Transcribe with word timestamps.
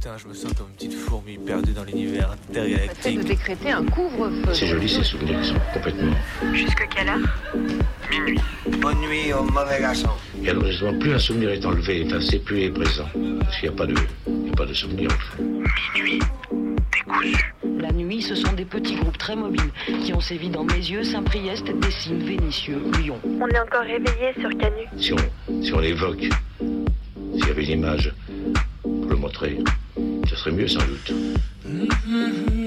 Putain, 0.00 0.16
je 0.16 0.28
me 0.28 0.32
sens 0.32 0.54
comme 0.54 0.68
une 0.68 0.76
petite 0.76 0.94
fourmi 0.94 1.36
perdue 1.36 1.72
dans 1.72 1.84
l'univers 1.84 2.30
intergalactique. 2.32 3.18
de 3.18 3.22
décréter 3.22 3.70
un 3.70 3.84
couvre-feu. 3.84 4.54
C'est 4.54 4.66
joli 4.66 4.88
ces 4.88 5.04
souvenirs, 5.04 5.38
ils 5.38 5.44
sont 5.44 5.60
complètement. 5.74 6.14
Jusque 6.54 6.88
quelle 6.88 7.08
heure? 7.10 7.28
Bonne 8.78 8.98
nuit 9.02 9.30
au 9.34 9.42
mauvais 9.42 9.78
garçon. 9.78 10.08
Et 10.42 10.48
alors 10.48 10.64
justement, 10.64 10.98
plus 10.98 11.12
un 11.12 11.18
souvenir 11.18 11.50
est 11.50 11.66
enlevé, 11.66 12.04
enfin, 12.06 12.18
c'est 12.18 12.38
plus 12.38 12.62
est 12.62 12.70
présent. 12.70 13.04
Parce 13.40 13.60
qu'il 13.60 13.68
n'y 13.68 13.74
a 13.74 13.76
pas 13.76 13.84
de, 13.84 13.94
il 14.26 14.46
y 14.46 14.50
a 14.50 14.54
pas 14.54 14.64
de 14.64 14.72
souvenir 14.72 15.10
fond. 15.12 15.62
La 17.78 17.92
nuit, 17.92 18.22
ce 18.22 18.34
sont 18.34 18.54
des 18.54 18.64
petits 18.64 18.94
groupes 18.94 19.18
très 19.18 19.36
mobiles 19.36 19.70
qui 20.02 20.14
ont 20.14 20.20
sévi 20.20 20.48
dans 20.48 20.64
mes 20.64 20.76
yeux, 20.78 21.04
Saint-Priest, 21.04 21.66
Dessines, 21.78 22.24
Vénissieux, 22.24 22.82
Lyon. 23.02 23.20
On 23.38 23.46
est 23.48 23.60
encore 23.60 23.82
réveillé 23.82 24.32
sur 24.40 24.48
Canu. 24.56 24.86
Si 24.96 25.12
on, 25.12 25.62
si 25.62 25.74
on 25.74 25.78
l'évoque, 25.78 26.26
s'il 27.34 27.46
y 27.46 27.50
avait 27.50 27.64
une 27.64 27.80
image 27.80 28.14
pour 28.82 29.10
le 29.10 29.16
montrer, 29.16 29.58
ce 30.28 30.36
serait 30.36 30.52
mieux 30.52 30.68
sans 30.68 30.80
doute. 30.80 31.12
Qu'est-ce 31.64 32.59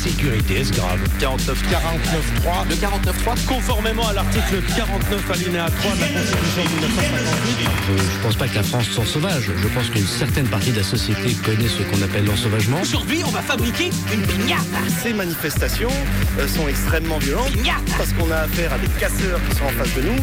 son 0.00 0.08
insécurité. 0.08 0.60
Est-ce 0.60 0.72
grave 0.72 1.00
49 1.18 1.70
49 1.70 2.34
3 2.42 2.64
le 2.68 2.76
49 2.76 3.18
3 3.22 3.34
conformément 3.48 4.06
à 4.08 4.12
l'article 4.12 4.59
49 4.76 5.30
alinéa 5.30 5.66
3 5.68 5.94
de 5.96 6.00
la 6.00 6.06
Constitution 6.08 6.62
de 6.64 6.68
1958. 6.68 7.68
Je 7.86 7.92
ne 7.92 8.22
pense 8.22 8.36
pas 8.36 8.48
que 8.48 8.54
la 8.54 8.62
France 8.62 8.86
soit 8.88 9.04
sauvage. 9.04 9.50
Je 9.60 9.68
pense 9.68 9.88
qu'une 9.90 10.06
certaine 10.06 10.46
partie 10.46 10.70
de 10.70 10.78
la 10.78 10.82
société 10.84 11.34
connaît 11.44 11.68
ce 11.68 11.82
qu'on 11.82 12.00
appelle 12.02 12.24
l'ensauvagement. 12.24 12.80
Aujourd'hui, 12.80 13.22
on 13.26 13.30
va 13.30 13.42
fabriquer 13.42 13.90
une 14.12 14.22
pignata. 14.22 14.62
Ces 15.02 15.12
manifestations 15.12 15.90
euh, 16.38 16.46
sont 16.46 16.68
extrêmement 16.68 17.18
violentes 17.18 17.50
parce 17.96 18.12
qu'on 18.12 18.30
a 18.30 18.36
affaire 18.38 18.72
à 18.72 18.78
des 18.78 18.88
casseurs 18.98 19.40
qui 19.48 19.56
sont 19.56 19.64
en 19.64 19.70
face 19.70 19.94
de 19.94 20.02
nous. 20.02 20.16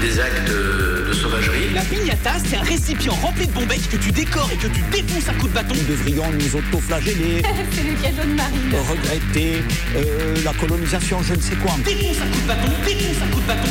Des 0.00 0.18
actes 0.18 0.48
de, 0.48 1.06
de 1.08 1.12
sauvagerie. 1.12 1.70
La 1.74 1.82
pignata, 1.82 2.32
c'est 2.44 2.56
un 2.56 2.62
récipient 2.62 3.12
rempli 3.14 3.46
de 3.46 3.52
bombettes 3.52 3.88
que 3.88 3.96
tu 3.96 4.10
décores 4.12 4.50
et 4.52 4.56
que 4.56 4.68
tu 4.68 4.80
défonces 4.90 5.28
à 5.28 5.32
coups 5.34 5.50
de 5.50 5.54
bâton. 5.54 5.74
Nous 5.74 5.84
devrions 5.96 6.24
nous 6.32 6.56
autoflageller, 6.58 7.42
C'est 7.72 7.82
le 7.82 7.94
cadeau 8.02 8.28
de 8.28 8.34
Marine. 8.34 8.74
regretter 8.88 9.62
euh, 9.96 10.36
la 10.44 10.52
colonisation, 10.54 11.22
je 11.22 11.34
ne 11.34 11.40
sais 11.40 11.56
quoi. 11.56 11.72
Défonce 11.84 12.16
à 12.22 12.26
coups 12.26 12.42
de 12.42 12.48
bâton, 12.48 12.72
défonce 12.86 13.22
à 13.22 13.26
coups 13.32 13.42
de 13.42 13.48
bâton. 13.48 13.68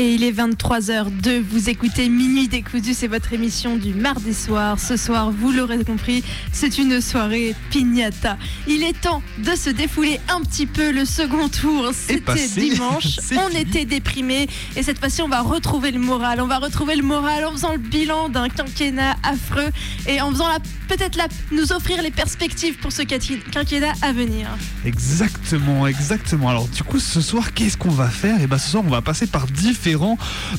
Et 0.00 0.14
il 0.14 0.24
est 0.24 0.32
23h02, 0.32 1.42
vous 1.42 1.68
écoutez 1.68 2.08
Minuit 2.08 2.48
décousu, 2.48 2.94
c'est 2.94 3.06
votre 3.06 3.34
émission 3.34 3.76
du 3.76 3.92
mardi 3.92 4.32
soir. 4.32 4.80
Ce 4.80 4.96
soir, 4.96 5.30
vous 5.30 5.52
l'aurez 5.52 5.84
compris, 5.84 6.24
c'est 6.52 6.78
une 6.78 7.02
soirée 7.02 7.54
pignata. 7.68 8.38
Il 8.66 8.82
est 8.82 8.98
temps 8.98 9.22
de 9.36 9.54
se 9.54 9.68
défouler 9.68 10.18
un 10.30 10.40
petit 10.40 10.64
peu. 10.64 10.90
Le 10.90 11.04
second 11.04 11.50
tour, 11.50 11.90
c'était 11.92 12.46
dimanche. 12.56 13.18
On 13.36 13.48
fini. 13.48 13.60
était 13.60 13.84
déprimés 13.84 14.48
et 14.74 14.82
cette 14.82 14.98
fois-ci, 14.98 15.20
on 15.20 15.28
va 15.28 15.42
retrouver 15.42 15.90
le 15.90 15.98
moral. 15.98 16.40
On 16.40 16.46
va 16.46 16.60
retrouver 16.60 16.96
le 16.96 17.02
moral 17.02 17.44
en 17.44 17.52
faisant 17.52 17.72
le 17.72 17.78
bilan 17.78 18.30
d'un 18.30 18.48
quinquennat 18.48 19.16
affreux 19.22 19.68
et 20.06 20.22
en 20.22 20.30
faisant 20.30 20.48
peut-être 20.88 21.18
nous 21.52 21.72
offrir 21.72 22.00
les 22.00 22.10
perspectives 22.10 22.78
pour 22.78 22.90
ce 22.90 23.02
quinquennat 23.02 23.92
à 24.00 24.14
venir. 24.14 24.48
Exactement, 24.86 25.86
exactement. 25.86 26.48
Alors 26.48 26.68
du 26.68 26.82
coup, 26.84 26.98
ce 26.98 27.20
soir, 27.20 27.52
qu'est-ce 27.52 27.76
qu'on 27.76 27.90
va 27.90 28.08
faire? 28.08 28.40
Et 28.40 28.46
ben, 28.46 28.56
ce 28.56 28.70
soir, 28.70 28.82
on 28.86 28.90
va 28.90 29.02
passer 29.02 29.26
par 29.26 29.46
différents 29.46 29.89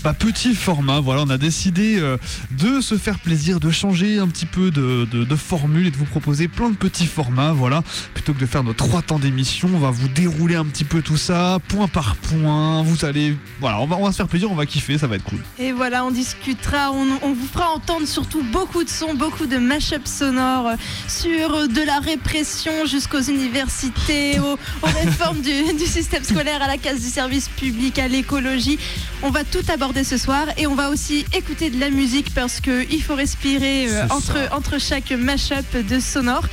bah, 0.03 0.13
petits 0.13 0.55
formats. 0.55 0.99
Voilà, 0.99 1.23
on 1.23 1.29
a 1.29 1.37
décidé 1.37 1.99
euh, 1.99 2.17
de 2.51 2.81
se 2.81 2.97
faire 2.97 3.19
plaisir, 3.19 3.59
de 3.59 3.71
changer 3.71 4.19
un 4.19 4.27
petit 4.27 4.45
peu 4.45 4.71
de, 4.71 5.35
formule 5.35 5.87
et 5.87 5.91
de 5.91 5.97
vous 5.97 6.05
proposer 6.05 6.47
plein 6.47 6.69
de 6.69 6.75
petits 6.75 7.05
formats. 7.05 7.51
Voilà, 7.51 7.83
plutôt 8.13 8.33
que 8.33 8.39
de 8.39 8.45
faire 8.45 8.63
nos 8.63 8.73
trois 8.73 9.01
temps 9.01 9.19
d'émission, 9.19 9.69
on 9.73 9.79
va 9.79 9.91
vous 9.91 10.07
dérouler 10.07 10.55
un 10.55 10.65
petit 10.65 10.83
peu 10.83 11.01
tout 11.01 11.17
ça, 11.17 11.59
point 11.67 11.87
par 11.87 12.15
point. 12.15 12.83
Vous 12.83 13.05
allez, 13.05 13.35
voilà, 13.59 13.79
on 13.79 13.87
va, 13.87 13.97
on 13.97 14.05
va 14.05 14.11
se 14.11 14.17
faire 14.17 14.27
plaisir, 14.27 14.51
on 14.51 14.55
va 14.55 14.65
kiffer, 14.65 14.97
ça 14.97 15.07
va 15.07 15.15
être 15.15 15.23
cool. 15.23 15.39
Et 15.59 15.71
voilà, 15.71 16.05
on 16.05 16.11
discutera, 16.11 16.91
on, 16.91 17.33
vous 17.33 17.47
fera 17.51 17.69
entendre 17.69 18.07
surtout 18.07 18.43
beaucoup 18.51 18.83
de 18.83 18.89
sons, 18.89 19.13
beaucoup 19.13 19.45
de 19.45 19.57
mash-up 19.57 20.05
sonores 20.05 20.67
euh, 20.67 20.75
sur 21.07 21.53
euh, 21.53 21.67
de 21.67 21.81
la 21.81 21.99
répression 21.99 22.85
jusqu'aux 22.85 23.21
universités, 23.21 24.39
aux, 24.39 24.57
aux 24.81 24.91
réformes 25.03 25.41
du, 25.41 25.73
du 25.73 25.85
système 25.85 26.23
scolaire, 26.23 26.61
à 26.61 26.67
la 26.67 26.77
case 26.77 27.01
du 27.01 27.09
service 27.09 27.47
public, 27.47 27.99
à 27.99 28.07
l'écologie. 28.07 28.79
On 29.23 29.29
va 29.29 29.43
tout 29.43 29.63
aborder 29.71 30.03
ce 30.03 30.17
soir 30.17 30.47
et 30.57 30.65
on 30.65 30.73
va 30.73 30.89
aussi 30.89 31.25
écouter 31.33 31.69
de 31.69 31.79
la 31.79 31.91
musique 31.91 32.33
parce 32.33 32.59
qu'il 32.59 33.03
faut 33.03 33.13
respirer 33.13 33.87
euh, 33.87 34.05
entre, 34.09 34.33
ça. 34.33 34.55
entre 34.55 34.79
chaque 34.79 35.11
mash-up 35.11 35.65
de 35.75 35.99
sonore. 35.99 36.43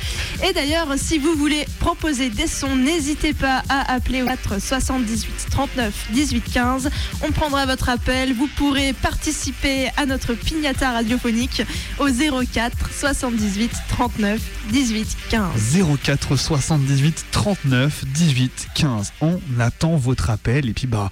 Et 0.47 0.53
d'ailleurs, 0.53 0.87
si 0.97 1.17
vous 1.17 1.33
voulez 1.33 1.65
proposer 1.79 2.29
des 2.29 2.45
sons, 2.45 2.75
n'hésitez 2.75 3.33
pas 3.33 3.63
à 3.69 3.91
appeler 3.91 4.21
au 4.21 4.27
4 4.27 4.61
78 4.61 5.47
39 5.49 5.93
18 6.11 6.43
15. 6.53 6.89
On 7.27 7.31
prendra 7.31 7.65
votre 7.65 7.89
appel. 7.89 8.33
Vous 8.33 8.47
pourrez 8.55 8.93
participer 8.93 9.89
à 9.97 10.05
notre 10.05 10.35
pignata 10.35 10.91
radiophonique 10.91 11.63
au 11.97 12.07
04 12.07 12.77
78 12.91 13.71
39 13.89 14.39
18 14.71 15.17
15. 15.29 15.77
04 16.03 16.35
78 16.35 17.25
39 17.31 18.05
18 18.05 18.67
15. 18.75 19.13
On 19.21 19.39
attend 19.59 19.95
votre 19.95 20.29
appel 20.29 20.69
et 20.69 20.73
puis 20.73 20.85
bah 20.85 21.09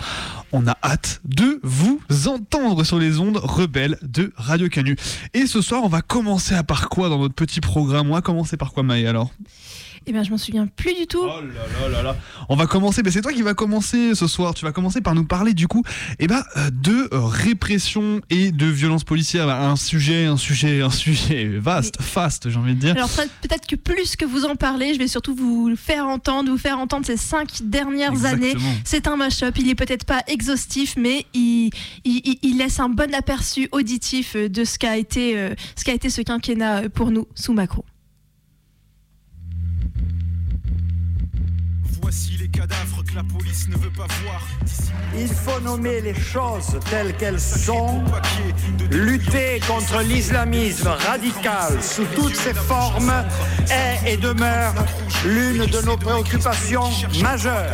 on 0.51 0.67
a 0.67 0.77
hâte 0.83 1.21
de 1.25 1.59
vous 1.63 2.01
entendre 2.27 2.83
sur 2.83 2.99
les 2.99 3.19
ondes 3.19 3.37
rebelles 3.37 3.97
de 4.01 4.31
Radio 4.35 4.69
Canu. 4.69 4.95
Et 5.33 5.47
ce 5.47 5.61
soir, 5.61 5.83
on 5.83 5.89
va 5.89 6.01
commencer 6.01 6.55
à 6.55 6.63
par 6.63 6.89
quoi 6.89 7.09
dans 7.09 7.19
notre 7.19 7.35
petit 7.35 7.61
programme? 7.61 8.09
On 8.09 8.13
va 8.13 8.21
commencer 8.21 8.57
par 8.57 8.73
quoi 8.73 8.83
Maë 8.83 9.07
alors? 9.07 9.31
Eh 10.09 10.13
bien, 10.13 10.23
je 10.23 10.31
m'en 10.31 10.37
souviens 10.37 10.67
plus 10.67 10.93
du 10.93 11.05
tout. 11.05 11.21
Oh 11.21 11.41
là 11.41 11.63
là 11.81 11.89
là 11.89 12.01
là. 12.01 12.15
On 12.49 12.55
va 12.55 12.65
commencer, 12.65 13.01
mais 13.03 13.11
c'est 13.11 13.21
toi 13.21 13.33
qui 13.33 13.41
vas 13.41 13.53
commencer 13.53 14.15
ce 14.15 14.25
soir. 14.25 14.53
Tu 14.53 14.63
vas 14.63 14.71
commencer 14.71 15.01
par 15.01 15.13
nous 15.15 15.25
parler 15.25 15.53
du 15.53 15.67
coup 15.67 15.83
eh 16.19 16.27
ben, 16.27 16.43
euh, 16.55 16.69
de 16.71 17.09
euh, 17.13 17.19
répression 17.25 18.21
et 18.29 18.51
de 18.51 18.65
violence 18.67 19.03
policière. 19.03 19.49
Un 19.49 19.75
sujet, 19.75 20.25
un 20.25 20.37
sujet, 20.37 20.81
un 20.81 20.89
sujet 20.89 21.45
vaste, 21.59 22.01
faste, 22.01 22.49
j'ai 22.49 22.57
envie 22.57 22.73
de 22.75 22.79
dire. 22.79 22.95
Alors 22.95 23.09
peut- 23.09 23.27
peut-être 23.41 23.67
que 23.67 23.75
plus 23.75 24.15
que 24.15 24.23
vous 24.25 24.45
en 24.45 24.55
parlez, 24.55 24.93
je 24.93 24.99
vais 24.99 25.07
surtout 25.09 25.35
vous 25.35 25.73
faire 25.75 26.05
entendre, 26.05 26.49
vous 26.49 26.57
faire 26.57 26.79
entendre 26.79 27.05
ces 27.05 27.17
cinq 27.17 27.49
dernières 27.63 28.23
années. 28.25 28.53
C'est 28.85 29.07
un 29.07 29.17
mash-up, 29.17 29.55
il 29.59 29.69
est 29.69 29.75
peut-être 29.75 30.05
pas 30.05 30.21
exhaustif, 30.27 30.95
mais 30.97 31.25
il, 31.33 31.69
il, 32.05 32.21
il- 32.23 32.39
il 32.43 32.57
laisse 32.59 32.79
un 32.79 32.87
bon 32.89 33.13
aperçu 33.13 33.67
auditif 33.73 34.35
euh, 34.37 34.47
de 34.47 34.63
ce 34.63 34.79
qu'a 34.79 34.95
été, 34.95 35.35
ce 35.75 35.83
qu'a 35.83 35.93
été 35.93 36.09
ce 36.09 36.21
quinquennat 36.21 36.87
pour 36.89 37.11
nous 37.11 37.27
sous 37.35 37.51
Macron. 37.53 37.83
Voici 42.09 42.37
les 42.39 42.47
cadavres 42.47 43.03
que 43.03 43.15
la 43.15 43.23
police 43.25 43.67
ne 43.67 43.75
veut 43.75 43.89
pas 43.89 44.07
voir. 44.23 44.41
Il 45.13 45.27
faut 45.27 45.59
nommer 45.59 45.99
les 45.99 46.13
choses 46.13 46.79
telles 46.89 47.13
qu'elles 47.17 47.37
sont, 47.37 48.01
lutter 48.91 49.59
contre 49.67 50.01
l'islamisme 50.03 50.87
radical 50.87 51.83
sous 51.83 52.05
toutes 52.15 52.37
ses 52.37 52.53
formes 52.53 53.11
est 53.69 54.13
et 54.13 54.15
demeure 54.15 54.73
l'une 55.25 55.65
de 55.65 55.81
nos 55.81 55.97
préoccupations 55.97 56.89
majeures. 57.21 57.73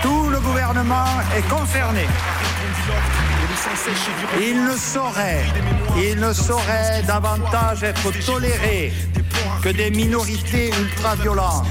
Tout 0.00 0.30
le 0.30 0.40
gouvernement 0.40 1.20
est 1.36 1.46
concerné. 1.50 2.06
Il 4.40 4.64
ne 4.64 4.76
saurait, 4.78 5.44
il 5.98 6.18
ne 6.18 6.32
saurait 6.32 7.02
davantage 7.06 7.82
être 7.82 8.10
toléré 8.24 8.94
que 9.64 9.70
des 9.70 9.90
minorités 9.90 10.70
ultra-violentes 10.78 11.64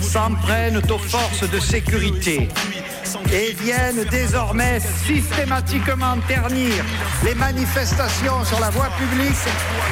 s'en 0.00 0.30
prennent 0.36 0.76
aux 0.76 0.98
forces 0.98 1.50
de 1.50 1.58
sécurité 1.58 2.48
et 3.32 3.52
viennent 3.60 4.04
désormais 4.08 4.78
systématiquement 5.04 6.16
ternir 6.28 6.70
les 7.24 7.34
manifestations 7.34 8.44
sur 8.44 8.60
la 8.60 8.70
voie 8.70 8.88
publique 8.96 9.34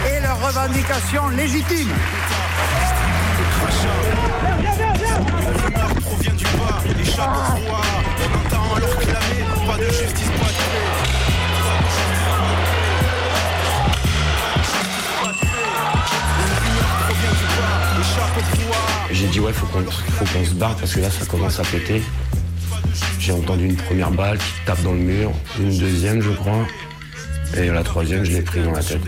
et 0.07 0.21
leurs 0.21 0.41
revendications 0.41 1.29
légitimes. 1.31 1.91
on 8.19 8.39
entend 8.47 9.67
pas 9.67 9.79
de 9.79 9.85
justice 9.91 11.22
J'ai 19.13 19.27
dit 19.27 19.41
ouais, 19.41 19.53
faut 19.53 19.67
qu'on 19.67 19.83
faut 19.83 20.25
qu'on 20.25 20.45
se 20.45 20.55
barre 20.55 20.75
parce 20.77 20.95
que 20.95 21.01
là 21.01 21.11
ça 21.11 21.27
commence 21.27 21.61
à 21.61 21.65
péter. 21.65 22.03
J'ai 23.19 23.33
entendu 23.33 23.67
une 23.67 23.77
première 23.77 24.11
balle 24.11 24.39
qui 24.39 24.53
tape 24.65 24.83
dans 24.83 24.93
le 24.93 24.99
mur, 24.99 25.33
une 25.61 25.79
deuxième 25.79 26.21
je 26.23 26.31
crois, 26.31 26.67
et 27.57 27.67
la 27.69 27.83
troisième 27.83 28.25
je 28.25 28.33
l'ai 28.33 28.43
pris 28.43 28.63
dans 28.63 28.73
la 28.73 28.83
tête. 28.83 29.03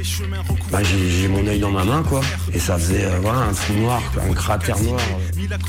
Bah, 0.70 0.80
j'ai 0.82 1.10
j'ai 1.10 1.28
mon 1.28 1.46
œil 1.46 1.58
dans 1.58 1.70
ma 1.70 1.84
main 1.84 2.02
quoi, 2.02 2.20
et 2.52 2.58
ça 2.58 2.76
faisait 2.76 3.06
euh, 3.06 3.18
voilà, 3.22 3.40
un 3.40 3.52
trou 3.54 3.72
noir, 3.74 4.02
un 4.28 4.34
cratère 4.34 4.78
noir. 4.80 5.00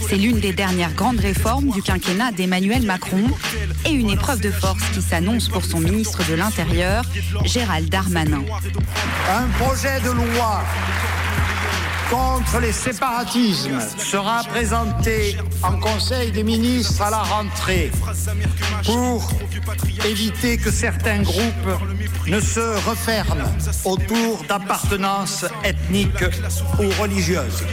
C'est 0.08 0.18
l'une 0.18 0.40
des 0.40 0.52
dernières 0.54 0.94
grandes 0.94 1.20
réformes 1.20 1.70
du 1.70 1.82
quinquennat 1.82 2.32
d'Emmanuel 2.34 2.84
Macron 2.84 3.24
et 3.86 3.92
une 3.92 4.10
épreuve 4.10 4.42
de 4.42 4.52
force 4.52 4.84
qui 4.94 5.02
s'annonce 5.02 5.48
pour 5.48 5.64
son 5.64 5.80
ministre 5.80 6.28
de 6.30 6.36
l'Intérieur, 6.36 7.06
Gérald 7.46 7.90
Darmanin. 7.90 8.44
Un 9.30 9.48
projet 9.64 10.00
de 10.02 10.12
loi 10.12 10.62
contre 12.10 12.60
les 12.60 12.72
séparatismes 12.72 13.80
sera 13.98 14.44
présenté 14.44 15.38
en 15.64 15.78
Conseil 15.80 16.32
des 16.32 16.44
ministres 16.44 17.02
à 17.02 17.10
la 17.10 17.24
rentrée 17.24 17.92
pour 18.86 19.28
éviter 20.06 20.58
que 20.58 20.72
certains 20.72 21.22
groupes 21.22 21.70
ne 22.28 22.40
se 22.40 22.60
referment 22.90 23.46
autour 23.84 24.44
d'appartenances 24.48 25.46
ethniques 25.64 26.26
ou 26.80 27.02
religieuses. 27.02 27.64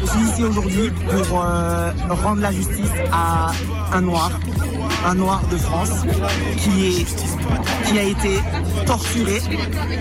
Je 0.00 0.06
suis 0.06 0.20
ici 0.20 0.44
aujourd'hui 0.44 0.90
pour 0.90 1.42
euh, 1.44 1.90
rendre 2.08 2.40
la 2.40 2.52
justice 2.52 2.90
à 3.12 3.50
un 3.92 4.00
noir, 4.00 4.30
un 5.04 5.14
noir 5.14 5.42
de 5.50 5.56
France 5.56 5.90
qui, 6.58 6.86
est, 6.86 7.06
qui 7.86 7.98
a 7.98 8.02
été 8.02 8.38
torturé 8.86 9.40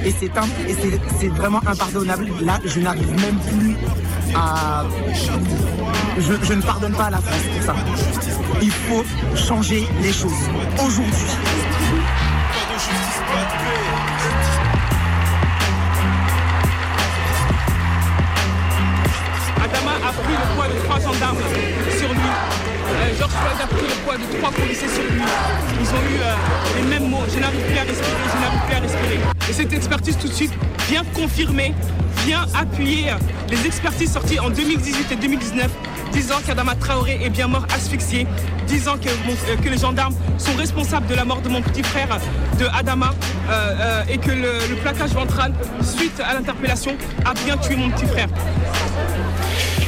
et 0.06 0.12
c'est 0.12 1.28
vraiment 1.30 1.62
impardonnable. 1.66 2.28
Là, 2.42 2.60
je 2.66 2.80
n'arrive 2.80 3.10
même 3.22 3.40
plus 3.40 3.76
à... 4.36 4.84
Je, 6.18 6.54
ne 6.54 6.62
pardonne 6.62 6.94
pas 6.94 7.06
à 7.06 7.10
la 7.12 7.18
France 7.18 7.44
pour 7.54 7.64
ça. 7.64 7.76
Il 8.62 8.72
faut 8.72 9.04
changer 9.36 9.88
les 10.02 10.14
choses 10.14 10.32
aujourd'hui. 10.84 11.28
A 23.62 23.68
pris 23.68 23.88
le 23.88 23.94
poids 24.04 24.18
de 24.18 24.40
trois 24.40 24.52
policiers 24.52 24.88
sur 24.88 25.04
lui. 25.04 25.22
Ils 25.80 25.90
ont 25.90 26.02
eu 26.02 26.20
euh, 26.20 26.36
les 26.78 26.88
mêmes 26.88 27.10
mots. 27.10 27.24
Je 27.32 27.40
n'arrive 27.40 27.62
plus 27.62 27.78
à 27.78 27.84
respirer, 27.84 28.24
je 28.34 28.42
n'arrive 28.42 28.62
plus 28.66 28.76
à 28.76 28.80
respirer. 28.80 29.20
Et 29.50 29.54
cette 29.54 29.74
expertise 29.74 30.18
tout 30.18 30.28
de 30.28 30.34
suite 30.34 30.54
vient 30.90 31.04
confirmer, 31.14 31.76
vient 32.26 32.46
appuyer 32.56 33.12
euh, 33.12 33.16
les 33.50 33.68
expertises 33.68 34.14
sorties 34.14 34.40
en 34.40 34.50
2018 34.50 35.12
et 35.12 35.16
2019 35.16 35.70
disant 36.12 36.38
qu'Adama 36.46 36.76
Traoré 36.76 37.20
est 37.24 37.30
bien 37.30 37.48
mort 37.48 37.66
asphyxié, 37.74 38.26
disant 38.68 38.96
euh, 38.96 39.56
que 39.58 39.70
les 39.70 39.78
gendarmes 39.78 40.16
sont 40.40 40.56
responsables 40.56 41.06
de 41.06 41.16
la 41.16 41.24
mort 41.24 41.42
de 41.42 41.50
mon 41.50 41.62
petit 41.62 41.84
frère 41.84 42.20
de 42.60 42.66
Adama 42.78 43.14
et 44.10 44.18
que 44.18 44.32
le, 44.32 44.54
le 44.70 44.76
plaquage 44.82 45.12
ventral, 45.12 45.54
suite 45.82 46.20
à 46.22 46.34
l'interpellation, 46.34 46.96
a 47.26 47.34
bien 47.46 47.58
tué 47.58 47.76
mon 47.76 47.90
petit 47.92 48.06
frère. 48.06 48.28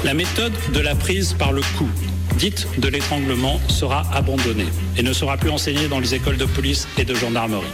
La 0.03 0.13
méthode 0.13 0.53
de 0.73 0.79
la 0.79 0.95
prise 0.95 1.33
par 1.33 1.53
le 1.53 1.61
cou, 1.77 1.87
dite 2.38 2.68
de 2.77 2.88
l'étranglement, 2.88 3.59
sera 3.68 4.03
abandonnée 4.13 4.68
et 4.97 5.03
ne 5.03 5.13
sera 5.13 5.38
plus 5.38 5.50
enseignée 5.50 5.88
dans 5.88 6.00
les 6.00 6.15
écoles 6.15 6.38
de 6.38 6.45
police 6.45 6.88
et 6.97 7.06
de 7.06 7.13
gendarmerie. 7.15 7.68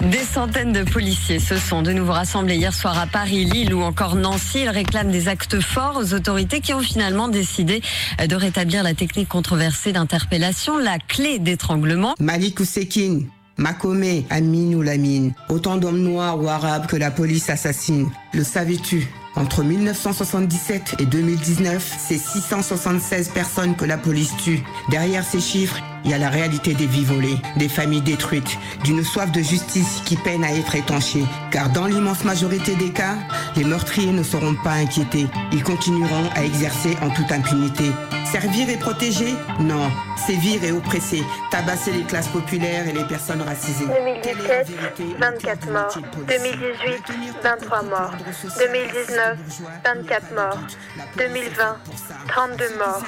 Des 0.00 0.18
centaines 0.18 0.72
de 0.72 0.84
policiers 0.84 1.40
se 1.40 1.56
sont 1.56 1.82
de 1.82 1.92
nouveau 1.92 2.12
rassemblés 2.12 2.54
hier 2.54 2.72
soir 2.72 2.96
à 2.98 3.08
Paris, 3.08 3.44
Lille 3.44 3.74
ou 3.74 3.82
encore 3.82 4.14
Nancy. 4.14 4.60
Ils 4.62 4.68
réclament 4.68 5.10
des 5.10 5.26
actes 5.26 5.58
forts 5.60 5.96
aux 6.00 6.14
autorités 6.14 6.60
qui 6.60 6.72
ont 6.72 6.80
finalement 6.80 7.26
décidé 7.26 7.82
de 8.24 8.36
rétablir 8.36 8.84
la 8.84 8.94
technique 8.94 9.28
controversée 9.28 9.92
d'interpellation, 9.92 10.78
la 10.78 10.98
clé 11.00 11.40
d'étranglement. 11.40 12.14
Malik 12.20 12.60
Ousekine, 12.60 13.26
Makome, 13.56 14.22
Amin 14.30 14.74
ou 14.74 14.82
Lamine, 14.82 15.32
autant 15.48 15.76
d'hommes 15.78 16.02
noirs 16.02 16.40
ou 16.40 16.48
arabes 16.48 16.86
que 16.86 16.96
la 16.96 17.10
police 17.10 17.50
assassine. 17.50 18.08
Le 18.32 18.44
savais-tu? 18.44 19.08
Entre 19.38 19.62
1977 19.62 20.96
et 20.98 21.06
2019, 21.06 21.96
c'est 21.98 22.18
676 22.18 23.28
personnes 23.28 23.76
que 23.76 23.84
la 23.84 23.96
police 23.96 24.36
tue. 24.36 24.64
Derrière 24.90 25.24
ces 25.24 25.40
chiffres, 25.40 25.80
il 26.04 26.10
y 26.10 26.14
a 26.14 26.18
la 26.18 26.28
réalité 26.28 26.74
des 26.74 26.86
vies 26.86 27.04
volées, 27.04 27.38
des 27.56 27.68
familles 27.68 28.02
détruites, 28.02 28.58
d'une 28.84 29.04
soif 29.04 29.30
de 29.32 29.40
justice 29.40 30.02
qui 30.04 30.16
peine 30.16 30.44
à 30.44 30.52
être 30.54 30.74
étanchée. 30.74 31.24
Car 31.50 31.70
dans 31.70 31.86
l'immense 31.86 32.24
majorité 32.24 32.74
des 32.76 32.90
cas, 32.90 33.16
les 33.56 33.64
meurtriers 33.64 34.12
ne 34.12 34.22
seront 34.22 34.54
pas 34.62 34.72
inquiétés. 34.72 35.26
Ils 35.52 35.62
continueront 35.62 36.28
à 36.34 36.44
exercer 36.44 36.96
en 37.02 37.10
toute 37.10 37.30
impunité. 37.32 37.90
Servir 38.30 38.68
et 38.68 38.76
protéger 38.76 39.34
Non. 39.60 39.90
Sévir 40.26 40.62
et 40.62 40.72
oppresser. 40.72 41.22
Tabasser 41.50 41.92
les 41.92 42.02
classes 42.02 42.28
populaires 42.28 42.86
et 42.86 42.92
les 42.92 43.04
personnes 43.04 43.40
racisées. 43.40 43.86
2017, 43.86 44.68
24 45.18 45.70
morts. 45.70 45.98
2018, 46.26 47.34
23 47.42 47.82
morts. 47.84 48.12
2019, 48.58 49.38
24 49.84 50.34
morts. 50.34 50.58
2020, 51.16 51.76
32 52.28 52.64
morts. 52.76 53.02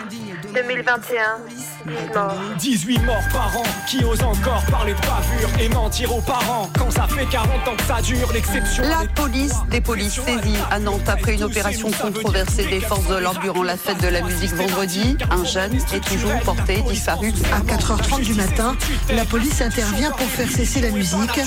2021, 0.54 1.40
10 1.84 2.14
morts. 2.14 2.34
18 2.80 2.98
morts 3.04 3.28
par 3.30 3.54
an 3.58 3.62
qui 3.86 4.02
encore 4.02 4.64
parler 4.70 4.94
de 4.94 5.00
bavure 5.00 5.50
et 5.60 5.68
mentir 5.68 6.16
aux 6.16 6.20
parents 6.22 6.70
quand 6.78 6.90
ça 6.90 7.06
fait 7.08 7.26
40 7.26 7.68
ans 7.68 7.76
que 7.76 7.82
ça 7.82 8.00
dure 8.00 8.32
l'exception. 8.32 8.84
La 8.84 9.06
police 9.14 9.52
des 9.70 9.82
polices 9.82 10.14
saisie 10.14 10.56
à 10.70 10.78
Nantes 10.78 11.06
après 11.06 11.34
une 11.34 11.42
opération 11.42 11.90
controversée 11.90 12.64
des 12.64 12.80
forces 12.80 13.06
de 13.06 13.16
l'ordre 13.16 13.40
durant 13.40 13.64
la 13.64 13.76
fête 13.76 14.00
de 14.00 14.08
la 14.08 14.22
musique 14.22 14.54
vendredi. 14.54 15.18
Un 15.30 15.44
jeune 15.44 15.74
est 15.74 16.00
toujours 16.00 16.32
porté 16.42 16.80
disparu. 16.80 17.32
À 17.52 17.60
4h30 17.60 18.22
du 18.22 18.32
matin, 18.32 18.74
la 19.12 19.26
police 19.26 19.60
intervient 19.60 20.12
pour 20.12 20.26
faire 20.28 20.50
cesser 20.50 20.80
la 20.80 20.90
musique. 20.90 21.40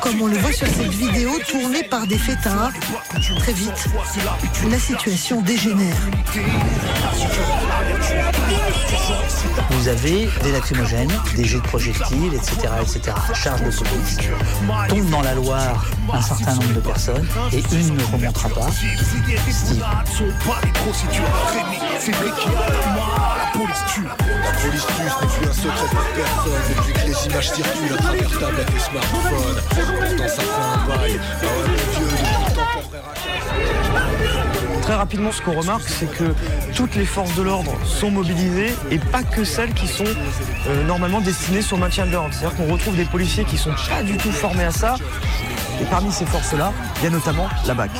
Comme 0.00 0.22
on 0.22 0.28
le 0.28 0.38
voit 0.38 0.52
sur 0.52 0.68
cette 0.68 0.92
vidéo 0.92 1.32
tournée 1.48 1.82
par 1.82 2.06
des 2.06 2.18
fêtards. 2.18 2.70
Très 3.38 3.52
vite, 3.52 3.88
la 4.70 4.78
situation 4.78 5.40
dégénère. 5.40 5.96
Vous 9.70 9.88
avez 9.88 10.28
des 10.42 10.52
lacrymogènes, 10.52 11.10
des 11.36 11.44
jets 11.44 11.58
de 11.58 11.62
projectiles, 11.62 12.34
etc., 12.34 12.56
etc. 12.80 13.16
Charge 13.34 13.62
de 13.62 13.70
police. 13.70 14.18
Tombe 14.88 15.10
dans 15.10 15.22
la 15.22 15.34
Loire 15.34 15.86
un 16.12 16.20
certain 16.20 16.54
nombre 16.54 16.74
de 16.74 16.80
personnes 16.80 17.26
et 17.52 17.62
une 17.72 17.96
ne 17.96 18.04
remontera 18.04 18.48
pas. 18.48 18.66
La 23.30 23.52
police 23.58 23.84
tue, 23.92 24.02
ce 24.58 24.66
n'est 24.66 25.30
plus 25.30 25.48
un 25.48 25.52
secret 25.52 25.86
pour 25.90 26.04
personne 26.14 26.62
Depuis 26.76 26.92
que 26.92 27.06
les 27.06 27.18
images 27.26 27.50
circulent 27.50 27.92
à 27.92 27.96
travers 27.96 28.30
tablette 28.38 28.70
et 28.74 28.80
smartphone 28.80 29.56
Pourtant 29.68 30.28
ça 30.28 30.42
fait 30.42 30.62
un 30.62 30.78
bail, 30.86 31.14
ah 31.20 31.44
ouais 31.44 31.76
dieu, 31.94 32.06
depuis 32.10 32.36
le 32.44 32.54
temps 32.54 32.70
Très 34.82 34.94
rapidement, 34.94 35.30
ce 35.30 35.42
qu'on 35.42 35.58
remarque, 35.58 35.88
c'est 35.88 36.10
que 36.10 36.34
toutes 36.74 36.94
les 36.94 37.04
forces 37.04 37.34
de 37.36 37.42
l'ordre 37.42 37.72
sont 37.84 38.10
mobilisées 38.10 38.74
et 38.90 38.98
pas 38.98 39.22
que 39.22 39.44
celles 39.44 39.72
qui 39.74 39.86
sont 39.86 40.04
euh, 40.04 40.84
normalement 40.84 41.20
destinées 41.20 41.62
sur 41.62 41.76
le 41.76 41.82
maintien 41.82 42.06
de 42.06 42.12
l'ordre. 42.12 42.30
C'est-à-dire 42.32 42.56
qu'on 42.56 42.72
retrouve 42.72 42.96
des 42.96 43.04
policiers 43.04 43.44
qui 43.44 43.56
sont 43.56 43.74
pas 43.88 44.02
du 44.02 44.16
tout 44.16 44.32
formés 44.32 44.64
à 44.64 44.70
ça. 44.70 44.96
Et 45.80 45.84
parmi 45.84 46.10
ces 46.12 46.26
forces-là, 46.26 46.72
il 46.98 47.04
y 47.04 47.06
a 47.06 47.10
notamment 47.10 47.48
la 47.66 47.74
BAC. 47.74 47.90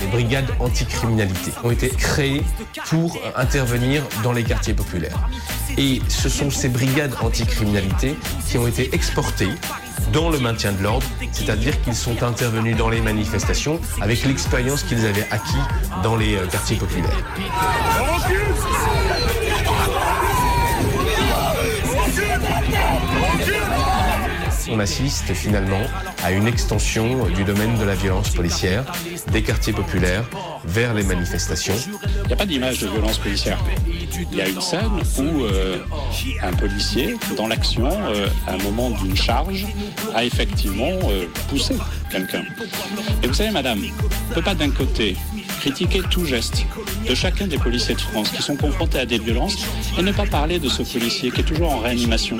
Les 0.00 0.06
brigades 0.08 0.50
anticriminalité 0.60 1.52
ont 1.64 1.70
été 1.70 1.88
créées 1.88 2.42
pour 2.86 3.18
intervenir 3.36 4.02
dans 4.22 4.32
les 4.32 4.44
quartiers 4.44 4.74
populaires. 4.74 5.18
Et 5.78 6.00
ce 6.08 6.28
sont 6.28 6.50
ces 6.50 6.68
brigades 6.68 7.14
anticriminalité 7.22 8.16
qui 8.46 8.58
ont 8.58 8.66
été 8.66 8.94
exportées 8.94 9.48
dans 10.12 10.30
le 10.30 10.38
maintien 10.38 10.72
de 10.72 10.82
l'ordre, 10.82 11.06
c'est-à-dire 11.32 11.80
qu'ils 11.82 11.94
sont 11.94 12.22
intervenus 12.22 12.76
dans 12.76 12.88
les 12.88 13.00
manifestations 13.00 13.80
avec 14.00 14.24
l'expérience 14.24 14.82
qu'ils 14.82 15.06
avaient 15.06 15.26
acquis 15.30 15.56
dans 16.02 16.16
les 16.16 16.36
euh, 16.36 16.46
quartiers 16.46 16.76
populaires. 16.76 17.10
On 24.72 24.78
assiste 24.78 25.34
finalement 25.34 25.82
à 26.24 26.32
une 26.32 26.46
extension 26.46 27.26
du 27.26 27.44
domaine 27.44 27.76
de 27.78 27.84
la 27.84 27.94
violence 27.94 28.30
policière 28.30 28.84
des 29.30 29.42
quartiers 29.42 29.74
populaires 29.74 30.24
vers 30.64 30.94
les 30.94 31.02
manifestations. 31.02 31.74
Il 32.22 32.28
n'y 32.28 32.32
a 32.32 32.36
pas 32.36 32.46
d'image 32.46 32.80
de 32.80 32.88
violence 32.88 33.18
policière. 33.18 33.58
Il 34.30 34.38
y 34.38 34.40
a 34.40 34.48
une 34.48 34.60
scène 34.60 35.02
où 35.18 35.44
euh, 35.44 35.78
un 36.42 36.52
policier, 36.52 37.16
dans 37.36 37.48
l'action, 37.48 37.90
euh, 37.90 38.28
à 38.46 38.54
un 38.54 38.58
moment 38.58 38.90
d'une 38.90 39.16
charge, 39.16 39.66
a 40.14 40.24
effectivement 40.24 40.98
euh, 41.10 41.26
poussé 41.48 41.74
quelqu'un. 42.10 42.44
Et 43.22 43.26
vous 43.26 43.34
savez, 43.34 43.50
madame, 43.50 43.80
on 43.80 44.30
ne 44.30 44.34
peut 44.34 44.42
pas 44.42 44.54
d'un 44.54 44.70
côté 44.70 45.16
critiquer 45.60 46.02
tout 46.10 46.24
geste 46.24 46.64
de 47.08 47.14
chacun 47.14 47.46
des 47.46 47.58
policiers 47.58 47.94
de 47.94 48.00
France 48.00 48.30
qui 48.30 48.42
sont 48.42 48.56
confrontés 48.56 48.98
à 48.98 49.06
des 49.06 49.18
violences 49.18 49.56
et 49.98 50.02
ne 50.02 50.12
pas 50.12 50.26
parler 50.26 50.58
de 50.58 50.68
ce 50.68 50.82
policier 50.82 51.30
qui 51.30 51.40
est 51.40 51.44
toujours 51.44 51.72
en 51.72 51.78
réanimation, 51.78 52.38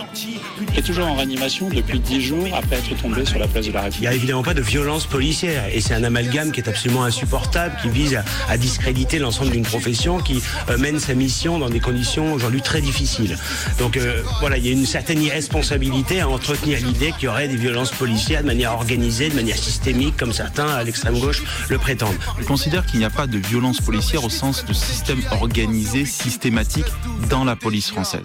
qui 0.73 0.79
est 0.79 0.83
toujours 0.83 1.07
en 1.07 1.15
réanimation 1.15 1.69
depuis 1.69 2.01
dix 2.01 2.21
jours 2.21 2.47
après 2.57 2.77
être 2.77 3.01
tombé 3.01 3.25
sur 3.25 3.39
la 3.39 3.47
place 3.49 3.67
de 3.67 3.73
la 3.73 3.81
Il 3.81 3.83
n'y 3.83 3.85
République. 3.87 4.09
a 4.09 4.15
évidemment 4.15 4.43
pas 4.43 4.55
de 4.55 4.61
violence 4.63 5.07
policière 5.07 5.65
et 5.73 5.81
c'est 5.81 5.95
un 5.95 6.05
amalgame 6.05 6.53
qui 6.53 6.61
est 6.61 6.69
absolument 6.69 7.05
insupportable, 7.05 7.77
qui 7.83 7.89
vise 7.89 8.17
à, 8.17 8.25
à 8.49 8.57
discréditer 8.57 9.19
l'ensemble 9.19 9.51
d'une 9.51 9.63
profession 9.65 10.19
qui 10.19 10.43
euh, 10.71 10.79
mène 10.79 10.99
sa 10.99 11.15
mission 11.15 11.59
dans 11.59 11.71
des 11.71 11.81
conditions 11.81 12.33
aujourd'hui 12.33 12.63
très 12.63 12.81
difficiles. 12.81 13.37
Donc 13.79 13.97
euh, 13.97 14.23
voilà, 14.41 14.57
il 14.59 14.67
y 14.67 14.69
a 14.69 14.73
une 14.73 14.87
certaine 14.87 15.23
irresponsabilité 15.23 16.21
à 16.21 16.29
entretenir 16.29 16.79
l'idée 16.85 17.13
qu'il 17.13 17.25
y 17.25 17.29
aurait 17.29 17.49
des 17.49 17.57
violences 17.57 17.91
policières 17.91 18.43
de 18.43 18.47
manière 18.47 18.73
organisée, 18.73 19.29
de 19.29 19.35
manière 19.35 19.57
systémique, 19.59 20.17
comme 20.17 20.33
certains 20.33 20.67
à 20.69 20.83
l'extrême 20.85 21.19
gauche 21.19 21.43
le 21.69 21.79
prétendent. 21.79 22.17
Je 22.41 22.45
considère 22.45 22.85
qu'il 22.87 22.99
n'y 23.01 23.05
a 23.05 23.11
pas 23.15 23.27
de 23.27 23.39
violence 23.39 23.81
policière 23.81 24.25
au 24.25 24.31
sens 24.31 24.65
de 24.65 24.73
système 24.73 25.21
organisé, 25.41 26.05
systématique 26.05 26.87
dans 27.29 27.45
la 27.45 27.57
police 27.57 27.91
française. 27.91 28.25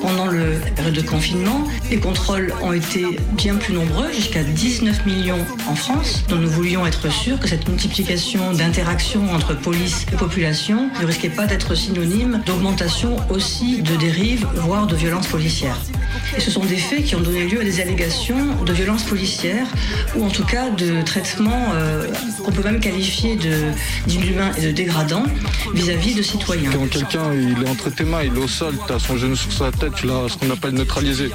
Pendant 0.00 0.26
le- 0.26 0.58
la 0.58 0.70
période 0.72 0.94
de 0.94 1.00
confinement, 1.02 1.64
les 1.90 1.98
contrôles 1.98 2.52
ont 2.62 2.72
été 2.72 3.18
bien 3.32 3.54
plus 3.54 3.72
nombreux, 3.74 4.12
jusqu'à 4.12 4.42
19 4.42 5.06
millions 5.06 5.38
en 5.68 5.74
France. 5.74 6.24
Donc 6.28 6.40
nous 6.40 6.50
voulions 6.50 6.84
être 6.84 7.10
sûrs 7.10 7.38
que 7.38 7.48
cette 7.48 7.66
multiplication 7.68 8.52
d'interactions 8.52 9.32
entre 9.32 9.54
police 9.56 10.04
et 10.12 10.16
population 10.16 10.90
ne 11.00 11.06
risquait 11.06 11.28
pas 11.30 11.46
d'être 11.46 11.74
synonyme 11.74 12.42
d'augmentation 12.44 13.16
aussi 13.30 13.82
de 13.82 13.96
dérives, 13.96 14.46
voire 14.56 14.86
de 14.86 14.96
violences 14.96 15.28
policières. 15.28 15.78
Et 16.36 16.40
ce 16.40 16.50
sont 16.50 16.64
des 16.64 16.76
faits 16.76 17.04
qui 17.04 17.14
ont 17.16 17.20
donné 17.20 17.44
lieu 17.46 17.60
à 17.60 17.64
des 17.64 17.80
allégations 17.80 18.62
de 18.64 18.72
violences 18.72 19.04
policières 19.04 19.66
ou 20.16 20.24
en 20.24 20.28
tout 20.30 20.44
cas 20.44 20.70
de 20.70 21.02
traitements 21.02 21.68
euh, 21.74 22.06
qu'on 22.44 22.52
peut 22.52 22.62
même 22.62 22.80
qualifier 22.80 23.36
de- 23.36 23.70
d'inhumains 24.06 24.52
et 24.58 24.66
de 24.66 24.70
dégradants 24.70 25.24
vis-à-vis 25.74 26.14
de 26.14 26.22
citoyens. 26.22 26.70
Quand 26.72 26.88
quelqu'un 26.88 27.32
est 27.32 27.68
entre 27.68 27.90
tes 27.90 28.04
mains, 28.04 28.22
il 28.22 28.34
est 28.34 28.42
au 28.42 28.48
sol, 28.48 28.74
tu 28.86 28.92
as 28.92 28.98
son 28.98 29.16
genou 29.16 29.36
sur 29.36 29.52
sa 29.52 29.70
tête, 29.70 29.94
tu 29.94 30.06
ce 30.06 30.36
qu'on 30.36 30.50
appelle 30.50 30.74
neutralisé. 30.74 31.30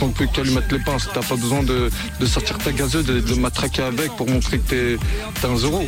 On 0.00 0.08
peut 0.10 0.26
qu'à 0.32 0.42
lui 0.42 0.54
mettre 0.54 0.72
les 0.72 0.80
pinces, 0.80 1.08
t'as 1.12 1.22
pas 1.22 1.36
besoin 1.36 1.62
de, 1.62 1.90
de 2.20 2.26
sortir 2.26 2.58
ta 2.58 2.72
gazeuse, 2.72 3.04
de, 3.04 3.20
de 3.20 3.34
matraquer 3.34 3.82
avec 3.82 4.12
pour 4.16 4.28
montrer 4.28 4.58
que 4.58 4.96
t'es 5.40 5.46
un 5.46 5.56
zéro. 5.56 5.82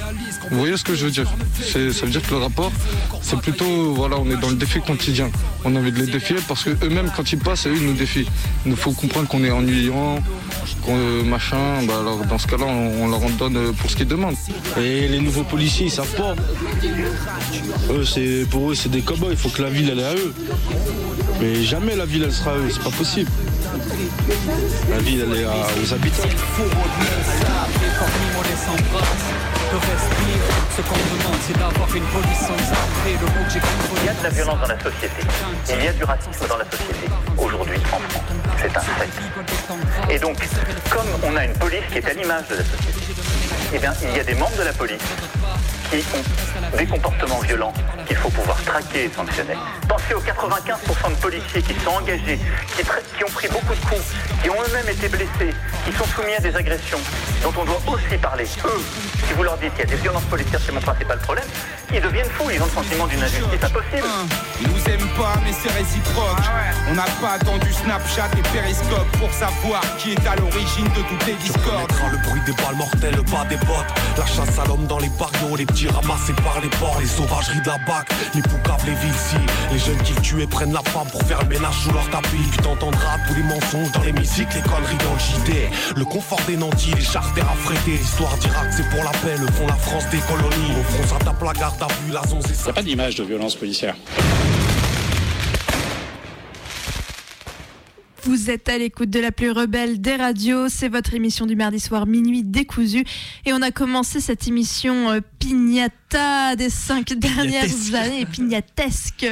Vous 0.50 0.58
voyez 0.58 0.76
ce 0.76 0.84
que 0.84 0.94
je 0.94 1.06
veux 1.06 1.10
dire? 1.10 1.30
Ça 1.62 1.78
veut 1.78 2.10
dire 2.10 2.22
que 2.22 2.30
le 2.30 2.38
rapport, 2.38 2.72
c'est 3.22 3.38
plutôt, 3.38 3.94
voilà, 3.94 4.16
on 4.18 4.30
est 4.30 4.36
dans 4.36 4.48
le 4.48 4.56
défi 4.56 4.80
quotidien. 4.80 5.30
On 5.64 5.76
a 5.76 5.78
envie 5.78 5.92
de 5.92 6.00
les 6.00 6.10
défier 6.10 6.36
parce 6.48 6.64
que 6.64 6.70
eux-mêmes, 6.84 7.10
quand 7.16 7.30
ils 7.32 7.38
passent, 7.38 7.66
eux, 7.66 7.74
ils 7.76 7.86
nous 7.86 7.94
défient. 7.94 8.26
Il 8.64 8.70
nous 8.70 8.76
faut 8.76 8.92
comprendre 8.92 9.28
qu'on 9.28 9.44
est 9.44 9.50
ennuyant, 9.50 10.18
qu'on 10.82 10.96
euh, 10.96 11.22
machin. 11.22 11.82
Bah 11.86 12.00
alors 12.00 12.24
dans 12.24 12.38
ce 12.38 12.46
cas-là, 12.46 12.66
on, 12.66 13.08
leur 13.08 13.22
en 13.22 13.30
donne 13.30 13.56
euh, 13.56 13.72
pour 13.72 13.90
ce 13.90 13.96
qu'ils 13.96 14.08
demandent. 14.08 14.36
Et 14.78 15.08
les 15.08 15.20
nouveaux 15.20 15.44
policiers, 15.44 15.86
ils 15.86 15.90
savent 15.90 16.14
pas. 16.14 16.34
C'est, 18.04 18.46
pour 18.50 18.70
eux, 18.70 18.74
c'est 18.74 18.90
des 18.90 19.02
cow-boys. 19.02 19.30
Il 19.32 19.36
faut 19.36 19.50
que 19.50 19.62
la 19.62 19.70
ville, 19.70 19.90
elle 19.90 20.00
est 20.00 20.04
à 20.04 20.14
eux. 20.14 20.34
Mais 21.40 21.62
jamais 21.62 21.96
la 21.96 22.06
ville, 22.06 22.22
elle 22.24 22.32
sera 22.32 22.52
à 22.52 22.56
eux. 22.56 22.68
C'est 22.70 22.82
pas 22.82 22.90
possible. 22.90 23.30
La 24.90 24.98
ville, 24.98 25.24
elle 25.30 25.40
est 25.40 25.44
à- 25.44 25.50
aux 25.50 25.94
habitants. 25.94 26.22
Ce 30.76 30.82
qu'on 30.82 30.96
demande, 30.96 31.38
c'est 31.46 31.58
d'avoir 31.58 31.94
une 31.94 32.04
police 32.04 32.38
sans 32.40 32.72
armes. 32.72 33.06
Et 33.06 33.12
le 33.12 33.26
mot 33.26 33.44
que 33.46 33.50
j'ai 33.52 33.60
Il 34.00 34.06
y 34.06 34.08
a 34.08 34.12
de 34.14 34.22
la 34.22 34.30
violence 34.30 34.60
dans 34.60 34.68
la 34.68 34.78
société. 34.80 35.22
Il 35.68 35.84
y 35.84 35.88
a 35.88 35.92
du 35.92 36.04
racisme 36.04 36.46
dans 36.48 36.56
la 36.56 36.64
société. 36.64 37.06
Aujourd'hui, 37.36 37.76
en 37.76 37.98
France, 38.08 38.22
c'est 38.60 38.76
un 38.76 38.80
fait. 38.80 40.14
Et 40.14 40.18
donc, 40.18 40.36
comme 40.90 41.06
on 41.22 41.36
a 41.36 41.44
une 41.44 41.52
police 41.54 41.82
qui 41.92 41.98
est 41.98 42.08
à 42.08 42.12
l'image 42.14 42.44
de 42.48 42.54
la 42.56 42.64
société, 42.64 42.94
eh 43.74 43.78
bien, 43.78 43.92
il 44.02 44.16
y 44.16 44.20
a 44.20 44.24
des 44.24 44.34
membres 44.34 44.56
de 44.58 44.62
la 44.64 44.72
police 44.72 45.02
des 46.76 46.86
comportements 46.86 47.40
violents 47.40 47.72
qu'il 48.06 48.16
faut 48.16 48.30
pouvoir 48.30 48.62
traquer 48.62 49.04
et 49.04 49.10
sanctionner. 49.10 49.54
Pensez 49.88 50.14
aux 50.14 50.20
95% 50.20 51.10
de 51.10 51.16
policiers 51.16 51.62
qui 51.62 51.74
sont 51.80 51.90
engagés, 51.90 52.38
qui, 52.76 52.82
qui 52.82 53.24
ont 53.24 53.32
pris 53.32 53.48
beaucoup 53.48 53.74
de 53.74 53.86
coups, 53.86 54.04
qui 54.42 54.50
ont 54.50 54.62
eux-mêmes 54.68 54.88
été 54.88 55.08
blessés, 55.08 55.54
qui 55.84 55.92
sont 55.92 56.04
soumis 56.04 56.34
à 56.34 56.40
des 56.40 56.54
agressions, 56.54 57.00
dont 57.42 57.52
on 57.60 57.64
doit 57.64 57.80
aussi 57.88 58.16
parler. 58.18 58.44
Eux, 58.64 58.82
si 59.26 59.32
vous 59.34 59.42
leur 59.42 59.56
dites 59.58 59.70
qu'il 59.74 59.80
y 59.80 59.92
a 59.92 59.96
des 59.96 60.02
violences 60.02 60.24
policières, 60.24 60.60
c'est 60.64 60.72
mon 60.72 60.80
principal 60.80 61.18
problème, 61.18 61.46
ils 61.92 62.00
deviennent 62.00 62.30
fous, 62.30 62.50
ils 62.52 62.62
ont 62.62 62.66
le 62.66 62.70
sentiment 62.70 63.06
d'une 63.06 63.22
injustice 63.22 63.62
impossible. 63.62 64.06
Ils 64.60 64.68
nous 64.68 64.84
aiment 64.88 65.08
pas, 65.18 65.34
mais 65.44 65.52
c'est 65.52 65.72
réciproque. 65.72 66.38
On 66.88 66.94
n'a 66.94 67.06
pas 67.20 67.32
attendu 67.34 67.72
Snapchat 67.72 68.28
et 68.38 68.42
Periscope 68.54 69.10
pour 69.18 69.32
savoir 69.32 69.82
qui 69.98 70.12
est 70.12 70.26
à 70.26 70.36
l'origine 70.36 70.86
de 70.86 71.02
toutes 71.08 71.26
les 71.26 71.34
discordes. 71.34 71.92
le 72.10 72.18
bruit 72.18 72.40
des 72.46 72.52
balles 72.52 72.76
mortelles, 72.76 73.14
le 73.16 73.22
pas 73.22 73.44
des 73.48 73.56
bottes. 73.56 73.92
La 74.16 74.26
chasse 74.26 74.58
à 74.58 74.66
l'homme 74.66 74.86
dans 74.86 74.98
les 74.98 75.10
les 75.56 75.66
petits 75.66 75.88
ramassés 75.88 76.32
par 76.44 76.60
les 76.60 76.68
ports, 76.68 76.98
les 77.00 77.06
sauvageries 77.06 77.60
de 77.60 77.66
la 77.66 77.78
BAC, 77.78 78.08
les 78.34 78.42
poucaves, 78.42 78.84
les 78.86 78.94
villes 78.94 79.10
Les 79.72 79.78
jeunes 79.78 80.02
qui 80.02 80.14
tuent 80.20 80.46
prennent 80.46 80.72
la 80.72 80.82
femme 80.82 81.08
pour 81.10 81.22
faire 81.22 81.40
le 81.42 81.48
ménage 81.48 81.74
sous 81.82 81.92
leur 81.92 82.08
tapis. 82.10 82.44
Tu 82.52 82.58
t'entendras 82.58 83.16
tous 83.26 83.34
les 83.34 83.42
mensonges 83.42 83.92
dans 83.92 84.02
musiques, 84.12 84.54
les 84.54 84.62
conneries 84.62 84.98
dans 85.04 85.14
le 85.14 85.18
JT. 85.18 85.70
Le 85.96 86.04
confort 86.04 86.40
des 86.46 86.56
nantis, 86.56 86.92
les 86.94 87.02
charters 87.02 87.48
affrétés. 87.48 87.98
L'histoire 87.98 88.36
d'Irak, 88.38 88.68
c'est 88.70 88.88
pour 88.88 89.02
la 89.02 89.10
paix, 89.10 89.36
le 89.38 89.46
font 89.52 89.66
la 89.66 89.74
France 89.74 90.08
des 90.10 90.18
colonies. 90.18 90.72
Au 90.78 90.82
front, 90.84 91.06
ça 91.06 91.24
tape 91.24 91.42
la 91.42 91.52
garde 91.52 91.82
à 91.82 91.86
vue, 91.86 92.12
la 92.12 92.22
zone, 92.26 92.42
c'est 92.42 92.54
Il 92.60 92.64
n'y 92.64 92.70
a 92.70 92.72
pas 92.72 92.82
d'image 92.82 93.14
de 93.16 93.24
violence 93.24 93.54
policière. 93.54 93.94
Vous 98.24 98.50
êtes 98.50 98.68
à 98.68 98.76
l'écoute 98.76 99.08
de 99.08 99.18
la 99.18 99.32
plus 99.32 99.50
rebelle 99.50 100.00
des 100.00 100.16
radios, 100.16 100.68
c'est 100.68 100.88
votre 100.88 101.14
émission 101.14 101.46
du 101.46 101.56
mardi 101.56 101.80
soir 101.80 102.06
minuit 102.06 102.44
décousu. 102.44 103.04
Et 103.46 103.54
on 103.54 103.62
a 103.62 103.70
commencé 103.70 104.20
cette 104.20 104.46
émission 104.46 105.10
euh, 105.10 105.20
pignata 105.40 106.54
des 106.56 106.70
cinq 106.70 107.12
dernières 107.14 107.64
années, 107.94 108.26
pignatesque. 108.26 109.26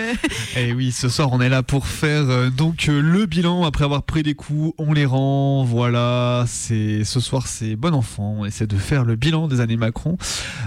Et 0.56 0.72
oui, 0.72 0.90
ce 0.92 1.08
soir 1.08 1.28
on 1.32 1.40
est 1.40 1.48
là 1.48 1.62
pour 1.62 1.86
faire 1.86 2.28
euh, 2.28 2.50
donc 2.50 2.88
euh, 2.88 3.00
le 3.00 3.26
bilan 3.26 3.64
après 3.64 3.84
avoir 3.84 4.02
pris 4.02 4.22
des 4.22 4.34
coups, 4.34 4.74
on 4.78 4.92
les 4.92 5.04
rend. 5.06 5.64
Voilà, 5.64 6.44
c'est 6.48 7.04
ce 7.04 7.20
soir 7.20 7.46
c'est 7.46 7.76
bon 7.76 7.94
enfant. 7.94 8.36
On 8.38 8.44
essaie 8.44 8.66
de 8.66 8.76
faire 8.76 9.04
le 9.04 9.16
bilan 9.16 9.48
des 9.48 9.60
années 9.60 9.76
Macron. 9.76 10.16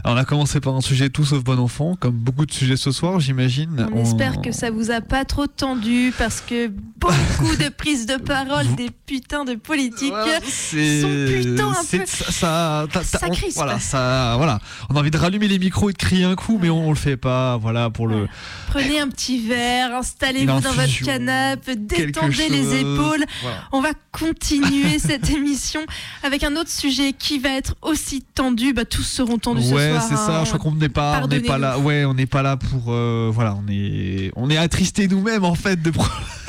Alors, 0.03 0.15
on 0.17 0.19
a 0.19 0.25
commencé 0.25 0.59
par 0.59 0.75
un 0.75 0.81
sujet 0.81 1.09
tout 1.09 1.25
sauf 1.25 1.43
bon 1.43 1.59
enfant, 1.59 1.95
comme 1.99 2.15
beaucoup 2.15 2.45
de 2.45 2.51
sujets 2.53 2.77
ce 2.77 2.91
soir, 2.91 3.19
j'imagine. 3.19 3.87
On 3.93 4.01
espère 4.03 4.41
que 4.41 4.51
ça 4.51 4.69
vous 4.71 4.91
a 4.91 5.01
pas 5.01 5.25
trop 5.25 5.47
tendu 5.47 6.13
parce 6.17 6.41
que 6.41 6.67
beaucoup 6.67 7.55
de 7.57 7.69
prises 7.69 8.05
de 8.05 8.17
parole 8.17 8.67
des 8.75 8.89
putains 8.91 9.43
de 9.45 9.55
politiques 9.55 10.13
c'est 10.43 11.01
sont 11.01 11.25
plutôt 11.27 11.67
un 11.69 11.83
peu 11.97 12.05
ça, 12.05 12.31
ça, 12.31 13.03
Ça 13.03 13.19
on- 13.27 13.49
voilà 13.55 13.79
ça 13.79 14.35
voilà 14.37 14.59
on 14.89 14.95
a 14.95 14.99
envie 14.99 15.09
de 15.11 15.17
rallumer 15.31 15.47
les 15.47 15.59
micros 15.59 15.89
et 15.89 15.93
de 15.93 15.97
crier 15.97 16.25
un 16.25 16.35
coup 16.35 16.59
mais 16.61 16.69
on, 16.69 16.87
on 16.87 16.89
le 16.89 16.97
fait 16.97 17.15
pas 17.15 17.55
voilà 17.57 17.89
pour 17.89 18.07
le 18.07 18.27
Prenez 18.67 19.01
un 19.01 19.09
petit 19.09 19.45
verre, 19.45 19.95
installez-vous 19.95 20.45
dans 20.45 20.71
votre 20.71 21.03
canapé, 21.03 21.75
détendez 21.75 22.47
les 22.49 22.79
épaules. 22.79 23.25
Voilà. 23.41 23.57
On 23.73 23.81
va 23.81 23.89
continuer 24.13 24.97
cette 24.99 25.29
émission 25.29 25.81
avec 26.23 26.43
un 26.43 26.55
autre 26.55 26.69
sujet 26.69 27.11
qui 27.11 27.39
va 27.39 27.49
être 27.49 27.75
aussi 27.81 28.21
tendu. 28.21 28.71
Bah, 28.73 28.85
tous 28.85 29.03
seront 29.03 29.37
tendus 29.37 29.63
ce 29.63 29.73
ouais 29.73 29.89
soir. 29.89 30.05
c'est 30.07 30.15
ça 30.15 30.39
hein. 30.39 30.45
je 30.45 30.49
crois 30.49 30.59
qu'on 30.59 30.75
n'est 30.75 30.89
pas 30.89 31.21
on 31.23 31.27
n'est 31.27 31.41
pas 31.41 31.57
là 31.57 31.79
ouais 31.79 32.05
on 32.05 32.13
n'est 32.13 32.25
pas 32.25 32.41
là 32.41 32.55
pour 32.57 32.93
euh, 32.93 33.29
voilà 33.33 33.57
on 33.61 33.69
est 33.69 34.31
on 34.35 34.49
est 34.49 34.57
attristé 34.57 35.07
nous-mêmes 35.07 35.43
en 35.43 35.55
fait 35.55 35.81
de 35.81 35.91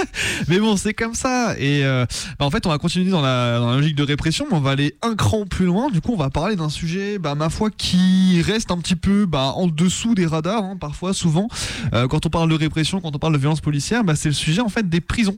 mais 0.48 0.58
bon 0.58 0.76
c'est 0.76 0.94
comme 0.94 1.14
ça 1.14 1.54
et 1.58 1.84
euh, 1.84 2.06
bah, 2.38 2.46
en 2.46 2.50
fait 2.50 2.66
on 2.66 2.70
va 2.70 2.78
continuer 2.78 3.10
dans 3.10 3.20
la, 3.20 3.58
dans 3.58 3.70
la 3.70 3.76
logique 3.76 3.96
de 3.96 4.02
répression 4.02 4.46
mais 4.50 4.56
on 4.56 4.60
va 4.60 4.70
aller 4.70 4.94
un 5.02 5.14
cran 5.14 5.44
plus 5.46 5.66
loin 5.66 5.90
du 5.90 6.00
coup 6.00 6.12
on 6.12 6.16
va 6.16 6.30
parler 6.30 6.56
d'un 6.56 6.68
sujet 6.68 7.18
bah, 7.18 7.34
ma 7.34 7.50
foi 7.50 7.70
qui 7.70 8.42
reste 8.42 8.70
un 8.72 8.78
petit 8.78 8.96
peu 8.96 9.26
bah, 9.26 9.52
en 9.54 9.66
dessous 9.66 10.14
des 10.14 10.26
radars 10.26 10.64
hein, 10.64 10.76
parfois 10.78 11.14
souvent. 11.14 11.48
Euh, 11.92 12.08
quand 12.08 12.26
on 12.26 12.30
parle 12.30 12.50
de 12.50 12.54
répression 12.54 13.00
quand 13.00 13.14
on 13.14 13.18
parle 13.18 13.34
de 13.34 13.38
violence 13.38 13.60
policière 13.60 14.04
bah, 14.04 14.16
c'est 14.16 14.28
le 14.28 14.34
sujet 14.34 14.60
en 14.60 14.68
fait 14.68 14.88
des 14.88 15.00
prisons. 15.00 15.36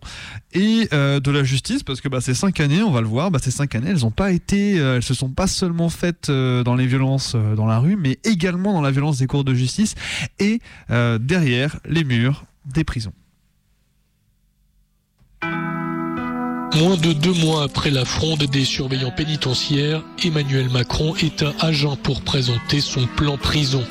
Et 0.52 0.88
euh, 0.92 1.20
de 1.20 1.30
la 1.30 1.44
justice 1.44 1.82
parce 1.82 2.00
que 2.00 2.08
bah, 2.08 2.20
ces 2.20 2.34
cinq 2.34 2.60
années 2.60 2.82
on 2.82 2.90
va 2.90 3.00
le 3.00 3.06
voir 3.06 3.30
bah, 3.30 3.38
ces 3.42 3.50
cinq 3.50 3.74
années 3.74 3.90
elles 3.90 4.06
ont 4.06 4.10
pas 4.10 4.32
été 4.32 4.78
euh, 4.78 4.96
elles 4.96 5.02
se 5.02 5.14
sont 5.14 5.30
pas 5.30 5.46
seulement 5.46 5.88
faites 5.88 6.30
dans 6.30 6.74
les 6.74 6.86
violences 6.86 7.34
dans 7.34 7.66
la 7.66 7.78
rue 7.78 7.96
mais 7.96 8.18
également 8.24 8.72
dans 8.72 8.82
la 8.82 8.90
violence 8.90 9.18
des 9.18 9.26
cours 9.26 9.44
de 9.44 9.54
justice 9.54 9.94
et 10.38 10.60
derrière 10.88 11.78
les 11.88 12.04
murs 12.04 12.44
des 12.64 12.84
prisons 12.84 13.12
Moins 16.76 16.96
de 16.96 17.12
deux 17.12 17.32
mois 17.32 17.62
après 17.62 17.90
la 17.90 18.04
fronde 18.04 18.42
des 18.44 18.64
surveillants 18.64 19.12
pénitentiaires, 19.12 20.02
Emmanuel 20.24 20.68
Macron 20.70 21.14
est 21.14 21.42
à 21.42 21.52
Agen 21.60 21.96
pour 22.02 22.22
présenter 22.22 22.80
son 22.80 23.06
plan 23.06 23.36
prison. 23.36 23.84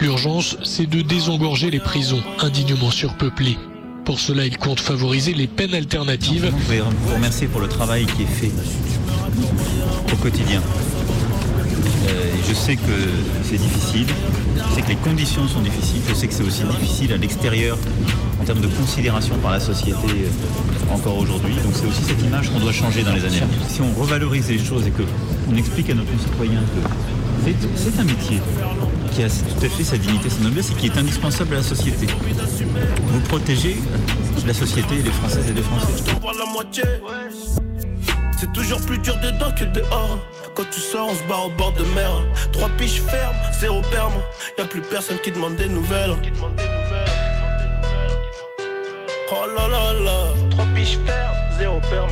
L'urgence, 0.00 0.56
c'est 0.64 0.88
de 0.88 1.02
désengorger 1.02 1.70
les 1.70 1.80
prisons 1.80 2.22
indignement 2.38 2.90
surpeuplées. 2.90 3.58
Pour 4.06 4.20
cela, 4.20 4.46
il 4.46 4.56
compte 4.56 4.80
favoriser 4.80 5.34
les 5.34 5.46
peines 5.48 5.74
alternatives. 5.74 6.46
Je 6.46 6.50
voudrais 6.50 6.80
vous 6.80 7.14
remercier 7.14 7.46
pour 7.46 7.60
le 7.60 7.68
travail 7.68 8.06
qui 8.06 8.22
est 8.22 8.26
fait 8.26 8.52
au 10.10 10.16
quotidien. 10.16 10.62
Euh, 11.80 12.32
je 12.48 12.54
sais 12.54 12.76
que 12.76 12.82
c'est 13.42 13.58
difficile, 13.58 14.06
je 14.56 14.74
sais 14.74 14.82
que 14.82 14.88
les 14.88 14.96
conditions 14.96 15.46
sont 15.48 15.60
difficiles, 15.60 16.02
je 16.08 16.14
sais 16.14 16.26
que 16.26 16.34
c'est 16.34 16.42
aussi 16.42 16.64
difficile 16.64 17.12
à 17.12 17.16
l'extérieur 17.16 17.78
en 18.40 18.44
termes 18.44 18.60
de 18.60 18.66
considération 18.68 19.36
par 19.38 19.52
la 19.52 19.60
société 19.60 19.98
euh, 20.08 20.94
encore 20.94 21.18
aujourd'hui. 21.18 21.54
Donc 21.54 21.72
c'est 21.74 21.86
aussi 21.86 22.02
cette 22.02 22.22
image 22.22 22.50
qu'on 22.50 22.60
doit 22.60 22.72
changer 22.72 23.02
dans 23.02 23.12
les 23.12 23.24
années. 23.24 23.42
Si 23.68 23.80
on 23.82 23.92
revalorise 24.00 24.48
les 24.48 24.58
choses 24.58 24.86
et 24.86 24.90
qu'on 24.90 25.56
explique 25.56 25.90
à 25.90 25.94
nos 25.94 26.04
concitoyens 26.04 26.60
que 26.60 27.10
c'est 27.74 27.98
un 27.98 28.04
métier 28.04 28.40
qui 29.12 29.22
a 29.22 29.28
tout 29.28 29.64
à 29.64 29.68
fait 29.68 29.84
sa 29.84 29.96
dignité, 29.96 30.28
sa 30.28 30.42
noblesse 30.42 30.70
et 30.70 30.74
qui 30.74 30.86
est 30.86 30.96
indispensable 30.98 31.54
à 31.54 31.58
la 31.58 31.62
société. 31.62 32.06
Vous 33.06 33.20
protégez 33.28 33.76
la 34.46 34.54
société 34.54 34.96
les 34.96 35.10
Françaises 35.10 35.48
et 35.48 35.52
les 35.52 35.62
Français. 35.62 35.92
C'est 38.38 38.52
toujours 38.52 38.80
plus 38.80 38.98
dur 38.98 39.16
dedans 39.22 39.52
que 39.56 39.64
dehors. 39.64 40.18
Quand 40.60 40.70
tu 40.70 40.80
sors, 40.80 41.08
on 41.08 41.14
se 41.14 41.22
barre 41.22 41.46
au 41.46 41.50
bord 41.52 41.72
de 41.72 41.84
mer. 41.94 42.22
Trois 42.52 42.68
piches 42.76 43.00
fermes, 43.00 43.34
zéro 43.58 43.80
perme. 43.90 44.12
Y 44.58 44.60
a 44.60 44.66
plus 44.66 44.82
personne 44.82 45.18
qui 45.20 45.32
demande 45.32 45.56
des 45.56 45.70
nouvelles. 45.70 46.14
Oh 49.32 49.46
là 49.56 49.68
là 49.68 49.92
là. 49.94 50.26
Trois 50.50 50.66
piches 50.74 50.98
fermes, 51.06 51.58
zéro 51.58 51.80
perme. 51.88 52.10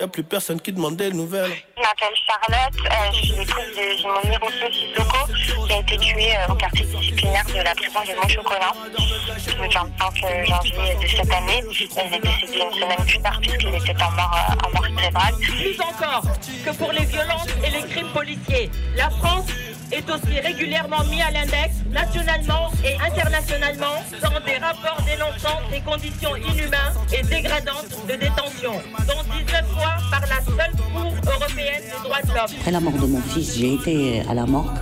Y 0.00 0.04
a 0.04 0.08
plus 0.08 0.22
personne 0.22 0.58
qui 0.58 0.72
demande 0.72 0.96
des 0.96 1.12
nouvelles. 1.12 1.52
Je 1.76 1.82
m'appelle 1.82 2.16
Charlotte, 2.26 2.74
euh, 2.86 3.12
je 3.12 3.18
suis 3.18 3.32
l'épouse 3.32 3.76
de 3.76 3.96
Jimmy 3.98 4.36
Rousseau 4.40 4.72
Sissoko, 4.72 5.66
qui 5.66 5.72
a 5.74 5.78
été 5.78 5.98
tué 5.98 6.36
euh, 6.36 6.52
au 6.52 6.54
quartier 6.54 6.86
disciplinaire 6.86 7.44
de 7.44 7.62
la 7.62 7.74
prison 7.74 8.00
de 8.08 8.16
Montchocolin 8.16 8.72
le 8.88 9.68
25 9.68 10.46
janvier 10.46 10.94
de 11.02 11.06
cette 11.06 11.30
année. 11.30 11.62
Il 11.68 12.14
est 12.14 12.18
décédé 12.18 12.64
une 12.64 12.80
semaine 12.80 13.06
plus 13.06 13.20
tard 13.20 13.38
puisqu'il 13.42 13.74
était 13.74 14.02
en 14.02 14.10
mort, 14.12 14.34
euh, 14.34 14.66
en 14.66 14.70
mort 14.72 14.86
cérébrale. 14.98 15.34
Plus 15.34 15.80
encore 15.82 16.22
que 16.64 16.76
pour 16.78 16.92
les 16.92 17.04
violences 17.04 17.48
et 17.62 17.70
les 17.70 17.86
crimes 17.86 18.12
policiers, 18.14 18.70
la 18.96 19.10
France 19.10 19.48
est 19.92 20.08
aussi 20.10 20.40
régulièrement 20.40 21.04
mis 21.10 21.20
à 21.20 21.30
l'index 21.30 21.74
nationalement 21.90 22.70
et 22.84 22.94
internationalement 23.04 24.02
dans 24.22 24.40
des 24.46 24.56
rapports 24.58 25.02
dénonçant 25.04 25.58
des 25.70 25.80
conditions 25.80 26.36
inhumaines 26.36 26.94
et 27.12 27.22
dégradantes 27.22 27.90
de 28.08 28.14
détention, 28.14 28.72
dont 29.06 29.22
19 29.38 29.66
fois 29.72 29.96
par 30.10 30.20
la 30.22 30.40
seule 30.44 30.76
Cour 30.76 31.12
européenne 31.26 31.82
des 31.82 32.08
droits 32.08 32.22
de 32.22 32.28
l'homme. 32.28 32.58
Après 32.60 32.70
la 32.70 32.80
mort 32.80 32.92
de 32.92 33.06
mon 33.06 33.20
fils, 33.20 33.56
j'ai 33.56 33.74
été 33.74 34.22
à 34.28 34.34
la 34.34 34.46
morgue. 34.46 34.78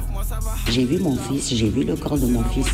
J'ai 0.68 0.84
vu 0.84 0.98
mon 0.98 1.16
fils, 1.16 1.54
j'ai 1.54 1.68
vu 1.70 1.84
le 1.84 1.96
corps 1.96 2.18
de 2.18 2.26
mon 2.26 2.44
fils. 2.44 2.68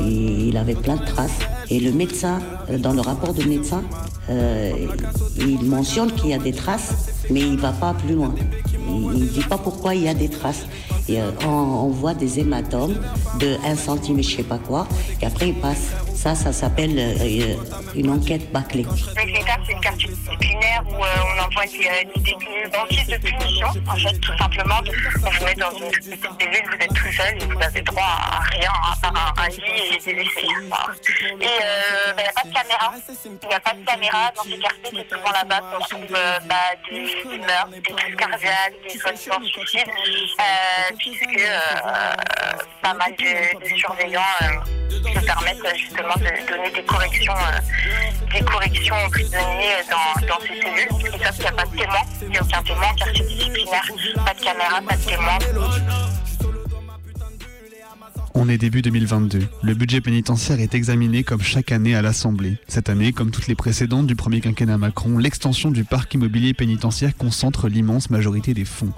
Il 0.00 0.56
avait 0.56 0.74
plein 0.74 0.96
de 0.96 1.04
traces. 1.04 1.38
Et 1.70 1.80
le 1.80 1.92
médecin, 1.92 2.40
euh, 2.70 2.78
dans 2.78 2.92
le 2.92 3.00
rapport 3.00 3.34
de 3.34 3.44
médecin, 3.44 3.82
euh, 4.30 4.72
il 5.36 5.64
mentionne 5.64 6.12
qu'il 6.12 6.30
y 6.30 6.34
a 6.34 6.38
des 6.38 6.52
traces, 6.52 7.24
mais 7.30 7.40
il 7.40 7.52
ne 7.52 7.60
va 7.60 7.72
pas 7.72 7.94
plus 7.94 8.14
loin. 8.14 8.34
Il 8.88 9.08
ne 9.08 9.26
dit 9.26 9.44
pas 9.44 9.58
pourquoi 9.58 9.94
il 9.94 10.02
y 10.02 10.08
a 10.08 10.14
des 10.14 10.28
traces. 10.28 10.66
Euh, 11.10 11.30
on, 11.44 11.88
voit 11.88 12.14
des 12.14 12.38
hématomes 12.38 12.94
de 13.38 13.56
1 13.64 13.74
cm, 13.74 14.22
je 14.22 14.36
sais 14.36 14.42
pas 14.42 14.58
quoi, 14.58 14.86
et 15.20 15.26
après 15.26 15.48
il 15.48 15.54
passe. 15.54 15.90
Ça, 16.14 16.36
ça 16.36 16.52
s'appelle 16.52 16.96
euh, 16.96 17.56
une 17.96 18.10
enquête 18.10 18.52
bâclée. 18.52 18.86
L'état, 19.26 19.58
c'est 19.66 19.72
une 19.72 19.80
quartier 19.80 20.08
disciplinaire 20.08 20.82
où 20.86 21.02
euh, 21.02 21.06
on 21.36 21.42
envoie 21.42 21.66
des, 21.66 21.86
euh, 21.86 22.04
des 22.14 22.20
détenus 22.20 22.70
banquiers 22.72 23.04
de 23.04 23.16
punition. 23.18 23.66
En 23.88 23.96
fait, 23.96 24.18
tout 24.20 24.36
simplement, 24.38 24.80
vous 24.84 25.44
met 25.44 25.54
dans 25.54 25.70
une 25.72 25.90
petite 25.90 26.22
cellule, 26.22 26.62
vous 26.66 26.84
êtes 26.84 26.94
tout 26.94 27.12
seul 27.12 27.38
vous 27.38 27.62
avez 27.62 27.82
droit 27.82 28.02
à 28.02 28.40
rien, 28.50 28.70
à 28.70 29.10
part 29.10 29.34
un, 29.38 29.48
lit 29.48 29.98
et 30.06 30.14
des. 30.14 30.24
Voilà. 30.68 30.86
Et 31.40 31.46
il 32.10 32.16
n'y 32.16 32.22
a 32.22 32.32
pas 32.32 32.48
de 32.48 32.52
caméra. 32.52 32.92
Il 33.24 33.48
n'y 33.48 33.54
a 33.54 33.60
pas 33.60 33.74
de 33.74 33.84
caméra 33.84 34.32
dans 34.36 34.42
ces 34.42 34.58
quartiers, 34.58 34.90
c'est 34.92 35.16
souvent 35.16 35.32
là-bas 35.32 35.60
qu'on 35.60 35.84
trouve 35.84 36.16
euh, 36.16 36.38
bah, 36.48 36.54
des 36.88 37.38
meurtres, 37.38 37.70
des 37.70 37.80
crises 37.82 38.16
cardiaques, 38.16 38.71
des 38.82 38.98
euh, 39.78 40.94
puisque 40.98 41.40
euh, 41.40 42.14
pas 42.82 42.94
mal 42.94 43.12
de, 43.16 43.58
de 43.60 43.76
surveillants 43.76 44.20
euh, 44.42 45.14
se 45.14 45.24
permettent 45.24 45.64
euh, 45.64 45.76
justement 45.76 46.14
de 46.16 46.48
donner 46.48 46.70
des 46.70 46.84
corrections, 46.84 47.34
euh, 47.34 48.32
des 48.32 48.44
corrections 48.44 48.96
aux 49.06 49.10
prisonniers 49.10 49.82
dans, 49.90 50.26
dans 50.26 50.40
ces 50.40 50.60
cellules. 50.60 50.88
Ils 51.14 51.20
savent 51.20 51.34
qu'il 51.34 51.42
n'y 51.42 51.48
a 51.48 51.52
pas 51.52 51.64
de 51.64 51.76
témoin, 51.76 52.02
il 52.22 52.28
n'y 52.28 52.38
a 52.38 52.42
aucun 52.42 52.62
témoin, 52.62 52.94
quartier 52.96 53.24
disciplinaire, 53.24 53.84
pas 54.24 54.34
de 54.34 54.40
caméra, 54.44 54.80
pas 54.82 54.96
de 54.96 55.04
témoin. 55.04 55.38
On 58.34 58.48
est 58.48 58.56
début 58.56 58.80
2022. 58.80 59.40
Le 59.62 59.74
budget 59.74 60.00
pénitentiaire 60.00 60.58
est 60.58 60.74
examiné 60.74 61.22
comme 61.22 61.42
chaque 61.42 61.70
année 61.70 61.94
à 61.94 62.00
l'Assemblée. 62.00 62.56
Cette 62.66 62.88
année, 62.88 63.12
comme 63.12 63.30
toutes 63.30 63.46
les 63.46 63.54
précédentes 63.54 64.06
du 64.06 64.16
premier 64.16 64.40
quinquennat 64.40 64.78
Macron, 64.78 65.18
l'extension 65.18 65.70
du 65.70 65.84
parc 65.84 66.14
immobilier 66.14 66.54
pénitentiaire 66.54 67.14
concentre 67.14 67.68
l'immense 67.68 68.08
majorité 68.08 68.54
des 68.54 68.64
fonds. 68.64 68.92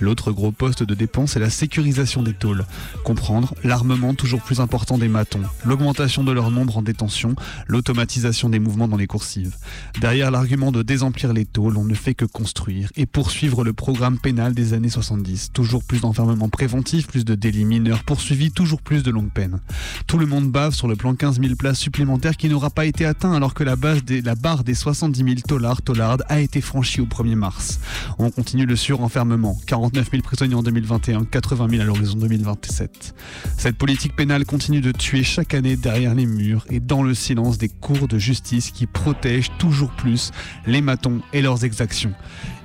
L'autre 0.00 0.30
gros 0.30 0.52
poste 0.52 0.84
de 0.84 0.94
dépense 0.94 1.36
est 1.36 1.40
la 1.40 1.50
sécurisation 1.50 2.22
des 2.22 2.32
tôles. 2.32 2.64
Comprendre 3.04 3.54
l'armement 3.64 4.14
toujours 4.14 4.40
plus 4.40 4.60
important 4.60 4.98
des 4.98 5.08
matons, 5.08 5.42
l'augmentation 5.64 6.22
de 6.22 6.30
leur 6.30 6.52
nombre 6.52 6.78
en 6.78 6.82
détention, 6.82 7.34
l'automatisation 7.66 8.48
des 8.48 8.60
mouvements 8.60 8.88
dans 8.88 8.96
les 8.96 9.08
coursives. 9.08 9.56
Derrière 10.00 10.30
l'argument 10.30 10.70
de 10.70 10.82
désemplir 10.82 11.32
les 11.32 11.44
tôles, 11.44 11.76
on 11.76 11.84
ne 11.84 11.94
fait 11.94 12.14
que 12.14 12.24
construire 12.24 12.90
et 12.94 13.06
poursuivre 13.06 13.64
le 13.64 13.72
programme 13.72 14.18
pénal 14.18 14.54
des 14.54 14.74
années 14.74 14.90
70. 14.90 15.50
Toujours 15.52 15.82
plus 15.82 16.02
d'enfermement 16.02 16.48
préventif, 16.48 17.08
plus 17.08 17.24
de 17.24 17.34
délits 17.34 17.64
mineurs 17.64 18.04
poursuivis, 18.04 18.52
toujours 18.52 18.75
plus 18.80 19.02
de 19.02 19.10
longues 19.10 19.32
peines. 19.32 19.60
Tout 20.06 20.18
le 20.18 20.26
monde 20.26 20.50
bave 20.50 20.74
sur 20.74 20.88
le 20.88 20.96
plan 20.96 21.14
15 21.14 21.40
000 21.40 21.54
places 21.56 21.78
supplémentaires 21.78 22.36
qui 22.36 22.48
n'aura 22.48 22.70
pas 22.70 22.86
été 22.86 23.04
atteint 23.04 23.32
alors 23.32 23.54
que 23.54 23.64
la, 23.64 23.76
base 23.76 24.04
des, 24.04 24.22
la 24.22 24.34
barre 24.34 24.64
des 24.64 24.74
70 24.74 25.22
000 25.22 25.34
tollards 25.46 25.82
tollardes 25.82 26.24
a 26.28 26.40
été 26.40 26.60
franchie 26.60 27.00
au 27.00 27.06
1er 27.06 27.34
mars. 27.34 27.80
On 28.18 28.30
continue 28.30 28.66
le 28.66 28.76
surenfermement. 28.76 29.56
49 29.66 30.10
000 30.10 30.22
prisonniers 30.22 30.54
en 30.54 30.62
2021, 30.62 31.24
80 31.24 31.68
000 31.70 31.82
à 31.82 31.84
l'horizon 31.84 32.18
2027. 32.18 33.14
Cette 33.56 33.76
politique 33.76 34.14
pénale 34.16 34.44
continue 34.44 34.80
de 34.80 34.92
tuer 34.92 35.22
chaque 35.22 35.54
année 35.54 35.76
derrière 35.76 36.14
les 36.14 36.26
murs 36.26 36.64
et 36.70 36.80
dans 36.80 37.02
le 37.02 37.14
silence 37.14 37.58
des 37.58 37.68
cours 37.68 38.08
de 38.08 38.18
justice 38.18 38.70
qui 38.70 38.86
protègent 38.86 39.50
toujours 39.58 39.90
plus 39.90 40.30
les 40.66 40.80
matons 40.80 41.20
et 41.32 41.42
leurs 41.42 41.64
exactions. 41.64 42.12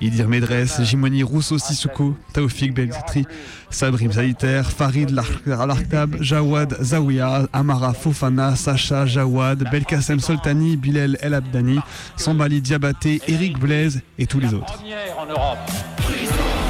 Idir 0.01 0.27
Medres, 0.27 0.83
Jimoni 0.83 1.23
Rousseau 1.23 1.59
Sissoko, 1.59 2.15
Taoufik 2.33 2.73
Beltri, 2.73 3.25
Sabrim 3.71 4.11
Zaïter, 4.11 4.63
Farid 4.63 5.09
Larktab, 5.45 6.21
Jawad 6.21 6.77
Zawiya, 6.81 7.47
Amara 7.53 7.93
Fofana, 7.93 8.55
Sacha 8.55 9.05
Jawad, 9.05 9.63
Belkacem 9.71 10.19
Soltani, 10.19 10.77
Bilal 10.77 11.17
El 11.21 11.33
Abdani, 11.33 11.79
Sambali 12.15 12.61
Diabaté, 12.61 13.21
Eric 13.27 13.57
Blaise 13.57 14.01
et 14.19 14.27
tous 14.27 14.39
les 14.39 14.53
autres. 14.53 14.81
en 15.17 15.25
Europe. 15.25 15.57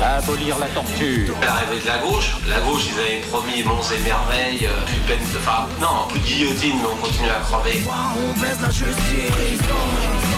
Abolir 0.04 0.58
la 0.58 0.66
torture. 0.68 1.36
L'arrivée 1.42 1.82
de 1.84 1.88
la 1.88 2.00
gauche, 2.00 2.36
la 2.50 2.60
gauche 2.62 2.88
ils 2.88 3.00
avaient 3.00 3.22
promis 3.30 3.64
monts 3.64 3.82
et 3.94 4.04
merveilles, 4.04 4.66
euh, 4.66 4.86
plus 4.86 4.98
de 4.98 5.08
peine 5.08 5.20
de 5.20 5.38
enfin, 5.38 5.68
non, 5.80 6.08
plus 6.10 6.20
de 6.20 6.26
guillotine, 6.26 6.76
mais 6.82 6.90
on 6.92 6.96
continue 7.06 7.30
à 7.30 7.40
crever. 7.42 7.84
On 7.88 8.40
baisse 8.40 8.62
la 8.62 8.70
justice. 8.72 10.31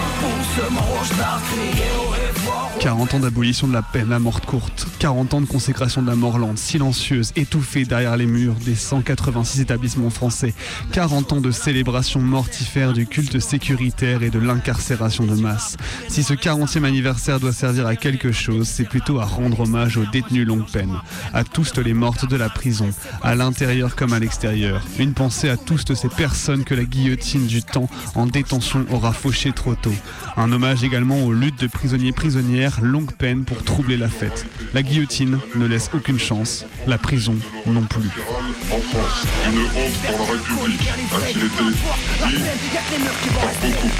40 2.80 3.14
ans 3.14 3.20
d'abolition 3.20 3.66
de 3.66 3.72
la 3.72 3.82
peine 3.82 4.12
à 4.12 4.18
mort 4.18 4.42
courte, 4.42 4.86
40 4.98 5.34
ans 5.34 5.40
de 5.40 5.46
consécration 5.46 6.02
de 6.02 6.06
la 6.06 6.16
mort 6.16 6.38
lente, 6.38 6.58
silencieuse, 6.58 7.32
étouffée 7.34 7.84
derrière 7.84 8.16
les 8.16 8.26
murs 8.26 8.54
des 8.64 8.74
186 8.74 9.62
établissements 9.62 10.10
français, 10.10 10.52
40 10.92 11.32
ans 11.32 11.40
de 11.40 11.50
célébration 11.50 12.20
mortifère 12.20 12.92
du 12.92 13.06
culte 13.06 13.40
sécuritaire 13.40 14.22
et 14.22 14.30
de 14.30 14.38
l'incarcération 14.38 15.24
de 15.24 15.34
masse. 15.34 15.76
Si 16.08 16.22
ce 16.22 16.34
40e 16.34 16.84
anniversaire 16.84 17.40
doit 17.40 17.52
servir 17.52 17.86
à 17.86 17.96
quelque 17.96 18.32
chose, 18.32 18.68
c'est 18.68 18.88
plutôt 18.88 19.18
à 19.18 19.24
rendre 19.24 19.60
hommage 19.60 19.96
aux 19.96 20.06
détenus 20.06 20.46
longue 20.46 20.70
peine, 20.70 20.94
à 21.32 21.42
tous 21.42 21.76
les 21.78 21.94
mortes 21.94 22.28
de 22.28 22.36
la 22.36 22.50
prison, 22.50 22.90
à 23.22 23.34
l'intérieur 23.34 23.96
comme 23.96 24.12
à 24.12 24.18
l'extérieur. 24.18 24.82
Une 24.98 25.14
pensée 25.14 25.48
à 25.48 25.56
tous 25.56 25.84
ces 25.94 26.08
personnes 26.08 26.64
que 26.64 26.74
la 26.74 26.84
guillotine 26.84 27.46
du 27.46 27.62
temps 27.62 27.88
en 28.14 28.26
détention 28.26 28.84
aura 28.90 29.12
fauché 29.12 29.52
trop 29.52 29.74
tôt. 29.74 29.94
Hommage 30.52 30.84
également 30.84 31.24
aux 31.24 31.32
luttes 31.32 31.60
de 31.60 31.66
prisonniers 31.66 32.12
prisonnières, 32.12 32.80
longue 32.82 33.12
peine 33.12 33.44
pour 33.44 33.62
troubler 33.62 33.96
la 33.96 34.08
fête. 34.08 34.46
La 34.74 34.82
guillotine 34.82 35.38
ne 35.54 35.66
laisse 35.66 35.90
aucune 35.94 36.18
chance, 36.18 36.66
la 36.86 36.98
prison 36.98 37.36
non 37.66 37.82
plus. 37.82 38.10
En 38.70 38.80
France, 38.80 39.26
une 39.48 39.60
honte 39.60 39.98
pour 40.06 40.18
la 40.18 40.32
République 40.32 40.88
a-t-il 41.14 41.44
été 41.44 41.64
dit 41.70 42.34
par 43.34 43.52
beaucoup 43.60 43.90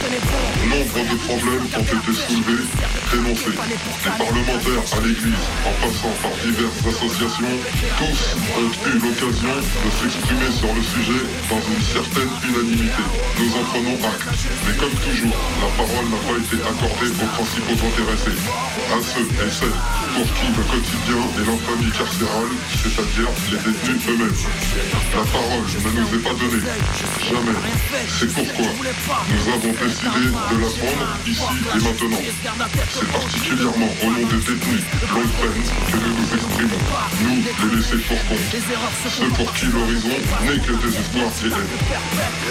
Nombre 0.69 1.01
de 1.11 1.17
problèmes 1.27 1.67
ont 1.77 1.83
été 1.83 2.13
soulevés, 2.13 2.65
dénoncés. 3.13 3.51
Des 3.51 4.11
parlementaires 4.11 4.87
à 4.93 5.01
l'Église, 5.01 5.45
en 5.65 5.75
passant 5.81 6.15
par 6.23 6.35
diverses 6.45 6.83
associations, 6.89 7.55
tous 7.99 8.21
ont 8.59 8.73
eu 8.89 8.99
l'occasion 8.99 9.55
de 9.55 9.91
s'exprimer 9.99 10.51
sur 10.51 10.73
le 10.75 10.83
sujet 10.83 11.23
dans 11.49 11.63
une 11.63 11.83
certaine 11.83 12.33
unanimité. 12.49 13.05
Nous 13.39 13.53
en 13.55 13.65
prenons 13.65 13.99
acte. 14.05 14.29
Mais 14.67 14.77
comme 14.77 14.97
toujours, 15.01 15.37
la 15.61 15.69
parole 15.77 16.07
n'a 16.11 16.21
pas 16.27 16.34
été 16.39 16.57
accordée 16.63 17.11
aux 17.11 17.31
principaux 17.37 17.87
intéressés, 17.87 18.39
à 18.91 19.03
ceux 19.03 19.27
et 19.27 19.51
celles 19.51 20.05
pour 20.15 20.23
qui 20.23 20.47
le 20.47 20.63
quotidien 20.63 21.23
est 21.35 21.47
l'infamie 21.47 21.91
carcérale, 21.91 22.55
c'est-à-dire 22.71 23.31
les 23.51 23.59
détenus 23.59 24.03
eux-mêmes. 24.09 24.41
La 25.11 25.25
parole 25.27 25.67
ne 25.67 25.91
nous 25.91 26.15
est 26.15 26.23
pas 26.23 26.35
donnée, 26.39 26.63
jamais. 27.19 27.59
C'est 28.07 28.33
pourquoi 28.33 28.71
nous 28.79 29.45
avons 29.51 29.75
décidé 29.75 30.23
de 30.31 30.57
la 30.63 30.71
prendre 30.71 31.09
ici 31.27 31.55
et 31.67 31.81
maintenant. 31.83 32.25
C'est 32.95 33.11
particulièrement 33.11 33.91
au 34.03 34.07
nom 34.07 34.23
des 34.23 34.39
détenus 34.39 34.85
longue 35.11 35.35
peine 35.35 35.67
que 35.91 35.97
nous 35.99 36.15
nous 36.15 36.31
exprimons, 36.31 36.83
nous 37.23 37.39
les 37.43 37.77
laissés 37.77 38.03
pour 38.07 38.21
compte, 38.29 38.49
ceux 39.11 39.31
pour 39.35 39.53
qui 39.55 39.67
l'horizon 39.67 40.15
n'est 40.47 40.63
que 40.63 40.73
désespoir 40.79 41.31
et 41.43 41.51
haine. 41.51 41.75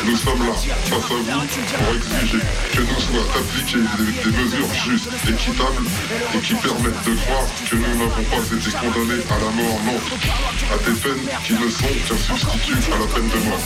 Nous 0.06 0.18
sommes 0.18 0.46
là, 0.46 0.54
face 0.54 0.92
à 0.92 1.16
vous, 1.16 1.24
pour 1.24 1.96
exiger 1.96 2.44
que 2.74 2.82
nous 2.82 3.00
soient 3.00 3.30
appliquées 3.80 4.30
des, 4.30 4.32
des 4.32 4.44
mesures 4.44 4.74
justes, 4.74 5.10
équitables 5.28 5.88
et 6.36 6.40
qui 6.40 6.54
permettent 6.54 7.06
de 7.06 7.16
croire 7.16 7.48
que 7.70 7.76
nous 7.76 7.82
n'avons 7.82 8.24
pas 8.24 8.56
été 8.56 8.72
condamnés 8.72 9.24
à 9.30 9.38
la 9.40 9.52
mort 9.64 9.80
lente, 9.86 10.10
à 10.72 10.78
des 10.78 11.00
peines 11.00 11.28
qui 11.46 11.54
ne 11.54 11.70
sont 11.70 11.86
qu'un 12.08 12.18
substitut 12.18 12.92
à 12.94 13.00
la 13.00 13.08
peine 13.08 13.28
de 13.28 13.50
mort. 13.50 13.60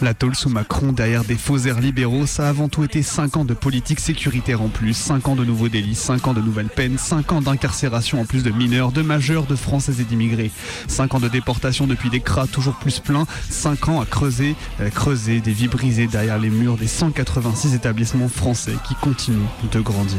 La 0.00 0.14
tôle 0.14 0.34
sous 0.34 0.48
Macron 0.48 0.92
derrière 0.92 1.24
des 1.24 1.36
faux 1.36 1.58
airs 1.58 1.80
libéraux, 1.80 2.26
ça 2.26 2.46
a 2.46 2.48
avant 2.48 2.68
tout 2.68 2.84
été 2.84 3.02
5 3.02 3.36
ans 3.36 3.44
de 3.44 3.54
politique 3.54 4.00
sécuritaire 4.00 4.62
en 4.62 4.68
plus, 4.68 4.94
5 4.94 5.28
ans 5.28 5.36
de 5.36 5.44
nouveaux 5.44 5.68
délits, 5.68 5.94
5 5.94 6.28
ans 6.28 6.34
de 6.34 6.40
nouvelles 6.40 6.68
peines, 6.68 6.98
5 6.98 7.32
ans 7.32 7.42
d'incarcération 7.42 8.20
en 8.20 8.24
plus 8.24 8.42
de 8.42 8.50
mineurs, 8.50 8.92
de 8.92 9.02
majeurs, 9.02 9.44
de 9.44 9.56
Français 9.56 9.92
et 10.00 10.04
d'immigrés, 10.04 10.50
5 10.86 11.14
ans 11.14 11.20
de 11.20 11.28
déportation 11.28 11.86
depuis 11.86 12.10
des 12.10 12.20
cras 12.20 12.46
toujours 12.46 12.74
plus 12.76 13.00
pleins, 13.00 13.26
5 13.50 13.88
ans 13.88 14.00
à 14.00 14.06
creuser, 14.06 14.56
euh, 14.80 14.90
creuser 14.90 15.17
des 15.26 15.52
vies 15.52 15.68
brisées 15.68 16.06
derrière 16.06 16.38
les 16.38 16.50
murs 16.50 16.76
des 16.76 16.86
186 16.86 17.74
établissements 17.74 18.28
français 18.28 18.74
qui 18.86 18.94
continuent 18.94 19.48
de 19.72 19.80
grandir. 19.80 20.18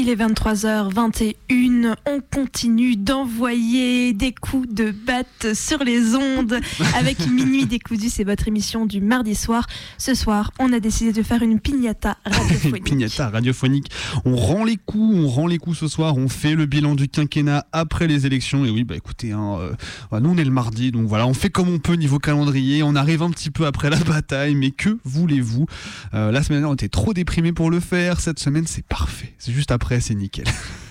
Il 0.00 0.08
est 0.08 0.14
23h21, 0.14 1.96
on 2.06 2.20
continue 2.32 2.94
d'envoyer 2.94 4.12
des 4.12 4.32
coups 4.32 4.72
de 4.72 4.92
batte 4.92 5.54
sur 5.54 5.82
les 5.82 6.14
ondes 6.14 6.60
avec 6.94 7.18
Minuit 7.28 7.66
décousu, 7.66 8.08
c'est 8.08 8.22
votre 8.22 8.46
émission 8.46 8.86
du 8.86 9.00
mardi 9.00 9.34
soir. 9.34 9.66
Ce 9.98 10.14
soir, 10.14 10.52
on 10.60 10.72
a 10.72 10.78
décidé 10.78 11.12
de 11.12 11.24
faire 11.24 11.42
une 11.42 11.58
pignata 11.58 12.16
radiophonique. 12.24 12.84
Pignata 12.84 13.28
radiophonique. 13.28 13.90
On 14.24 14.36
rend 14.36 14.64
les 14.64 14.76
coups, 14.76 15.16
on 15.16 15.26
rend 15.26 15.48
les 15.48 15.58
coups 15.58 15.78
ce 15.78 15.88
soir, 15.88 16.16
on 16.16 16.28
fait 16.28 16.54
le 16.54 16.66
bilan 16.66 16.94
du 16.94 17.08
quinquennat 17.08 17.66
après 17.72 18.06
les 18.06 18.24
élections. 18.24 18.64
Et 18.64 18.70
oui, 18.70 18.84
bah 18.84 18.94
écoutez, 18.94 19.32
hein, 19.32 19.58
euh, 19.58 20.20
nous 20.20 20.30
on 20.30 20.36
est 20.36 20.44
le 20.44 20.52
mardi, 20.52 20.92
donc 20.92 21.08
voilà, 21.08 21.26
on 21.26 21.34
fait 21.34 21.50
comme 21.50 21.68
on 21.68 21.80
peut 21.80 21.94
niveau 21.94 22.20
calendrier. 22.20 22.84
On 22.84 22.94
arrive 22.94 23.22
un 23.22 23.30
petit 23.30 23.50
peu 23.50 23.66
après 23.66 23.90
la 23.90 23.98
bataille, 23.98 24.54
mais 24.54 24.70
que 24.70 24.96
voulez-vous? 25.02 25.66
Euh, 26.14 26.30
La 26.30 26.44
semaine 26.44 26.60
dernière, 26.60 26.70
on 26.70 26.74
était 26.74 26.88
trop 26.88 27.14
déprimés 27.14 27.52
pour 27.52 27.68
le 27.68 27.80
faire. 27.80 28.20
Cette 28.20 28.38
semaine, 28.38 28.68
c'est 28.68 28.86
parfait. 28.86 29.34
C'est 29.38 29.52
juste 29.52 29.72
après, 29.72 29.87
c'est 30.00 30.14
nickel. 30.14 30.44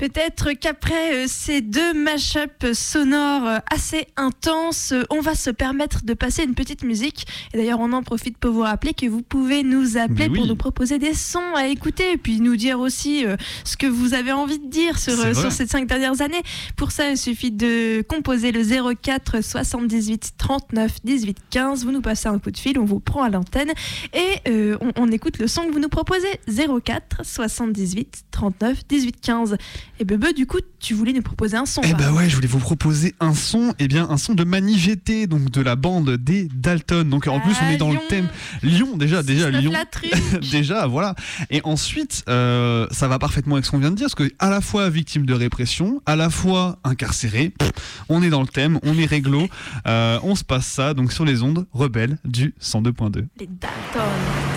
Peut-être 0.00 0.52
qu'après 0.52 1.14
euh, 1.14 1.24
ces 1.28 1.60
deux 1.60 1.92
mashups 1.92 2.72
sonores 2.72 3.60
assez 3.70 4.06
intenses, 4.16 4.92
euh, 4.92 5.02
on 5.10 5.20
va 5.20 5.34
se 5.34 5.50
permettre 5.50 6.06
de 6.06 6.14
passer 6.14 6.42
une 6.42 6.54
petite 6.54 6.84
musique. 6.84 7.26
Et 7.52 7.58
d'ailleurs, 7.58 7.80
on 7.80 7.92
en 7.92 8.02
profite 8.02 8.38
pour 8.38 8.52
vous 8.52 8.62
rappeler 8.62 8.94
que 8.94 9.04
vous 9.04 9.20
pouvez 9.20 9.62
nous 9.62 9.98
appeler 9.98 10.28
oui. 10.28 10.38
pour 10.38 10.46
nous 10.46 10.56
proposer 10.56 10.98
des 10.98 11.12
sons 11.12 11.54
à 11.54 11.66
écouter 11.66 12.12
et 12.12 12.16
puis 12.16 12.40
nous 12.40 12.56
dire 12.56 12.80
aussi 12.80 13.26
euh, 13.26 13.36
ce 13.64 13.76
que 13.76 13.86
vous 13.86 14.14
avez 14.14 14.32
envie 14.32 14.58
de 14.58 14.68
dire 14.68 14.98
sur, 14.98 15.12
ces 15.52 15.66
cinq 15.66 15.86
dernières 15.86 16.22
années. 16.22 16.42
Pour 16.76 16.92
ça, 16.92 17.10
il 17.10 17.18
suffit 17.18 17.50
de 17.50 18.00
composer 18.00 18.52
le 18.52 18.62
04 18.94 19.44
78 19.44 20.32
39 20.38 20.92
18 21.04 21.36
15. 21.50 21.84
Vous 21.84 21.92
nous 21.92 22.00
passez 22.00 22.28
un 22.28 22.38
coup 22.38 22.50
de 22.50 22.56
fil, 22.56 22.78
on 22.78 22.86
vous 22.86 23.00
prend 23.00 23.22
à 23.22 23.28
l'antenne 23.28 23.72
et 24.14 24.48
euh, 24.48 24.78
on, 24.80 24.92
on 24.96 25.12
écoute 25.12 25.36
le 25.38 25.46
son 25.46 25.66
que 25.66 25.72
vous 25.72 25.78
nous 25.78 25.90
proposez. 25.90 26.40
04 26.48 27.22
78 27.22 28.24
39 28.30 28.86
18 28.88 29.20
15. 29.20 29.56
Et 29.98 30.04
Bebe, 30.04 30.32
du 30.34 30.46
coup, 30.46 30.58
tu 30.78 30.94
voulais 30.94 31.12
nous 31.12 31.20
proposer 31.22 31.56
un 31.58 31.66
son. 31.66 31.82
Eh 31.84 31.92
bah 31.92 32.10
ouais, 32.12 32.28
je 32.28 32.34
voulais 32.34 32.46
vous 32.48 32.58
proposer 32.58 33.14
un 33.20 33.34
son, 33.34 33.74
eh 33.78 33.86
bien 33.86 34.08
un 34.08 34.16
son 34.16 34.32
de 34.34 34.44
Mani 34.44 34.78
GT, 34.78 35.26
donc 35.26 35.50
de 35.50 35.60
la 35.60 35.76
bande 35.76 36.10
des 36.16 36.48
Dalton. 36.54 37.08
Donc 37.08 37.26
en 37.26 37.38
plus 37.40 37.52
on 37.52 37.66
Ah, 37.66 37.72
est 37.72 37.76
dans 37.76 37.90
Lyon. 37.90 38.00
le 38.02 38.08
thème 38.08 38.28
Lyon 38.62 38.96
déjà, 38.96 39.22
déjà 39.22 39.50
Lyon. 39.50 39.72
déjà 40.50 40.86
voilà. 40.86 41.14
Et 41.50 41.60
ensuite 41.64 42.24
euh, 42.28 42.86
ça 42.90 43.08
va 43.08 43.18
parfaitement 43.18 43.56
avec 43.56 43.66
ce 43.66 43.70
qu'on 43.70 43.78
vient 43.78 43.90
de 43.90 43.96
dire, 43.96 44.06
parce 44.06 44.14
que 44.14 44.32
à 44.38 44.48
la 44.48 44.60
fois 44.62 44.88
victime 44.88 45.26
de 45.26 45.34
répression, 45.34 46.00
à 46.06 46.16
la 46.16 46.30
fois 46.30 46.78
incarcéré, 46.84 47.50
pff, 47.50 47.70
on 48.08 48.22
est 48.22 48.30
dans 48.30 48.40
le 48.40 48.48
thème, 48.48 48.78
on 48.82 48.96
est 48.98 49.06
réglo, 49.06 49.48
euh, 49.86 50.18
on 50.22 50.34
se 50.34 50.44
passe 50.44 50.66
ça 50.66 50.94
donc 50.94 51.12
sur 51.12 51.24
les 51.26 51.42
ondes 51.42 51.66
rebelles 51.72 52.16
du 52.24 52.54
102.2. 52.62 53.26
Les 53.38 53.46
Dalton. 53.46 54.49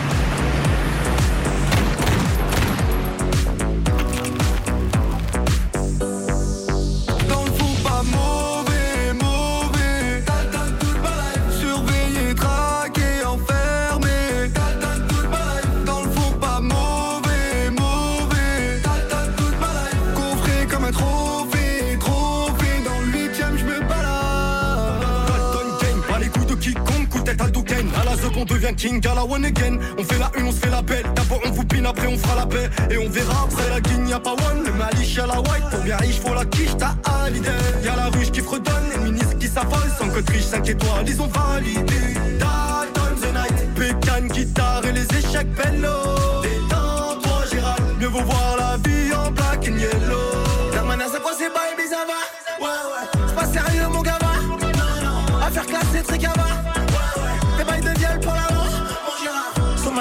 King, 28.74 29.06
à 29.08 29.16
la 29.16 29.24
one 29.24 29.46
again. 29.46 29.78
On 29.98 30.04
fait 30.04 30.20
la 30.20 30.32
une, 30.38 30.48
on 30.48 30.52
se 30.52 30.58
fait 30.58 30.70
la 30.70 30.82
belle. 30.82 31.06
D'abord, 31.16 31.40
on 31.46 31.52
vous 31.52 31.66
pine, 31.66 31.86
après, 31.86 32.08
on 32.08 32.18
fera 32.18 32.36
la 32.36 32.46
paix. 32.46 32.70
Et 32.90 32.98
on 32.98 33.10
verra 33.10 33.44
après 33.44 33.70
la 33.70 33.80
guigne, 33.80 34.10
y'a 34.10 34.20
pas 34.20 34.32
one. 34.32 34.64
Le 34.66 34.72
malice 34.74 35.18
à 35.20 35.28
la 35.28 35.40
white, 35.40 35.70
pour 35.70 35.80
bien 35.80 35.98
riche, 35.98 36.20
faut 36.20 36.34
la 36.34 36.46
quiche, 36.46 36.76
t'as 36.78 36.96
Hallyday. 37.04 37.52
Y'a 37.84 37.96
la 37.96 38.10
ruche 38.10 38.32
qui 38.32 38.42
fredonne, 38.42 38.90
les 38.92 39.12
ministres 39.12 39.38
qui 39.40 39.48
s'affolent. 39.48 39.92
Sans 39.98 40.10
code 40.10 40.30
riche, 40.30 40.46
5 40.46 40.68
étoiles, 40.70 41.06
ils 41.08 41.22
ont 41.22 41.28
validé. 41.28 42.14
Dalton 42.40 43.16
the 43.22 43.34
night, 43.34 43.74
pécane, 43.76 44.28
guitare 44.28 44.82
et 44.86 44.92
les 44.92 45.06
échecs 45.18 45.54
bello. 45.54 46.42
Détends-toi, 46.42 47.46
Gérald, 47.52 47.84
mieux 48.00 48.08
vaut 48.08 48.24
voir 48.24 48.58
la 48.58 48.78
vie 48.78 49.14
en 49.14 49.32
black 49.32 49.68
and 49.68 49.78
yellow. 49.78 50.74
La 50.74 50.84
menace, 50.84 51.12
c'est 51.14 51.22
quoi, 51.22 51.32
c'est 51.38 51.50
baby, 51.50 51.88
ça 51.90 52.06
va? 52.08 52.64
Ouais, 52.64 52.70
ouais, 52.70 53.22
c'est 53.28 53.36
pas 53.36 53.46
sérieux, 53.46 53.88
mon 53.92 54.02
gars, 54.02 54.18
va? 54.22 55.46
Affaire 55.46 55.66
classée, 55.66 56.04
très 56.06 56.18
cava. 56.18 56.73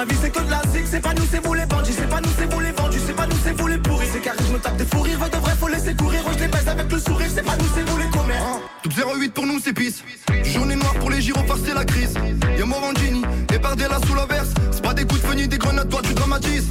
Vie, 0.05 0.17
c'est 0.21 0.29
que 0.29 0.39
de 0.39 0.49
la 0.49 0.61
zig, 0.71 0.85
c'est 0.89 1.01
pas 1.01 1.13
nous, 1.13 1.25
c'est 1.29 1.45
vous 1.45 1.53
les 1.53 1.65
bandits, 1.65 1.93
c'est 1.93 2.09
pas 2.09 2.21
nous, 2.21 2.29
c'est 2.37 2.53
vous 2.53 2.59
les 2.59 2.71
vendus, 2.71 2.99
c'est 3.05 3.15
pas 3.15 3.27
nous, 3.27 3.37
c'est 3.43 3.53
vous 3.53 3.67
les 3.67 3.77
pourris. 3.77 4.07
C'est 4.11 4.19
carré, 4.19 4.37
je 4.47 4.53
me 4.53 4.59
tape 4.59 4.77
des 4.77 4.85
fous 4.85 5.01
rires, 5.01 5.19
de 5.19 5.37
vrai, 5.37 5.51
faut 5.59 5.67
laisser 5.67 5.93
courir. 5.95 6.21
Je 6.33 6.39
les 6.39 6.47
baise 6.47 6.67
avec 6.67 6.91
le 6.91 6.99
sourire, 6.99 7.29
c'est 7.33 7.43
pas 7.43 7.55
nous, 7.57 7.65
c'est 7.75 7.89
vous 7.89 7.97
les 7.97 8.09
commères. 8.09 8.43
Double 8.83 9.21
08 9.21 9.33
pour 9.33 9.45
nous, 9.45 9.59
c'est 9.63 9.73
pisse. 9.73 10.03
Jaune 10.43 10.71
et 10.71 10.75
noir 10.75 10.93
pour 10.95 11.09
les 11.09 11.21
gyrophares, 11.21 11.57
c'est 11.65 11.73
la 11.73 11.85
crise. 11.85 12.13
Y'a 12.57 12.65
Morandini 12.65 13.21
et 13.53 13.57
Bardella 13.57 13.99
sous 14.07 14.15
la 14.15 14.25
verse. 14.25 14.49
C'est 14.71 14.83
pas 14.83 14.93
des 14.93 15.05
coups 15.05 15.21
de 15.21 15.27
feu 15.27 15.33
ni 15.35 15.47
des 15.47 15.57
grenades, 15.57 15.89
toi 15.89 16.01
tu 16.03 16.13
dramatises. 16.13 16.67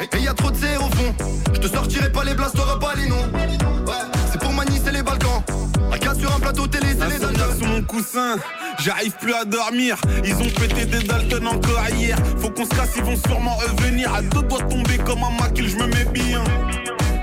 Et 0.00 0.18
y 0.18 0.28
a 0.28 0.34
trop 0.34 0.50
de 0.50 0.56
zéro 0.56 0.86
au 0.86 0.90
fond. 0.96 1.14
Je 1.52 1.60
te 1.60 1.68
sortirai 1.68 2.10
pas 2.10 2.24
les 2.24 2.34
blasts, 2.34 2.56
t'auras 2.56 2.78
pas 2.78 2.94
les 2.96 3.08
noms. 3.08 3.28
4 6.54 6.56
sur 6.56 6.62
un 6.62 6.66
plateau 6.66 6.66
télé, 6.66 6.94
c'est 6.98 7.08
les 7.08 7.58
sur 7.58 7.66
mon 7.66 7.82
coussin, 7.82 8.36
j'arrive 8.78 9.12
plus 9.20 9.34
à 9.34 9.44
dormir. 9.44 9.96
Ils 10.24 10.34
ont 10.34 10.50
pété 10.50 10.86
des 10.86 11.02
Dalton 11.06 11.46
encore 11.46 11.82
hier. 11.96 12.16
Faut 12.38 12.50
qu'on 12.50 12.64
se 12.64 12.70
casse, 12.70 12.92
ils 12.96 13.02
vont 13.02 13.16
sûrement 13.16 13.56
revenir. 13.56 14.12
À 14.14 14.22
deux 14.22 14.42
doigts 14.42 14.62
tomber 14.62 14.98
comme 14.98 15.22
un 15.22 15.42
maquille, 15.42 15.68
je 15.68 15.76
me 15.76 15.86
mets 15.86 16.04
bien. 16.12 16.42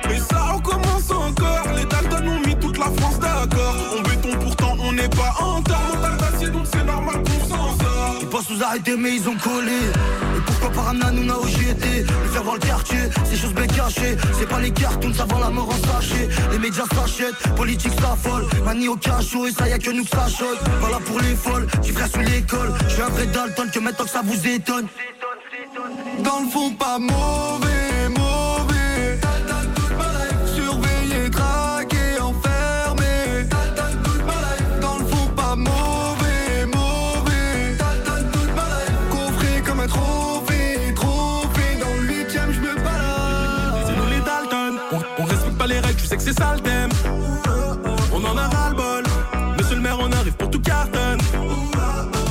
Et 0.09 0.19
ça 0.19 0.53
recommence 0.53 1.09
encore. 1.11 1.63
Les 1.75 1.85
Dalton 1.85 2.27
ont 2.27 2.47
mis 2.47 2.55
toute 2.55 2.77
la 2.77 2.91
France 2.97 3.19
d'accord. 3.19 3.75
On 3.97 4.01
béton, 4.01 4.37
pourtant 4.39 4.77
on 4.79 4.91
n'est 4.93 5.09
pas 5.09 5.35
en 5.39 5.61
tort. 5.61 5.81
Mental 5.93 6.17
d'acier, 6.17 6.49
donc 6.49 6.65
c'est 6.71 6.83
normal 6.83 7.17
qu'on 7.23 7.47
s'en 7.47 7.80
pensent 8.31 8.49
nous 8.49 8.63
arrêter 8.63 8.95
mais 8.95 9.15
ils 9.15 9.27
ont 9.27 9.35
collé. 9.35 9.73
Et 9.73 10.41
pourquoi 10.45 10.69
par 10.71 10.87
Hanouna 10.89 11.37
où 11.37 11.47
j'y 11.47 11.69
étais 11.69 11.99
Le 11.99 12.29
faire 12.29 12.43
voir 12.43 12.55
le 12.55 12.61
quartier, 12.61 12.99
c'est 13.25 13.35
chose 13.35 13.53
bien 13.53 13.67
cachée 13.67 14.15
C'est 14.39 14.47
pas 14.47 14.59
les 14.59 14.71
cartoons, 14.71 15.13
ça 15.13 15.25
vend 15.25 15.39
la 15.39 15.49
mort 15.49 15.69
en 15.69 15.87
sachet. 15.87 16.29
Les 16.51 16.57
médias 16.57 16.85
s'achètent, 16.95 17.55
politique 17.55 17.93
s'affole. 17.99 18.45
Mani 18.65 18.87
au 18.87 18.95
cachot 18.95 19.47
et 19.47 19.51
ça 19.51 19.67
y 19.67 19.73
a 19.73 19.77
que 19.77 19.91
nous 19.91 20.05
que 20.05 20.09
ça 20.09 20.27
Voilà 20.79 20.97
pour 20.99 21.19
les 21.19 21.35
folles, 21.35 21.67
tu 21.83 21.91
feras 21.91 22.07
sous 22.07 22.21
l'école. 22.21 22.73
Je 22.87 22.93
suis 22.93 23.01
un 23.01 23.09
vrai 23.09 23.25
Dalton 23.27 23.69
que 23.71 23.79
maintenant 23.79 24.05
que 24.05 24.11
ça 24.11 24.21
vous 24.23 24.47
étonne. 24.47 24.87
Dans 26.23 26.39
le 26.39 26.47
fond 26.47 26.71
pas 26.71 26.97
mauvais 26.97 27.90
On 48.13 48.23
en 48.23 48.37
a 48.37 48.47
ras-le-bol. 48.47 49.03
Monsieur 49.57 49.75
le 49.75 49.81
maire, 49.81 49.97
on 49.99 50.09
arrive 50.13 50.33
pour 50.33 50.49
tout 50.49 50.61
carton. 50.61 51.17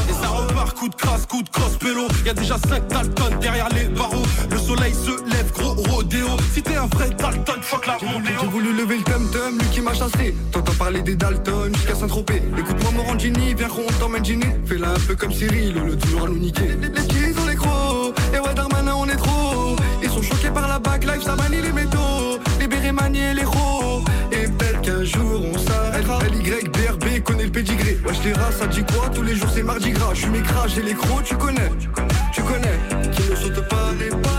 Et 0.09 0.13
ça 0.13 0.29
repart, 0.29 0.75
coup 0.75 0.89
de 0.89 0.95
crasse, 0.95 1.27
coup 1.27 1.43
de 1.43 1.49
crosse, 1.51 1.77
pélo. 1.77 2.09
Y'a 2.25 2.33
déjà 2.33 2.57
5 2.57 2.89
Dalton 2.89 3.39
derrière 3.41 3.69
les 3.71 3.89
barreaux. 3.89 4.23
Le 4.51 4.57
soleil 4.57 4.95
se 4.95 5.11
lève, 5.31 5.53
gros 5.53 5.75
rodéo. 5.75 6.29
Si 6.55 6.63
t'es 6.63 6.77
un 6.77 6.87
vrai 6.87 7.11
Dalton, 7.11 7.61
fuck 7.61 7.87
la 7.87 7.99
rondéo. 7.99 8.33
J'ai 8.41 8.47
voulu 8.47 8.73
lever 8.73 8.97
le 8.99 9.05
tum-tum, 9.05 9.59
lui 9.59 9.69
qui 9.71 9.83
m'a 9.83 9.93
chassé. 9.93 10.35
T'entends 10.51 10.75
parler 10.75 11.03
des 11.03 11.17
Dalton 11.17 11.71
jusqu'à 11.75 11.95
Saint-Tropez. 11.95 12.43
Écoute-moi, 12.57 12.93
Morandini, 12.93 13.53
viens 13.55 13.69
qu'on 13.69 13.85
t'emmène 13.99 14.23
dîner. 14.23 14.57
Fais-la 14.65 14.93
un 14.93 15.01
peu 15.07 15.15
comme 15.15 15.33
Cyril, 15.33 15.75
le 15.75 15.99
toujours 15.99 16.25
à 16.25 16.29
nous 16.29 16.39
niquer. 16.39 16.69
Les, 16.69 16.89
les, 16.89 16.89
les, 16.89 17.51
les 17.51 17.57
crocs, 17.57 18.15
et 18.33 18.39
ouais, 18.39 18.55
on 18.97 19.07
est 19.09 19.17
trop. 19.17 19.77
Ils 20.03 20.09
sont 20.09 20.23
choqués 20.23 20.51
par 20.51 20.69
la 20.69 20.79
backlife, 20.79 21.23
ça 21.23 21.37
manie 21.37 21.61
les 21.61 21.73
métaux. 21.73 22.39
Les 22.61 22.93
manier 22.93 23.35
les 23.35 23.45
rôles. 23.45 23.89
Et 25.11 25.18
peut-être 25.18 25.18
qu'un 25.18 25.18
jour 25.18 25.42
on 25.53 25.59
s'arrêtera. 25.59 26.18
LY, 26.25 26.68
BRB, 26.68 27.23
connais 27.25 27.44
le 27.44 27.51
pédigré. 27.51 27.99
Wesh, 28.07 28.23
les 28.25 28.33
rats, 28.33 28.53
ça 28.53 28.66
dit 28.66 28.85
quoi? 28.85 29.09
Tous 29.14 29.23
les 29.23 29.35
jours 29.35 29.49
c'est 29.53 29.62
mardi 29.62 29.90
gras. 29.90 30.14
Je 30.14 30.20
suis 30.20 30.42
crash 30.42 30.79
et 30.79 30.83
les 30.83 30.94
crocs, 30.94 31.25
tu 31.25 31.37
connais. 31.37 31.70
Tu 32.33 32.42
connais. 32.42 33.11
Qui 33.12 33.31
ne 33.31 33.37
saute 33.37 33.68
pas 33.68 33.92
les 33.99 34.11
pas 34.11 34.30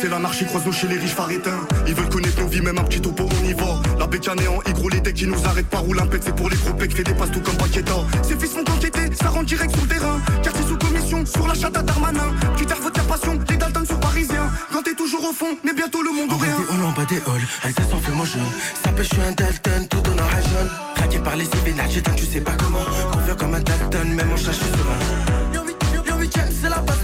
c'est 0.00 0.08
l'anarchie, 0.08 0.44
croise-nous 0.46 0.72
chez 0.72 0.88
les 0.88 0.96
riches 0.96 1.14
phares 1.14 1.30
éteints. 1.30 1.66
Ils 1.86 1.94
veulent 1.94 2.08
connaître 2.08 2.40
nos 2.40 2.46
vies, 2.46 2.60
même 2.60 2.78
un 2.78 2.84
petit 2.84 3.00
topo, 3.00 3.24
on 3.24 3.44
y 3.48 3.52
va. 3.52 3.80
La 3.98 4.06
bécane 4.06 4.40
est 4.40 4.48
en 4.48 4.58
gros, 4.72 4.88
les 4.88 5.02
qui 5.12 5.26
nous 5.26 5.44
arrêtent 5.44 5.68
pas. 5.68 5.82
Pec, 6.10 6.22
c'est 6.24 6.34
pour 6.34 6.48
les 6.48 6.56
gros 6.56 6.72
pecs, 6.72 6.94
fais 6.94 7.02
des 7.02 7.14
passes 7.14 7.30
tout 7.30 7.40
comme 7.40 7.56
Paqueta. 7.56 7.92
Ces 8.22 8.36
fils 8.36 8.52
font 8.52 8.60
enquêter, 8.60 9.14
ça 9.20 9.28
rentre 9.28 9.46
direct 9.46 9.72
sur 9.72 9.82
le 9.82 9.88
terrain. 9.88 10.20
Quartier 10.42 10.64
sous 10.66 10.78
commission, 10.78 11.26
sur 11.26 11.46
la 11.46 11.54
chatte 11.54 11.84
Darmanin. 11.84 12.32
Tu 12.56 12.66
terres 12.66 12.80
votre 12.80 13.04
passion, 13.06 13.38
les 13.48 13.56
Dalton 13.56 13.84
sont 13.84 13.98
parisiens. 13.98 14.50
Quand 14.72 14.82
t'es 14.82 14.94
toujours 14.94 15.24
au 15.24 15.32
fond, 15.32 15.56
mais 15.64 15.74
bientôt 15.74 16.02
le 16.02 16.12
monde 16.12 16.32
En 16.32 16.36
bas 16.36 16.46
aurait 16.46 16.46
des 16.46 16.72
halls, 16.72 16.84
en 16.84 16.92
bas 16.92 17.04
des 17.04 17.16
halls, 17.16 17.74
ça 17.74 17.82
s'en 17.90 17.98
fait 17.98 18.12
moi 18.12 18.26
je 18.26 18.38
Ça 18.82 18.92
peut, 18.92 19.02
je 19.02 19.08
suis 19.08 19.22
un 19.22 19.32
Dalton, 19.32 19.86
tout 19.88 19.98
en 19.98 20.18
or 20.18 20.30
jaune 20.30 20.70
Craqué 20.94 21.18
par 21.18 21.36
les 21.36 21.44
j'éteins, 21.90 22.14
tu 22.14 22.24
sais 22.24 22.40
pas 22.40 22.52
comment 22.52 22.84
Confiant 23.12 23.36
comme 23.36 23.54
un 23.54 23.60
Dalton, 23.60 24.08
même 24.14 24.32
en 24.32 24.36
suis 24.36 24.52
serein 24.52 25.38
yo, 25.54 26.16
huitième, 26.18 26.48
c'est 26.50 26.68
la 26.68 26.78
passe 26.78 26.97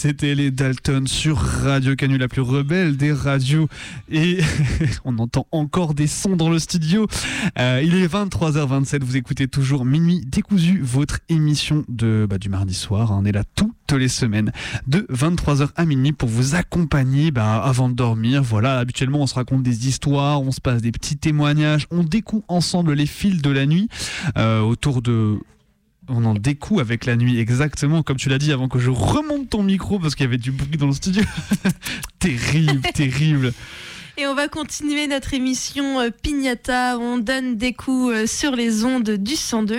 c'était 0.00 0.34
les 0.34 0.50
Dalton 0.50 1.06
sur 1.06 1.36
Radio 1.36 1.94
Canu, 1.94 2.16
la 2.16 2.26
plus 2.26 2.40
rebelle 2.40 2.96
des 2.96 3.12
radios. 3.12 3.68
Et 4.10 4.38
on 5.04 5.18
entend 5.18 5.46
encore 5.52 5.92
des 5.92 6.06
sons 6.06 6.36
dans 6.36 6.48
le 6.48 6.58
studio. 6.58 7.06
Euh, 7.58 7.82
il 7.84 7.94
est 7.94 8.06
23h27, 8.06 9.04
vous 9.04 9.18
écoutez 9.18 9.46
toujours 9.46 9.84
Minuit 9.84 10.22
décousu, 10.24 10.80
votre 10.82 11.18
émission 11.28 11.84
de, 11.88 12.26
bah, 12.26 12.38
du 12.38 12.48
mardi 12.48 12.72
soir. 12.72 13.10
On 13.12 13.26
est 13.26 13.32
là 13.32 13.42
toutes 13.56 13.92
les 13.92 14.08
semaines 14.08 14.52
de 14.86 15.00
23h 15.12 15.68
à 15.76 15.84
minuit 15.84 16.12
pour 16.12 16.30
vous 16.30 16.54
accompagner 16.54 17.30
bah, 17.30 17.62
avant 17.62 17.90
de 17.90 17.94
dormir. 17.94 18.42
Voilà, 18.42 18.78
habituellement 18.78 19.20
on 19.20 19.26
se 19.26 19.34
raconte 19.34 19.62
des 19.62 19.86
histoires, 19.86 20.40
on 20.40 20.50
se 20.50 20.62
passe 20.62 20.80
des 20.80 20.92
petits 20.92 21.18
témoignages, 21.18 21.86
on 21.90 22.04
découvre 22.04 22.44
ensemble 22.48 22.94
les 22.94 23.04
fils 23.04 23.42
de 23.42 23.50
la 23.50 23.66
nuit 23.66 23.90
euh, 24.38 24.60
autour 24.60 25.02
de 25.02 25.38
on 26.10 26.24
en 26.24 26.34
découe 26.34 26.80
avec 26.80 27.06
la 27.06 27.16
nuit, 27.16 27.38
exactement 27.38 28.02
comme 28.02 28.16
tu 28.16 28.28
l'as 28.28 28.38
dit 28.38 28.52
avant 28.52 28.68
que 28.68 28.78
je 28.78 28.90
remonte 28.90 29.48
ton 29.48 29.62
micro 29.62 29.98
parce 29.98 30.14
qu'il 30.14 30.24
y 30.24 30.28
avait 30.28 30.38
du 30.38 30.52
bruit 30.52 30.76
dans 30.76 30.86
le 30.86 30.92
studio. 30.92 31.22
terrible, 32.18 32.82
terrible. 32.94 33.52
Et 34.20 34.26
on 34.26 34.34
va 34.34 34.48
continuer 34.48 35.06
notre 35.06 35.32
émission 35.32 35.98
euh, 35.98 36.10
Pignata. 36.10 36.98
On 36.98 37.16
donne 37.16 37.56
des 37.56 37.72
coups 37.72 38.12
euh, 38.12 38.26
sur 38.26 38.54
les 38.54 38.84
ondes 38.84 39.08
du 39.08 39.34
102. 39.34 39.78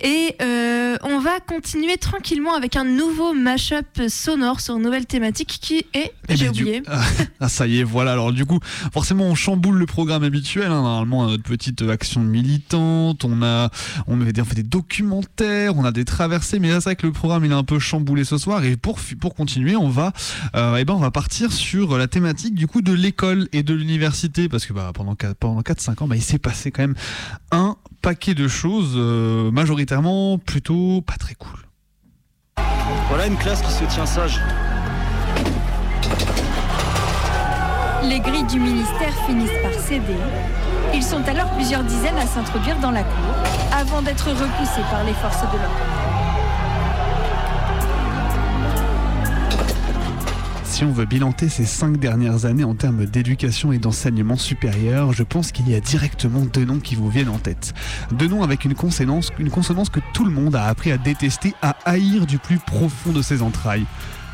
Et 0.00 0.34
euh, 0.42 0.96
on 1.04 1.20
va 1.20 1.38
continuer 1.38 1.96
tranquillement 1.96 2.54
avec 2.56 2.74
un 2.74 2.82
nouveau 2.82 3.32
mashup 3.32 3.86
sonore 4.08 4.58
sur 4.60 4.74
une 4.76 4.82
nouvelle 4.82 5.06
thématique 5.06 5.58
qui 5.62 5.84
est. 5.94 6.12
Eh 6.28 6.34
J'ai 6.36 6.46
ben, 6.46 6.52
du- 6.52 6.62
oublié. 6.62 6.82
Ah 7.38 7.48
ça 7.48 7.66
y 7.68 7.78
est, 7.78 7.84
voilà. 7.84 8.12
Alors 8.12 8.32
du 8.32 8.44
coup, 8.44 8.58
forcément, 8.92 9.24
on 9.26 9.34
chamboule 9.36 9.76
le 9.76 9.86
programme 9.86 10.24
habituel. 10.24 10.66
hein. 10.72 10.82
Normalement, 10.82 11.20
on 11.20 11.26
a 11.28 11.30
notre 11.32 11.42
petite 11.44 11.82
action 11.82 12.22
militante, 12.22 13.24
on 13.24 13.40
a, 13.42 13.70
on 14.08 14.18
fait 14.24 14.32
des, 14.32 14.40
on 14.40 14.44
fait 14.46 14.54
des 14.56 14.62
documentaires, 14.64 15.76
on 15.76 15.84
a 15.84 15.92
des 15.92 16.04
traversées. 16.04 16.58
Mais 16.58 16.70
là, 16.70 16.76
c'est 16.80 16.84
vrai 16.86 16.96
que 16.96 17.06
le 17.06 17.12
programme 17.12 17.44
il 17.44 17.52
est 17.52 17.54
un 17.54 17.62
peu 17.62 17.78
chamboulé 17.78 18.24
ce 18.24 18.36
soir. 18.38 18.64
Et 18.64 18.76
pour 18.76 18.98
pour 19.20 19.34
continuer, 19.36 19.76
on 19.76 19.90
va, 19.90 20.12
euh, 20.56 20.76
eh 20.76 20.84
ben, 20.84 20.94
on 20.94 20.98
va 20.98 21.10
partir 21.12 21.52
sur 21.52 21.96
la 21.98 22.08
thématique 22.08 22.54
du 22.54 22.66
coup 22.66 22.82
de 22.82 22.92
l'école 22.92 23.48
et 23.52 23.62
de 23.62 23.75
l'université 23.76 24.48
parce 24.48 24.66
que 24.66 24.72
bah, 24.72 24.90
pendant 24.94 25.14
quatre- 25.14 25.36
pendant 25.38 25.60
4-5 25.62 26.02
ans, 26.02 26.08
bah, 26.08 26.16
il 26.16 26.22
s'est 26.22 26.38
passé 26.38 26.70
quand 26.70 26.82
même 26.82 26.94
un 27.52 27.76
paquet 28.02 28.34
de 28.34 28.48
choses, 28.48 28.92
euh, 28.96 29.50
majoritairement 29.50 30.38
plutôt 30.38 31.02
pas 31.02 31.16
très 31.16 31.34
cool. 31.34 31.58
Voilà 33.08 33.26
une 33.26 33.36
classe 33.36 33.62
qui 33.62 33.72
se 33.72 33.84
tient 33.84 34.06
sage. 34.06 34.40
Les 38.02 38.20
grilles 38.20 38.44
du 38.46 38.60
ministère 38.60 39.12
finissent 39.26 39.50
par 39.62 39.72
céder. 39.74 40.14
Ils 40.94 41.02
sont 41.02 41.22
alors 41.26 41.50
plusieurs 41.56 41.82
dizaines 41.82 42.16
à 42.18 42.26
s'introduire 42.26 42.78
dans 42.78 42.92
la 42.92 43.02
cour 43.02 43.34
avant 43.72 44.00
d'être 44.02 44.28
repoussés 44.30 44.82
par 44.90 45.02
les 45.04 45.12
forces 45.14 45.40
de 45.42 45.58
l'ordre. 45.58 46.05
Si 50.76 50.84
on 50.84 50.92
veut 50.92 51.06
bilanter 51.06 51.48
ces 51.48 51.64
cinq 51.64 51.96
dernières 51.96 52.44
années 52.44 52.62
en 52.62 52.74
termes 52.74 53.06
d'éducation 53.06 53.72
et 53.72 53.78
d'enseignement 53.78 54.36
supérieur, 54.36 55.14
je 55.14 55.22
pense 55.22 55.50
qu'il 55.50 55.66
y 55.70 55.74
a 55.74 55.80
directement 55.80 56.44
deux 56.44 56.66
noms 56.66 56.80
qui 56.80 56.96
vous 56.96 57.08
viennent 57.08 57.30
en 57.30 57.38
tête. 57.38 57.72
Deux 58.12 58.28
noms 58.28 58.42
avec 58.42 58.66
une 58.66 58.74
consonance, 58.74 59.30
que 59.30 60.00
tout 60.12 60.26
le 60.26 60.30
monde 60.30 60.54
a 60.54 60.66
appris 60.66 60.92
à 60.92 60.98
détester, 60.98 61.54
à 61.62 61.76
haïr 61.86 62.26
du 62.26 62.36
plus 62.36 62.58
profond 62.58 63.12
de 63.12 63.22
ses 63.22 63.40
entrailles. 63.40 63.86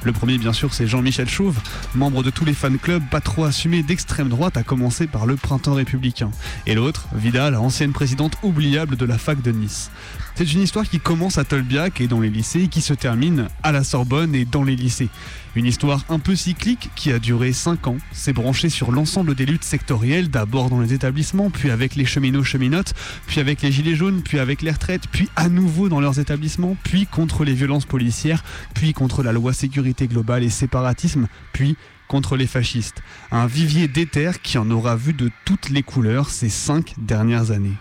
Le 0.02 0.10
premier, 0.10 0.36
bien 0.36 0.52
sûr, 0.52 0.74
c'est 0.74 0.88
Jean-Michel 0.88 1.28
Chauve, 1.28 1.60
membre 1.94 2.24
de 2.24 2.30
tous 2.30 2.44
les 2.44 2.54
fan 2.54 2.76
clubs 2.76 3.04
pas 3.08 3.20
trop 3.20 3.44
assumés 3.44 3.84
d'extrême 3.84 4.28
droite, 4.28 4.56
à 4.56 4.64
commencer 4.64 5.06
par 5.06 5.26
le 5.26 5.36
Printemps 5.36 5.74
républicain. 5.74 6.32
Et 6.66 6.74
l'autre, 6.74 7.06
Vidal, 7.14 7.54
ancienne 7.54 7.92
présidente 7.92 8.36
oubliable 8.42 8.96
de 8.96 9.04
la 9.04 9.16
fac 9.16 9.40
de 9.42 9.52
Nice. 9.52 9.92
C'est 10.34 10.52
une 10.52 10.62
histoire 10.62 10.88
qui 10.88 10.98
commence 10.98 11.38
à 11.38 11.44
Tolbiac 11.44 12.00
et 12.00 12.08
dans 12.08 12.18
les 12.18 12.30
lycées 12.30 12.66
qui 12.66 12.80
se 12.80 12.94
termine 12.94 13.46
à 13.62 13.70
la 13.70 13.84
Sorbonne 13.84 14.34
et 14.34 14.44
dans 14.44 14.64
les 14.64 14.74
lycées. 14.74 15.08
Une 15.54 15.66
histoire 15.66 16.04
un 16.08 16.18
peu 16.18 16.34
cyclique 16.34 16.88
qui 16.96 17.12
a 17.12 17.18
duré 17.18 17.52
5 17.52 17.86
ans, 17.86 17.98
s'est 18.12 18.32
branchée 18.32 18.70
sur 18.70 18.90
l'ensemble 18.90 19.34
des 19.34 19.44
luttes 19.44 19.64
sectorielles, 19.64 20.30
d'abord 20.30 20.70
dans 20.70 20.80
les 20.80 20.94
établissements, 20.94 21.50
puis 21.50 21.70
avec 21.70 21.94
les 21.94 22.06
cheminots 22.06 22.42
cheminotes, 22.42 22.94
puis 23.26 23.38
avec 23.38 23.60
les 23.60 23.70
gilets 23.70 23.94
jaunes, 23.94 24.22
puis 24.22 24.38
avec 24.38 24.62
les 24.62 24.70
retraites, 24.70 25.08
puis 25.12 25.28
à 25.36 25.50
nouveau 25.50 25.90
dans 25.90 26.00
leurs 26.00 26.18
établissements, 26.18 26.74
puis 26.84 27.06
contre 27.06 27.44
les 27.44 27.52
violences 27.52 27.84
policières, 27.84 28.42
puis 28.74 28.94
contre 28.94 29.22
la 29.22 29.32
loi 29.32 29.52
sécurité 29.52 30.08
globale 30.08 30.42
et 30.42 30.48
séparatisme, 30.50 31.28
puis 31.52 31.76
contre 32.08 32.36
les 32.36 32.46
fascistes. 32.46 33.02
Un 33.30 33.46
vivier 33.46 33.88
d'éther 33.88 34.40
qui 34.40 34.56
en 34.56 34.70
aura 34.70 34.96
vu 34.96 35.12
de 35.12 35.30
toutes 35.44 35.68
les 35.68 35.82
couleurs 35.82 36.30
ces 36.30 36.48
5 36.48 36.94
dernières 36.96 37.50
années. 37.50 37.76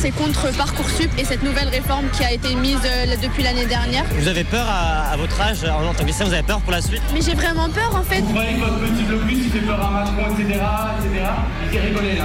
C'est 0.00 0.10
contre 0.12 0.46
Parcoursup 0.56 1.10
et 1.18 1.24
cette 1.24 1.42
nouvelle 1.42 1.68
réforme 1.68 2.04
qui 2.12 2.22
a 2.24 2.32
été 2.32 2.54
mise 2.54 2.78
euh, 2.84 3.16
depuis 3.20 3.42
l'année 3.42 3.66
dernière. 3.66 4.04
Vous 4.16 4.28
avez 4.28 4.44
peur 4.44 4.64
à, 4.68 5.10
à 5.12 5.16
votre 5.16 5.40
âge, 5.40 5.64
en 5.64 5.92
tant 5.92 6.02
que 6.02 6.06
lycéen, 6.06 6.26
vous 6.26 6.32
avez 6.34 6.44
peur 6.44 6.60
pour 6.60 6.70
la 6.70 6.80
suite? 6.80 7.02
Mais 7.12 7.20
j'ai 7.20 7.34
vraiment 7.34 7.68
peur 7.68 7.90
en 7.96 8.02
fait. 8.04 8.20
Vous 8.20 8.32
croyez 8.32 8.54
que 8.54 8.60
votre 8.60 8.78
petit 8.78 9.02
blocus 9.02 9.38
il 9.46 9.50
fait 9.50 9.66
peur 9.66 9.84
à 9.84 9.90
Macron, 9.90 10.32
etc., 10.34 10.60
etc. 11.00 11.24
Il 11.64 11.68
fait 11.78 11.84
rigoler 11.86 12.14
là. 12.16 12.24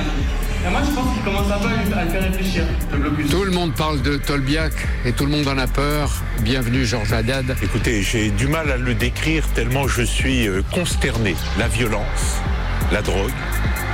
Et 0.66 0.70
moi 0.70 0.82
je 0.88 0.92
pense 0.96 1.14
qu'il 1.14 1.24
commence 1.24 1.52
un 1.52 1.58
peu 1.60 1.68
à 1.68 1.84
lui- 1.84 1.94
à 1.94 2.04
le 2.06 2.10
faire 2.12 2.22
réfléchir, 2.32 2.64
le 2.92 2.98
blocus. 3.00 3.32
Tout 3.32 3.44
le 3.44 3.52
monde 3.52 3.74
parle 3.74 4.02
de 4.04 4.18
Tolbiac 4.18 4.74
et 5.06 5.12
tout 5.12 5.26
le 5.26 5.32
monde 5.32 5.48
en 5.48 5.58
a 5.58 5.66
peur. 5.68 6.12
Bienvenue 6.42 6.86
Georges 6.86 7.12
Haddad. 7.12 7.56
Écoutez, 7.64 8.04
j'ai 8.04 8.30
du 8.30 8.48
mal 8.48 8.70
à 8.72 8.78
le 8.78 8.94
décrire 8.94 9.48
tellement 9.56 9.88
je 9.88 10.04
suis 10.04 10.48
euh, 10.48 10.62
consterné. 10.72 11.36
La 11.58 11.68
violence, 11.68 12.38
la 12.92 13.02
drogue, 13.02 13.32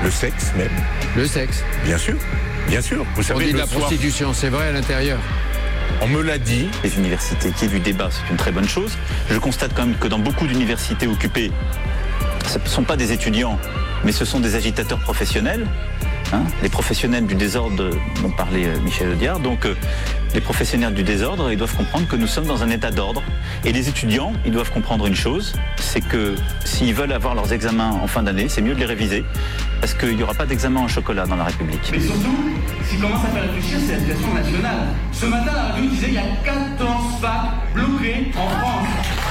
le 0.04 0.12
sexe 0.12 0.52
même. 0.58 0.68
Le 1.16 1.26
sexe 1.26 1.64
Bien 1.86 1.98
sûr, 1.98 2.18
bien 2.70 2.82
sûr. 2.82 3.04
Vous 3.16 3.22
On 3.22 3.24
savez, 3.24 3.46
dit 3.46 3.52
de 3.52 3.58
le 3.58 3.60
la 3.64 3.68
soir- 3.68 3.80
prostitution, 3.82 4.34
c'est 4.34 4.50
vrai 4.50 4.68
à 4.68 4.72
l'intérieur. 4.72 5.20
On 6.02 6.08
me 6.08 6.22
l'a 6.22 6.38
dit. 6.38 6.68
Les 6.84 6.98
universités 6.98 7.52
qui 7.52 7.66
est 7.66 7.68
du 7.68 7.80
débat, 7.80 8.10
c'est 8.12 8.30
une 8.32 8.38
très 8.38 8.52
bonne 8.52 8.68
chose. 8.68 8.94
Je 9.30 9.38
constate 9.38 9.74
quand 9.76 9.86
même 9.86 9.98
que 9.98 10.08
dans 10.08 10.20
beaucoup 10.20 10.48
d'universités 10.48 11.08
occupées, 11.08 11.52
ce 12.48 12.58
ne 12.60 12.66
sont 12.68 12.84
pas 12.84 12.96
des 12.96 13.12
étudiants, 13.12 13.60
mais 14.04 14.12
ce 14.12 14.24
sont 14.26 14.40
des 14.40 14.56
agitateurs 14.56 15.00
professionnels 15.00 15.66
hein, 16.34 16.44
les 16.62 16.70
professionnels 16.70 17.26
du 17.26 17.36
désordre 17.36 17.90
dont 18.22 18.30
parlait 18.30 18.66
euh, 18.66 18.80
Michel 18.80 19.10
Audiard. 19.12 19.40
Donc 19.40 19.66
euh, 19.66 19.76
les 20.34 20.42
professionnels 20.42 20.94
du 20.94 21.04
désordre, 21.04 21.52
ils 21.52 21.58
doivent 21.58 21.76
comprendre 21.76 22.08
que 22.08 22.16
nous 22.16 22.28
sommes 22.28 22.46
dans 22.46 22.64
un 22.64 22.70
état 22.70 22.92
d'ordre. 22.92 23.24
Et 23.66 23.72
les 23.72 23.90
étudiants, 23.90 24.34
ils 24.46 24.52
doivent 24.52 24.72
comprendre 24.72 25.08
une 25.08 25.16
chose, 25.16 25.54
c'est 25.78 26.02
que 26.02 26.36
s'ils 26.66 26.94
veulent 26.94 27.12
avoir 27.12 27.36
leurs 27.36 27.52
examens 27.52 27.92
en 27.92 28.08
fin 28.08 28.24
d'année, 28.24 28.48
c'est 28.50 28.62
mieux 28.62 28.76
de 28.76 28.80
les 28.80 28.86
réviser, 28.86 29.24
parce 29.82 29.94
qu'il 29.94 30.16
n'y 30.16 30.24
aura 30.24 30.34
pas 30.34 30.46
d'examen 30.46 30.82
en 30.82 30.88
chocolat 30.88 31.26
dans 31.26 31.36
la 31.36 31.46
République. 31.46 31.90
Mais 31.92 32.00
surtout, 32.00 32.36
ce 32.86 32.90
qui 32.92 33.02
commence 33.02 33.24
à 33.26 33.30
faire 33.30 33.44
réfléchir, 33.44 33.80
c'est 33.86 33.94
la 33.94 34.00
situation 34.00 34.34
nationale. 34.34 34.88
Ce 35.12 35.26
matin, 35.26 35.52
la 35.54 35.64
radio 35.74 35.90
disait 35.90 36.06
qu'il 36.08 36.16
y 36.16 36.18
a 36.18 36.24
14 36.44 37.22
facs 37.22 37.74
bloqués 37.74 38.32
en 38.38 38.50
France. 38.50 39.29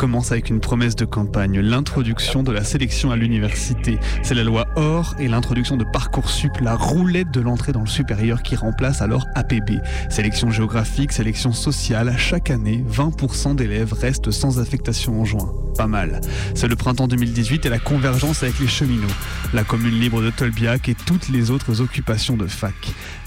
Commence 0.00 0.32
avec 0.32 0.48
une 0.48 0.60
promesse 0.60 0.96
de 0.96 1.04
campagne, 1.04 1.60
l'introduction 1.60 2.42
de 2.42 2.50
la 2.52 2.64
sélection 2.64 3.10
à 3.10 3.16
l'université. 3.16 3.98
C'est 4.22 4.32
la 4.32 4.44
loi 4.44 4.66
OR 4.76 5.14
et 5.18 5.28
l'introduction 5.28 5.76
de 5.76 5.84
Parcoursup, 5.84 6.52
la 6.62 6.74
roulette 6.74 7.30
de 7.30 7.42
l'entrée 7.42 7.72
dans 7.72 7.82
le 7.82 7.86
supérieur 7.86 8.42
qui 8.42 8.56
remplace 8.56 9.02
alors 9.02 9.26
APB. 9.34 9.72
Sélection 10.08 10.50
géographique, 10.50 11.12
sélection 11.12 11.52
sociale, 11.52 12.14
chaque 12.16 12.48
année, 12.48 12.82
20% 12.90 13.56
d'élèves 13.56 13.92
restent 13.92 14.30
sans 14.30 14.58
affectation 14.58 15.20
en 15.20 15.26
juin. 15.26 15.52
Pas 15.76 15.86
mal. 15.86 16.22
C'est 16.54 16.68
le 16.68 16.76
printemps 16.76 17.06
2018 17.06 17.66
et 17.66 17.68
la 17.68 17.78
convergence 17.78 18.42
avec 18.42 18.58
les 18.58 18.68
cheminots, 18.68 19.06
la 19.52 19.64
commune 19.64 20.00
libre 20.00 20.22
de 20.22 20.30
Tolbiac 20.30 20.88
et 20.88 20.94
toutes 20.94 21.28
les 21.28 21.50
autres 21.50 21.82
occupations 21.82 22.38
de 22.38 22.46
fac. 22.46 22.72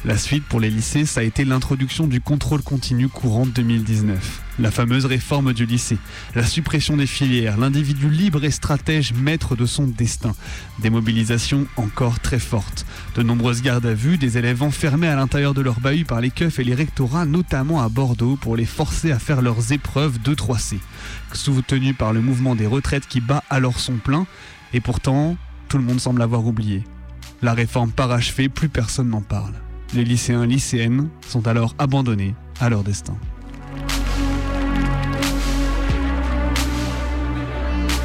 La 0.05 0.17
suite 0.17 0.43
pour 0.43 0.59
les 0.59 0.69
lycées, 0.69 1.05
ça 1.05 1.21
a 1.21 1.23
été 1.23 1.45
l'introduction 1.45 2.07
du 2.07 2.19
contrôle 2.19 2.61
continu 2.61 3.07
courant 3.07 3.45
2019. 3.45 4.41
La 4.59 4.69
fameuse 4.69 5.05
réforme 5.05 5.53
du 5.53 5.65
lycée, 5.65 5.97
la 6.35 6.45
suppression 6.45 6.97
des 6.97 7.07
filières, 7.07 7.57
l'individu 7.57 8.09
libre 8.09 8.43
et 8.43 8.51
stratège 8.51 9.13
maître 9.13 9.55
de 9.55 9.65
son 9.65 9.87
destin. 9.87 10.35
Des 10.79 10.89
mobilisations 10.89 11.67
encore 11.77 12.19
très 12.19 12.39
fortes. 12.39 12.85
De 13.15 13.23
nombreuses 13.23 13.61
gardes 13.61 13.85
à 13.85 13.93
vue, 13.93 14.17
des 14.17 14.37
élèves 14.37 14.61
enfermés 14.61 15.07
à 15.07 15.15
l'intérieur 15.15 15.53
de 15.53 15.61
leur 15.61 15.79
bahut 15.79 16.03
par 16.03 16.19
les 16.19 16.31
keufs 16.31 16.59
et 16.59 16.65
les 16.65 16.75
rectorats, 16.75 17.25
notamment 17.25 17.81
à 17.81 17.87
Bordeaux, 17.87 18.35
pour 18.35 18.57
les 18.57 18.65
forcer 18.65 19.13
à 19.13 19.19
faire 19.19 19.41
leurs 19.41 19.71
épreuves 19.71 20.17
2-3C. 20.19 20.79
Soutenu 21.31 21.93
par 21.93 22.11
le 22.11 22.19
mouvement 22.19 22.55
des 22.55 22.67
retraites 22.67 23.07
qui 23.07 23.21
bat 23.21 23.45
alors 23.49 23.79
son 23.79 23.93
plein, 23.93 24.27
et 24.73 24.81
pourtant, 24.81 25.37
tout 25.69 25.77
le 25.77 25.85
monde 25.85 26.01
semble 26.01 26.21
avoir 26.21 26.45
oublié. 26.45 26.83
La 27.41 27.53
réforme 27.53 27.91
parachevée, 27.91 28.49
plus 28.49 28.67
personne 28.67 29.09
n'en 29.09 29.21
parle. 29.21 29.62
Les 29.95 30.03
lycéens 30.03 30.47
lycéennes 30.47 31.10
sont 31.27 31.47
alors 31.47 31.75
abandonnés 31.77 32.34
à 32.60 32.67
leur 32.69 32.84
destin. 32.84 33.15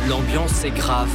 L'ambiance 0.06 0.64
est 0.64 0.70
grave. 0.70 1.08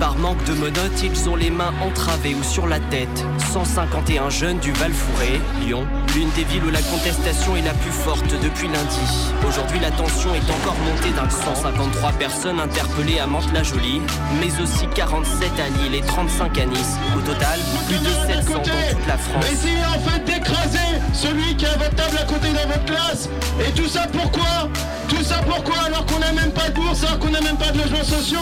Par 0.00 0.16
manque 0.16 0.42
de 0.44 0.52
menottes, 0.54 1.02
ils 1.02 1.28
ont 1.28 1.36
les 1.36 1.50
mains 1.50 1.72
entravées 1.80 2.34
ou 2.34 2.42
sur 2.42 2.66
la 2.66 2.80
tête. 2.80 3.24
151 3.52 4.30
jeunes 4.30 4.58
du 4.58 4.72
Val-Fouré, 4.72 5.40
Lyon, 5.60 5.86
l'une 6.14 6.30
des 6.30 6.44
villes 6.44 6.64
où 6.64 6.70
la 6.70 6.82
contestation 6.82 7.56
est 7.56 7.62
la 7.62 7.74
plus 7.74 7.90
forte 7.90 8.32
depuis 8.42 8.68
lundi. 8.68 9.00
Aujourd'hui, 9.46 9.78
la 9.80 9.90
tension 9.90 10.34
est 10.34 10.50
encore 10.50 10.76
montée 10.86 11.10
d'un 11.10 11.26
cran. 11.26 11.54
153 11.54 12.12
personnes 12.12 12.60
interpellées 12.60 13.18
à 13.18 13.26
Mantes-la-Jolie, 13.26 14.00
mais 14.40 14.62
aussi 14.62 14.86
47 14.94 15.50
à 15.58 15.68
Lille 15.82 15.94
et 15.94 16.00
35 16.00 16.58
à 16.58 16.66
Nice. 16.66 16.96
Au 17.16 17.20
total, 17.20 17.58
plus 17.86 17.98
de 17.98 18.42
700 18.42 18.52
dans 18.54 18.62
toute 18.62 19.06
la 19.06 19.18
France. 19.18 19.44
Essayez 19.52 19.84
en 19.84 20.00
fait 20.08 20.24
d'écraser 20.24 20.78
celui 21.12 21.56
qui 21.56 21.66
à 21.66 21.76
votre 21.76 21.94
table 21.94 22.16
à 22.20 22.24
côté 22.24 22.48
dans 22.48 22.68
votre 22.68 22.84
classe. 22.84 23.28
Et 23.60 23.70
tout 23.72 23.88
ça 23.88 24.06
pourquoi? 24.12 24.68
Tout 25.08 25.22
ça 25.22 25.40
pourquoi 25.46 25.76
alors 25.86 26.06
qu'on 26.06 26.18
n'a 26.18 26.32
même 26.32 26.52
pas 26.52 26.68
de 26.68 26.74
bourse, 26.74 27.04
alors 27.04 27.18
qu'on 27.18 27.30
n'a 27.30 27.40
même 27.40 27.56
pas 27.56 27.70
de 27.70 27.78
logements 27.78 28.04
sociaux? 28.04 28.38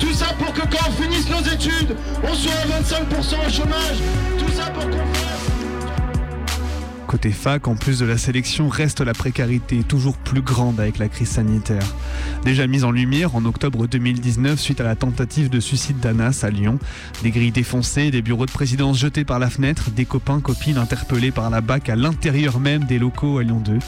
Tout 0.00 0.12
ça 0.12 0.26
pour 0.38 0.52
que 0.52 0.62
quand 0.62 0.88
on 0.88 1.02
finisse 1.02 1.28
nos 1.28 1.40
études, 1.40 1.96
on 2.22 2.34
soit 2.34 2.52
à 2.52 2.80
25% 2.80 3.46
au 3.46 3.50
chômage. 3.50 3.98
Tout 4.38 4.52
ça 4.52 4.70
pour 4.70 4.84
qu'on 4.84 5.06
fasse... 5.14 5.38
Côté 7.08 7.30
fac, 7.30 7.66
en 7.68 7.74
plus 7.74 8.00
de 8.00 8.04
la 8.04 8.18
sélection, 8.18 8.68
reste 8.68 9.00
la 9.00 9.14
précarité 9.14 9.82
toujours 9.82 10.18
plus 10.18 10.42
grande 10.42 10.78
avec 10.78 10.98
la 10.98 11.08
crise 11.08 11.30
sanitaire. 11.30 11.82
Déjà 12.44 12.66
mise 12.66 12.84
en 12.84 12.90
lumière 12.90 13.34
en 13.34 13.46
octobre 13.46 13.86
2019 13.86 14.60
suite 14.60 14.82
à 14.82 14.84
la 14.84 14.94
tentative 14.94 15.48
de 15.48 15.58
suicide 15.58 16.00
d'Anas 16.00 16.44
à 16.44 16.50
Lyon. 16.50 16.78
Des 17.22 17.30
grilles 17.30 17.50
défoncées, 17.50 18.10
des 18.10 18.20
bureaux 18.20 18.44
de 18.44 18.50
présidence 18.50 18.98
jetés 18.98 19.24
par 19.24 19.38
la 19.38 19.48
fenêtre, 19.48 19.90
des 19.90 20.04
copains, 20.04 20.40
copines 20.40 20.76
interpellés 20.76 21.30
par 21.30 21.48
la 21.48 21.62
BAC 21.62 21.88
à 21.88 21.96
l'intérieur 21.96 22.60
même 22.60 22.84
des 22.84 22.98
locaux 22.98 23.38
à 23.38 23.42
Lyon 23.42 23.62
2. 23.64 23.78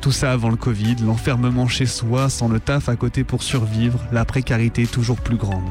Tout 0.00 0.12
ça 0.12 0.30
avant 0.32 0.50
le 0.50 0.56
Covid, 0.56 0.96
l'enfermement 1.04 1.66
chez 1.66 1.86
soi, 1.86 2.28
sans 2.28 2.48
le 2.48 2.60
taf 2.60 2.88
à 2.88 2.96
côté 2.96 3.24
pour 3.24 3.42
survivre, 3.42 3.98
la 4.12 4.24
précarité 4.24 4.86
toujours 4.86 5.20
plus 5.20 5.36
grande. 5.36 5.68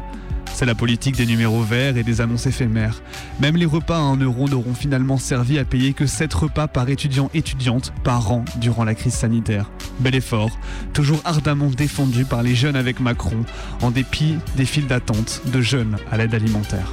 C'est 0.53 0.65
la 0.65 0.75
politique 0.75 1.15
des 1.15 1.25
numéros 1.25 1.61
verts 1.61 1.97
et 1.97 2.03
des 2.03 2.19
annonces 2.19 2.47
éphémères. 2.47 3.01
Même 3.39 3.57
les 3.57 3.65
repas 3.65 3.97
à 3.97 4.01
1 4.01 4.17
euro 4.17 4.49
n'auront 4.49 4.73
finalement 4.73 5.17
servi 5.17 5.59
à 5.59 5.65
payer 5.65 5.93
que 5.93 6.07
7 6.07 6.33
repas 6.33 6.67
par 6.67 6.89
étudiant-étudiante 6.89 7.93
par 8.03 8.31
an 8.31 8.43
durant 8.59 8.83
la 8.83 8.95
crise 8.95 9.13
sanitaire. 9.13 9.69
Bel 9.99 10.15
effort, 10.15 10.57
toujours 10.93 11.21
ardemment 11.25 11.69
défendu 11.69 12.25
par 12.25 12.43
les 12.43 12.55
jeunes 12.55 12.75
avec 12.75 12.99
Macron, 12.99 13.45
en 13.81 13.91
dépit 13.91 14.35
des 14.55 14.65
files 14.65 14.87
d'attente 14.87 15.41
de 15.45 15.61
jeunes 15.61 15.97
à 16.11 16.17
l'aide 16.17 16.33
alimentaire. 16.33 16.91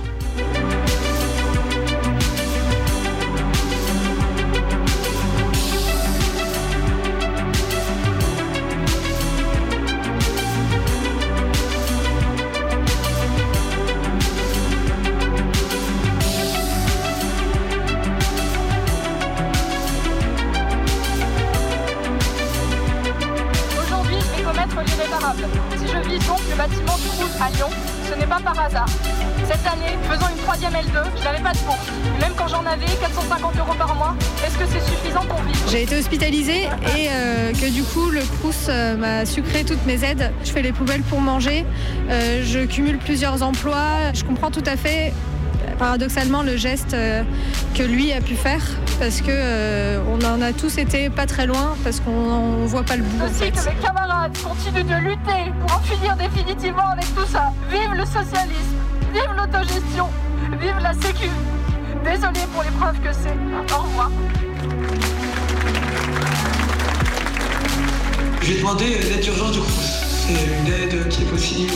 Euh, 37.44 37.52
que 37.52 37.70
du 37.70 37.82
coup 37.82 38.10
le 38.10 38.20
Crous 38.20 38.66
euh, 38.68 38.96
m'a 38.96 39.26
sucré 39.26 39.64
toutes 39.64 39.84
mes 39.86 40.02
aides. 40.04 40.32
Je 40.44 40.50
fais 40.50 40.62
les 40.62 40.72
poubelles 40.72 41.02
pour 41.02 41.20
manger, 41.20 41.64
euh, 42.10 42.42
je 42.44 42.60
cumule 42.60 42.98
plusieurs 42.98 43.42
emplois. 43.42 44.12
Je 44.14 44.24
comprends 44.24 44.50
tout 44.50 44.64
à 44.66 44.76
fait 44.76 45.12
paradoxalement 45.78 46.42
le 46.42 46.56
geste 46.56 46.94
que 47.74 47.82
lui 47.82 48.12
a 48.12 48.20
pu 48.20 48.34
faire 48.36 48.62
parce 49.00 49.20
que 49.20 49.30
euh, 49.30 49.98
on 50.08 50.24
en 50.24 50.40
a 50.40 50.52
tous 50.52 50.78
été 50.78 51.10
pas 51.10 51.26
très 51.26 51.46
loin 51.46 51.74
parce 51.82 52.00
qu'on 52.00 52.10
on 52.12 52.66
voit 52.66 52.84
pas 52.84 52.96
le 52.96 53.02
bout 53.02 53.22
en 53.22 53.26
Aussi 53.26 53.34
fait. 53.44 53.50
que 53.50 53.68
mes 53.74 53.82
camarades 53.82 54.36
continuent 54.38 54.84
de 54.84 55.08
lutter 55.08 55.52
pour 55.60 55.76
en 55.76 55.80
finir 55.80 56.16
définitivement 56.16 56.90
avec 56.90 57.12
tout 57.14 57.26
ça. 57.26 57.52
Vive 57.70 57.92
le 57.92 58.04
socialisme, 58.04 58.76
vive 59.12 59.30
l'autogestion, 59.36 60.08
vive 60.60 60.78
la 60.82 60.92
sécu. 60.92 61.28
Désolé 62.04 62.40
pour 62.52 62.62
l'épreuve 62.62 63.00
que 63.00 63.12
c'est. 63.12 63.74
Au 63.74 63.78
revoir. 63.78 64.10
J'ai 68.46 68.58
demandé 68.58 68.84
l'aide 68.84 69.20
d'urgence 69.22 69.52
du 69.52 69.60
Crous. 69.60 70.04
C'est 70.26 70.34
une 70.34 70.66
aide 70.70 71.08
qui 71.08 71.22
est 71.22 71.26
possible 71.26 71.72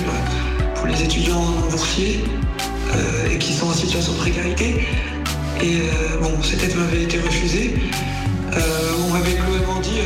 pour 0.75 0.87
les 0.87 1.03
étudiants 1.03 1.41
non 1.41 1.69
boursiers 1.71 2.25
euh, 2.95 3.31
et 3.33 3.39
qui 3.39 3.55
sont 3.55 3.69
en 3.69 3.73
situation 3.73 4.13
de 4.13 4.19
précarité. 4.19 4.87
Et 5.63 5.79
euh, 5.81 6.19
bon, 6.21 6.31
cette 6.43 6.63
aide 6.63 6.77
m'avait 6.77 7.05
été 7.05 7.21
refusée. 7.21 7.75
Euh, 8.55 8.61
on 9.03 9.13
m'avait 9.15 9.33
globalement 9.33 9.81
dit 9.81 10.01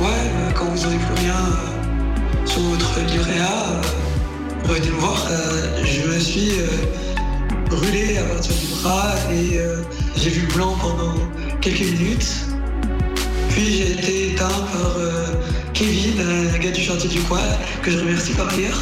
Ouais, 0.00 0.54
quand 0.54 0.64
vous 0.64 0.82
n'aurez 0.82 0.96
plus 0.96 1.24
rien 1.26 1.36
sur 2.46 2.62
votre 2.62 3.00
livret 3.10 3.40
A, 3.40 3.80
revenez 4.66 4.88
me 4.88 4.98
voir. 4.98 5.28
Je 5.84 6.08
me 6.08 6.18
suis 6.18 6.52
brûlé 7.68 8.16
à 8.16 8.22
partir 8.22 8.54
du 8.54 8.80
bras 8.80 9.14
et 9.30 9.60
j'ai 10.16 10.30
vu 10.30 10.46
blanc 10.54 10.74
pendant 10.80 11.14
quelques 11.60 11.80
minutes. 11.80 12.46
Puis 13.50 13.72
j'ai 13.76 13.92
été 13.92 14.32
éteint 14.32 14.48
par 14.48 14.96
Kevin, 15.74 16.20
un 16.20 16.58
gars 16.58 16.70
du 16.70 16.82
chantier 16.82 17.08
du 17.08 17.20
coin, 17.22 17.40
que 17.82 17.90
je 17.90 17.98
remercie 17.98 18.34
par 18.34 18.48
ailleurs. 18.48 18.80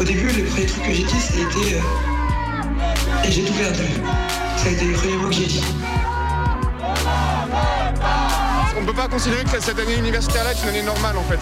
Au 0.00 0.04
début, 0.04 0.26
le 0.28 0.44
premier 0.44 0.66
truc 0.66 0.82
que 0.84 0.92
j'ai 0.92 1.04
dit, 1.04 1.20
ça 1.20 1.34
a 1.34 1.40
été 1.40 1.74
euh, 1.76 3.24
Et 3.24 3.30
j'ai 3.32 3.42
tout 3.44 3.52
perdu. 3.54 3.82
Ça 4.56 4.68
a 4.68 4.70
été 4.70 4.84
les 4.84 4.92
premiers 4.94 5.16
mots 5.16 5.28
que 5.28 5.34
j'ai 5.34 5.46
dit. 5.46 5.64
On 8.76 8.80
ne 8.82 8.86
peut 8.86 8.92
pas 8.92 9.08
considérer 9.08 9.44
que 9.44 9.60
cette 9.60 9.78
année 9.78 9.96
universitaire-là 9.96 10.52
est 10.52 10.62
une 10.62 10.68
année 10.68 10.82
normale 10.82 11.16
en 11.16 11.24
fait. 11.24 11.38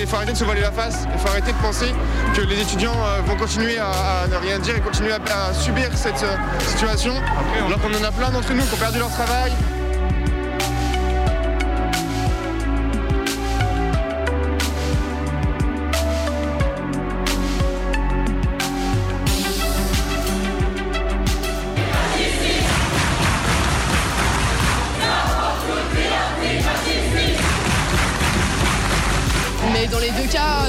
Il 0.00 0.06
faut 0.06 0.16
arrêter 0.16 0.32
de 0.32 0.36
se 0.38 0.44
voiler 0.44 0.60
la 0.60 0.72
face, 0.72 1.06
il 1.12 1.18
faut 1.18 1.28
arrêter 1.28 1.52
de 1.52 1.58
penser 1.58 1.86
que 2.34 2.40
les 2.42 2.60
étudiants 2.60 2.96
euh, 3.04 3.20
vont 3.24 3.36
continuer 3.36 3.78
à, 3.78 3.90
à 4.24 4.26
ne 4.28 4.36
rien 4.36 4.58
dire 4.58 4.76
et 4.76 4.80
continuer 4.80 5.12
à, 5.12 5.48
à 5.48 5.54
subir 5.54 5.88
cette 5.94 6.22
euh, 6.22 6.36
situation. 6.66 7.14
Alors 7.66 7.80
qu'on 7.80 7.94
en 7.94 8.04
a 8.04 8.12
plein 8.12 8.30
d'entre 8.30 8.52
nous 8.52 8.64
qui 8.64 8.74
ont 8.74 8.78
perdu 8.78 8.98
leur 8.98 9.10
travail. 9.10 9.52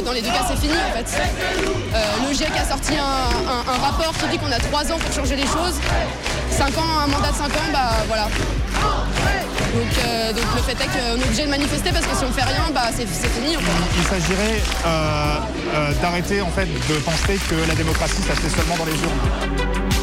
Dans 0.06 0.12
les 0.12 0.22
deux 0.22 0.30
cas, 0.30 0.46
c'est 0.48 0.60
fini 0.60 0.74
en 0.74 0.98
fait. 0.98 1.22
Euh, 1.94 2.28
le 2.28 2.34
GIEC 2.34 2.52
a 2.60 2.66
sorti 2.66 2.94
un, 2.98 3.82
rapport 3.82 4.14
qui 4.18 4.28
dit 4.28 4.38
qu'on 4.38 4.52
a 4.52 4.60
3 4.60 4.92
ans 4.92 4.98
pour 4.98 5.14
changer 5.14 5.36
les 5.36 5.44
choses. 5.44 5.80
5 6.52 6.78
ans, 6.78 7.00
un 7.04 7.08
mandat 7.08 7.32
de 7.32 7.36
5 7.36 7.46
ans, 7.46 7.72
bah 7.72 7.92
voilà. 8.08 8.24
Donc, 9.74 9.92
euh, 10.06 10.34
donc 10.34 10.46
le 10.56 10.62
fait 10.62 10.74
est 10.74 10.88
qu'on 10.88 11.20
est 11.20 11.26
obligé 11.26 11.46
de 11.46 11.50
manifester 11.50 11.92
parce 11.92 12.06
que 12.06 12.16
si 12.16 12.24
on 12.26 12.32
fait 12.32 12.44
rien, 12.44 12.64
bah 12.74 12.90
c'est 12.96 13.08
fini. 13.08 13.56
Il 13.98 14.04
s'agirait 14.04 14.62
euh, 14.86 15.94
d'arrêter 16.02 16.42
en 16.42 16.50
fait 16.50 16.66
de 16.66 16.96
penser 17.00 17.40
que 17.50 17.56
la 17.68 17.76
démocratie 17.76 18.22
ça 18.22 18.36
se 18.36 18.42
fait 18.42 18.56
seulement 18.56 18.78
dans 18.78 18.86
les 18.86 18.94
urnes. 18.94 20.03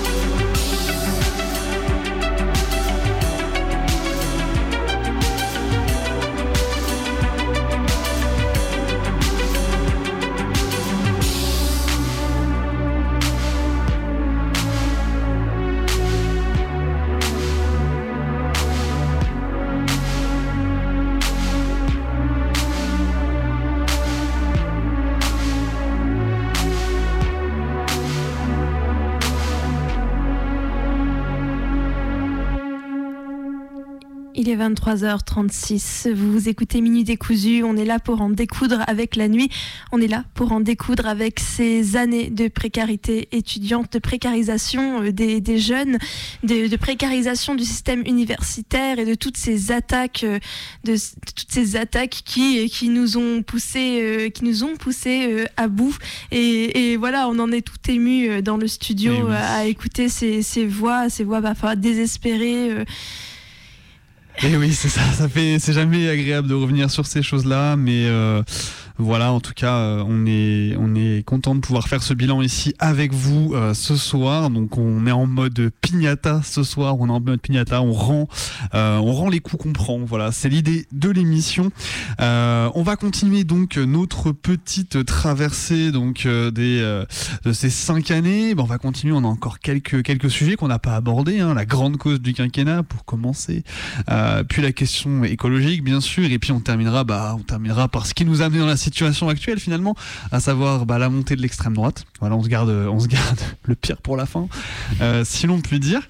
Il 34.51 34.55
est 34.61 34.69
23h36. 34.69 36.13
Vous 36.13 36.49
écoutez 36.49 36.81
Minute 36.81 37.07
décousu. 37.07 37.63
On 37.63 37.77
est 37.77 37.85
là 37.85 38.01
pour 38.01 38.21
en 38.21 38.31
découdre 38.31 38.83
avec 38.89 39.15
la 39.15 39.29
nuit. 39.29 39.49
On 39.93 40.01
est 40.01 40.09
là 40.09 40.25
pour 40.35 40.51
en 40.51 40.59
découdre 40.59 41.07
avec 41.07 41.39
ces 41.39 41.95
années 41.97 42.31
de 42.31 42.49
précarité 42.49 43.29
étudiante, 43.31 43.93
de 43.93 44.01
précarisation 44.01 45.03
euh, 45.05 45.13
des, 45.13 45.41
des 45.41 45.59
jeunes, 45.59 45.99
de, 46.43 46.67
de 46.67 46.77
précarisation 46.77 47.55
du 47.55 47.63
système 47.65 48.03
universitaire 48.05 48.99
et 48.99 49.05
de 49.05 49.15
toutes 49.15 49.37
ces 49.37 49.71
attaques, 49.71 50.25
euh, 50.25 50.41
de, 50.83 50.95
toutes 51.37 51.51
ces 51.53 51.77
attaques 51.77 52.23
qui, 52.25 52.69
qui 52.71 52.89
nous 52.89 53.19
ont 53.19 53.43
poussé, 53.45 54.01
euh, 54.03 54.31
qui 54.31 54.43
nous 54.45 54.65
ont 54.65 54.75
poussé 54.75 55.29
euh, 55.31 55.45
à 55.57 55.69
bout. 55.69 55.97
Et, 56.33 56.91
et 56.93 56.97
voilà, 56.97 57.29
on 57.29 57.39
en 57.39 57.53
est 57.53 57.63
tout 57.63 57.89
ému 57.89 58.29
euh, 58.29 58.43
dans 58.43 58.57
le 58.57 58.67
studio 58.67 59.13
Eh 59.17 59.23
oui. 59.23 59.31
euh, 59.31 59.55
à 59.61 59.67
écouter 59.67 60.09
ces, 60.09 60.43
ces 60.43 60.67
voix, 60.67 61.09
ces 61.09 61.23
voix 61.23 61.41
parfois 61.41 61.77
désespérées. 61.77 62.85
Et 64.43 64.57
oui, 64.57 64.73
c'est 64.73 64.89
ça, 64.89 65.03
ça 65.13 65.29
fait, 65.29 65.59
c'est 65.59 65.75
jamais 65.75 66.09
agréable 66.09 66.49
de 66.49 66.55
revenir 66.55 66.91
sur 66.91 67.05
ces 67.05 67.23
choses-là, 67.23 67.77
mais 67.77 68.07
euh, 68.07 68.43
voilà, 69.01 69.33
en 69.33 69.41
tout 69.41 69.55
cas, 69.55 69.77
euh, 69.77 70.05
on 70.07 70.27
est, 70.27 70.77
on 70.79 70.95
est 70.95 71.25
content 71.25 71.55
de 71.55 71.61
pouvoir 71.61 71.89
faire 71.89 72.03
ce 72.03 72.13
bilan 72.13 72.43
ici 72.43 72.75
avec 72.79 73.13
vous 73.13 73.55
euh, 73.55 73.73
ce 73.73 73.97
soir. 73.97 74.51
Donc, 74.51 74.77
on 74.77 75.07
est 75.07 75.13
en 75.13 75.27
mode 75.27 75.73
pignata 75.81 76.43
ce 76.45 76.63
soir, 76.63 77.01
on 77.01 77.09
est 77.09 77.13
en 77.13 77.21
mode 77.21 77.41
pignata, 77.41 77.81
on 77.83 77.93
rend, 77.93 78.29
euh, 78.75 78.99
on 78.99 79.13
rend 79.13 79.31
les 79.31 79.41
coups 79.41 79.63
qu'on 79.63 79.73
prend. 79.73 79.99
Voilà, 80.01 80.33
c'est 80.33 80.49
l'idée 80.49 80.87
de 80.93 81.09
l'émission. 81.09 81.71
On 82.19 82.83
va 82.83 82.97
continuer 82.97 83.45
donc 83.45 83.77
notre 83.77 84.33
petite 84.33 85.05
traversée 85.05 85.91
donc 85.93 86.27
des 86.27 87.05
de 87.45 87.53
ces 87.53 87.71
cinq 87.71 88.11
années. 88.11 88.55
On 88.57 88.65
va 88.65 88.79
continuer. 88.79 89.15
On 89.15 89.25
a 89.25 89.29
encore 89.29 89.59
quelques 89.61 90.31
sujets 90.31 90.57
qu'on 90.57 90.69
n'a 90.69 90.79
pas 90.79 90.97
abordés. 90.97 91.41
Hein, 91.41 91.55
la 91.55 91.65
grande 91.65 91.97
cause 91.97 92.21
du 92.21 92.35
quinquennat 92.35 92.83
pour 92.83 93.05
commencer. 93.05 93.65
Puis 94.49 94.63
la 94.63 94.73
question 94.73 95.25
écologique, 95.25 95.83
bien 95.83 96.01
sûr, 96.01 96.31
et 96.31 96.39
puis 96.39 96.53
on 96.53 96.61
terminera, 96.61 97.05
bah, 97.05 97.37
on 97.39 97.43
terminera 97.43 97.89
par 97.89 98.07
ce 98.07 98.15
qui 98.15 98.25
nous 98.25 98.43
a 98.43 98.51
dans 98.59 98.67
la 98.67 98.77
situation 98.77 98.90
actuelle 99.29 99.61
finalement, 99.61 99.95
à 100.33 100.41
savoir 100.41 100.87
bah, 100.87 100.99
la 100.99 101.09
montée 101.09 101.37
de 101.37 101.43
l'extrême 101.43 101.75
droite. 101.75 102.05
Voilà, 102.21 102.37
on 102.37 102.43
se 102.43 102.49
garde, 102.49 102.71
on 102.71 103.01
se 103.01 103.09
garde 103.09 103.41
le 103.65 103.75
pire 103.75 103.99
pour 103.99 104.17
la 104.17 104.27
fin, 104.27 104.49
euh, 105.01 105.25
si 105.25 105.47
l'on 105.47 105.61
peut 105.61 105.79
dire. 105.79 106.03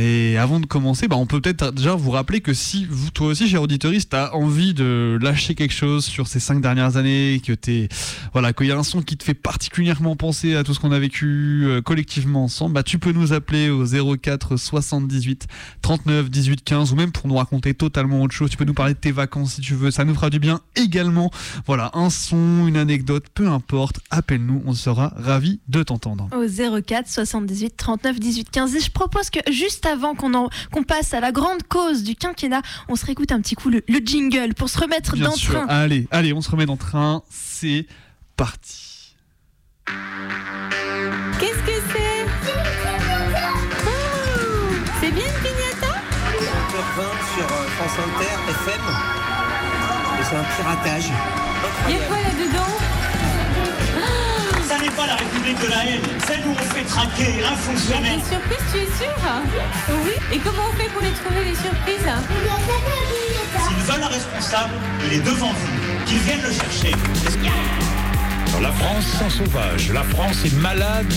Et 0.00 0.38
avant 0.38 0.60
de 0.60 0.66
commencer, 0.66 1.08
bah, 1.08 1.16
on 1.16 1.26
peut 1.26 1.40
peut-être 1.40 1.72
déjà 1.72 1.96
vous 1.96 2.12
rappeler 2.12 2.40
que 2.40 2.54
si 2.54 2.86
vous, 2.88 3.10
toi 3.10 3.26
aussi, 3.26 3.48
cher 3.48 3.60
auditoriste, 3.60 4.10
t'as 4.10 4.30
envie 4.30 4.72
de 4.72 5.18
lâcher 5.20 5.56
quelque 5.56 5.74
chose 5.74 6.04
sur 6.04 6.28
ces 6.28 6.38
cinq 6.38 6.60
dernières 6.60 6.96
années, 6.96 7.42
que 7.44 7.52
t'es, 7.52 7.88
voilà, 8.32 8.52
qu'il 8.52 8.66
y 8.66 8.70
a 8.70 8.78
un 8.78 8.84
son 8.84 9.02
qui 9.02 9.16
te 9.16 9.24
fait 9.24 9.34
particulièrement 9.34 10.14
penser 10.14 10.54
à 10.54 10.62
tout 10.62 10.72
ce 10.72 10.78
qu'on 10.78 10.92
a 10.92 11.00
vécu 11.00 11.64
euh, 11.64 11.82
collectivement 11.82 12.44
ensemble, 12.44 12.74
bah, 12.74 12.84
tu 12.84 13.00
peux 13.00 13.10
nous 13.10 13.32
appeler 13.32 13.70
au 13.70 13.84
04 13.84 14.56
78 14.56 15.48
39 15.82 16.30
18 16.30 16.62
15 16.62 16.92
ou 16.92 16.94
même 16.94 17.10
pour 17.10 17.26
nous 17.26 17.36
raconter 17.36 17.74
totalement 17.74 18.22
autre 18.22 18.34
chose. 18.34 18.50
Tu 18.50 18.56
peux 18.56 18.64
nous 18.64 18.74
parler 18.74 18.94
de 18.94 19.00
tes 19.00 19.10
vacances 19.10 19.54
si 19.54 19.62
tu 19.62 19.74
veux, 19.74 19.90
ça 19.90 20.04
nous 20.04 20.14
fera 20.14 20.30
du 20.30 20.38
bien 20.38 20.60
également. 20.76 21.32
Voilà, 21.66 21.90
un 21.94 22.10
son, 22.10 22.68
une 22.68 22.76
anecdote, 22.76 23.24
peu 23.34 23.48
importe, 23.48 23.98
appelle-nous, 24.10 24.62
on 24.64 24.74
sera 24.74 25.12
ravis 25.16 25.58
de 25.66 25.82
t'entendre. 25.82 26.28
au 26.32 26.80
04 26.82 27.08
78 27.08 27.76
39 27.76 28.20
18 28.20 28.50
15 28.52 28.76
et 28.76 28.80
je 28.80 28.92
propose 28.92 29.30
que 29.30 29.40
juste 29.50 29.87
avant 29.88 30.14
qu'on 30.14 30.34
en- 30.34 30.48
qu'on 30.72 30.82
passe 30.84 31.14
à 31.14 31.20
la 31.20 31.32
grande 31.32 31.62
cause 31.68 32.02
du 32.04 32.14
quinquennat, 32.14 32.62
on 32.88 32.96
se 32.96 33.04
réécoute 33.06 33.32
un 33.32 33.40
petit 33.40 33.54
coup 33.54 33.70
le, 33.70 33.82
le 33.88 33.98
jingle 34.04 34.54
pour 34.54 34.68
se 34.68 34.78
remettre 34.78 35.14
Bien 35.14 35.28
dans 35.30 35.34
sûr. 35.34 35.54
train. 35.54 35.66
Allez, 35.68 36.06
allez, 36.10 36.32
on 36.32 36.40
se 36.40 36.50
remet 36.50 36.66
dans 36.66 36.74
le 36.74 36.78
train, 36.78 37.22
c'est 37.30 37.86
parti. 38.36 39.16
Qu'est-ce 41.40 41.58
que 41.62 41.80
c'est? 41.92 42.26
Oh, 43.86 43.90
C'est 45.00 45.10
bien 45.10 45.24
une 45.24 45.42
pignata 45.42 45.94
20 46.96 47.02
sur 47.34 47.44
euh, 47.44 47.68
France 47.76 47.98
Inter, 47.98 48.34
FM. 48.50 48.84
Et 50.20 50.24
c'est 50.24 50.36
un 50.36 50.44
piratage. 50.44 51.10
Il 51.88 51.94
y 51.94 51.98
a 51.98 52.06
quoi 52.06 52.16
là-dedans? 52.16 52.87
République 55.48 55.66
de 55.66 55.70
la 55.70 55.84
haine, 55.84 56.00
celle 56.26 56.40
où 56.46 56.52
on 56.52 56.74
fait 56.74 56.84
traquer 56.84 57.42
un 57.44 57.56
fonctionnaire. 57.56 58.16
Des 58.16 58.22
surprises, 58.22 58.66
tu 58.72 58.78
es 58.78 58.86
sûr 58.86 59.14
Oui. 60.04 60.12
Et 60.32 60.38
comment 60.38 60.62
on 60.70 60.76
fait 60.76 60.88
pour 60.90 61.02
les 61.02 61.12
trouver, 61.12 61.44
les 61.44 61.54
surprises 61.54 62.06
S'ils 63.66 63.84
veulent 63.84 64.02
un 64.02 64.08
responsable, 64.08 64.74
il 65.06 65.14
est 65.14 65.20
devant 65.20 65.48
vous. 65.48 66.04
Qu'ils 66.06 66.18
viennent 66.18 66.42
le 66.42 66.52
chercher. 66.52 66.92
La 68.60 68.72
France 68.72 69.04
sans 69.18 69.30
sauvage. 69.30 69.92
La 69.92 70.02
France 70.02 70.44
est 70.44 70.54
malade 70.56 71.14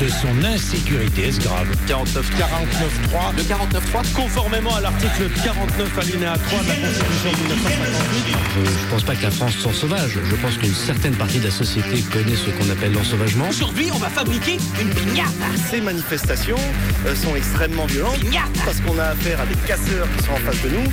de 0.00 0.08
son 0.08 0.44
insécurité. 0.44 1.28
Est-ce 1.28 1.40
grave 1.40 1.68
49 1.86 2.28
49.3 2.36 3.36
Le 3.36 3.42
49.3 3.42 4.12
conformément 4.12 4.74
à 4.74 4.80
l'article 4.80 5.30
49 5.44 5.98
alinéa 5.98 6.34
3 6.48 6.62
de 6.62 6.68
la 6.68 6.74
Constitution 6.74 7.30
de 7.30 7.36
1958. 7.42 8.36
Je 8.54 8.60
ne 8.60 8.90
pense 8.90 9.02
pas 9.04 9.14
que 9.14 9.22
la 9.22 9.30
France 9.30 9.52
soit 9.54 9.72
sauvage. 9.72 10.18
Je 10.28 10.34
pense 10.36 10.56
qu'une 10.56 10.74
certaine 10.74 11.14
partie 11.14 11.38
de 11.38 11.44
la 11.44 11.50
société 11.52 12.02
connaît 12.12 12.34
ce 12.34 12.50
qu'on 12.50 12.68
appelle 12.70 12.92
l'ensauvagement. 12.92 13.48
Aujourd'hui, 13.48 13.90
on 13.94 13.98
va 13.98 14.08
fabriquer 14.08 14.58
une 14.80 14.90
pignata. 14.90 15.30
Ces 15.70 15.80
manifestations 15.80 16.58
euh, 17.06 17.14
sont 17.14 17.36
extrêmement 17.36 17.86
violentes 17.86 18.18
parce 18.64 18.80
qu'on 18.80 18.98
a 18.98 19.04
affaire 19.04 19.40
à 19.40 19.46
des 19.46 19.54
casseurs 19.66 20.08
qui 20.16 20.24
sont 20.24 20.32
en 20.32 20.36
face 20.36 20.60
de 20.62 20.70
nous. 20.70 20.84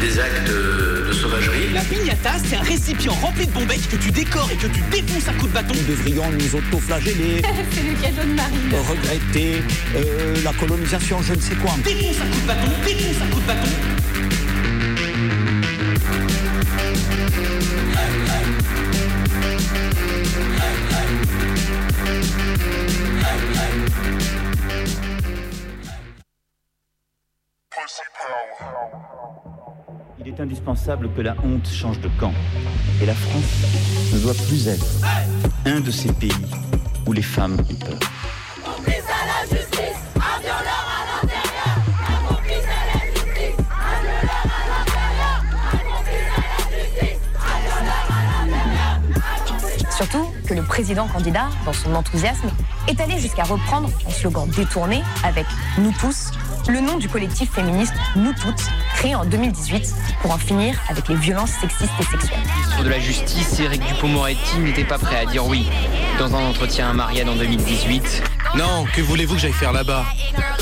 Des 0.00 0.18
actes 0.18 0.48
de, 0.48 1.12
sauvagerie. 1.12 1.72
La 1.74 1.82
pignata, 1.82 2.30
c'est 2.42 2.56
un 2.56 2.62
récipient 2.62 3.12
rempli 3.12 3.46
de 3.46 3.52
bombettes 3.52 3.86
que 3.88 3.96
tu 3.96 4.10
décores 4.10 4.50
et 4.50 4.56
que 4.56 4.66
tu 4.66 4.80
défonces 4.90 5.28
à 5.28 5.32
coups 5.42 5.52
de 5.52 5.54
bâton. 5.54 5.74
Nous 5.74 5.94
devrions 5.94 6.30
nous 6.30 6.56
autoflageller, 6.56 7.42
C'est 7.72 7.82
le 7.82 7.94
cadeau 8.00 8.28
de 8.28 8.34
Marine. 8.34 8.74
regretter 8.88 9.62
euh, 9.96 10.36
la 10.44 10.52
colonisation, 10.52 11.20
je 11.22 11.34
ne 11.34 11.40
sais 11.40 11.54
quoi. 11.56 11.72
Défonce 11.84 12.20
à 12.20 12.24
coups 12.26 12.42
de 12.42 12.46
bâton, 12.46 12.70
défonce 12.84 13.22
à 13.22 13.26
coups 13.26 13.42
de 13.42 13.46
bâton. 13.46 13.68
Il 30.24 30.32
est 30.32 30.40
indispensable 30.40 31.10
que 31.16 31.20
la 31.20 31.34
honte 31.42 31.66
change 31.66 32.00
de 32.00 32.08
camp. 32.20 32.32
Et 33.02 33.06
la 33.06 33.14
France 33.14 34.12
ne 34.12 34.20
doit 34.20 34.34
plus 34.46 34.68
être 34.68 34.86
un 35.66 35.80
de 35.80 35.90
ces 35.90 36.12
pays 36.12 36.30
où 37.06 37.12
les 37.12 37.22
femmes 37.22 37.56
ont 37.58 37.74
peur. 37.74 37.98
Surtout 49.90 50.26
que 50.46 50.54
le 50.54 50.62
président 50.62 51.08
candidat, 51.08 51.48
dans 51.64 51.72
son 51.72 51.94
enthousiasme, 51.94 52.48
est 52.86 53.00
allé 53.00 53.18
jusqu'à 53.18 53.42
reprendre 53.42 53.90
en 54.06 54.10
slogan 54.10 54.48
détourné 54.50 55.02
avec 55.24 55.46
Nous 55.78 55.92
tous, 56.00 56.30
le 56.68 56.80
nom 56.80 56.96
du 56.96 57.08
collectif 57.08 57.50
féministe 57.52 57.94
Nous 58.16 58.32
toutes, 58.34 58.62
créé 58.94 59.14
en 59.14 59.24
2018 59.24 59.94
pour 60.20 60.30
en 60.30 60.38
finir 60.38 60.78
avec 60.88 61.08
les 61.08 61.16
violences 61.16 61.50
sexistes 61.52 61.92
et 62.00 62.04
sexuelles. 62.04 62.38
Sur 62.74 62.84
de 62.84 62.88
la 62.88 62.98
justice, 63.00 63.58
Éric 63.60 63.82
Dupont-Moretti 63.86 64.58
n'était 64.58 64.84
pas 64.84 64.98
prêt 64.98 65.16
à 65.16 65.26
dire 65.26 65.46
oui. 65.46 65.66
Dans 66.18 66.34
un 66.34 66.44
entretien 66.44 66.90
à 66.90 66.92
Marianne 66.92 67.28
en 67.28 67.36
2018, 67.36 68.22
Non, 68.56 68.86
que 68.94 69.00
voulez-vous 69.00 69.34
que 69.34 69.40
j'aille 69.40 69.52
faire 69.52 69.72
là-bas? 69.72 70.04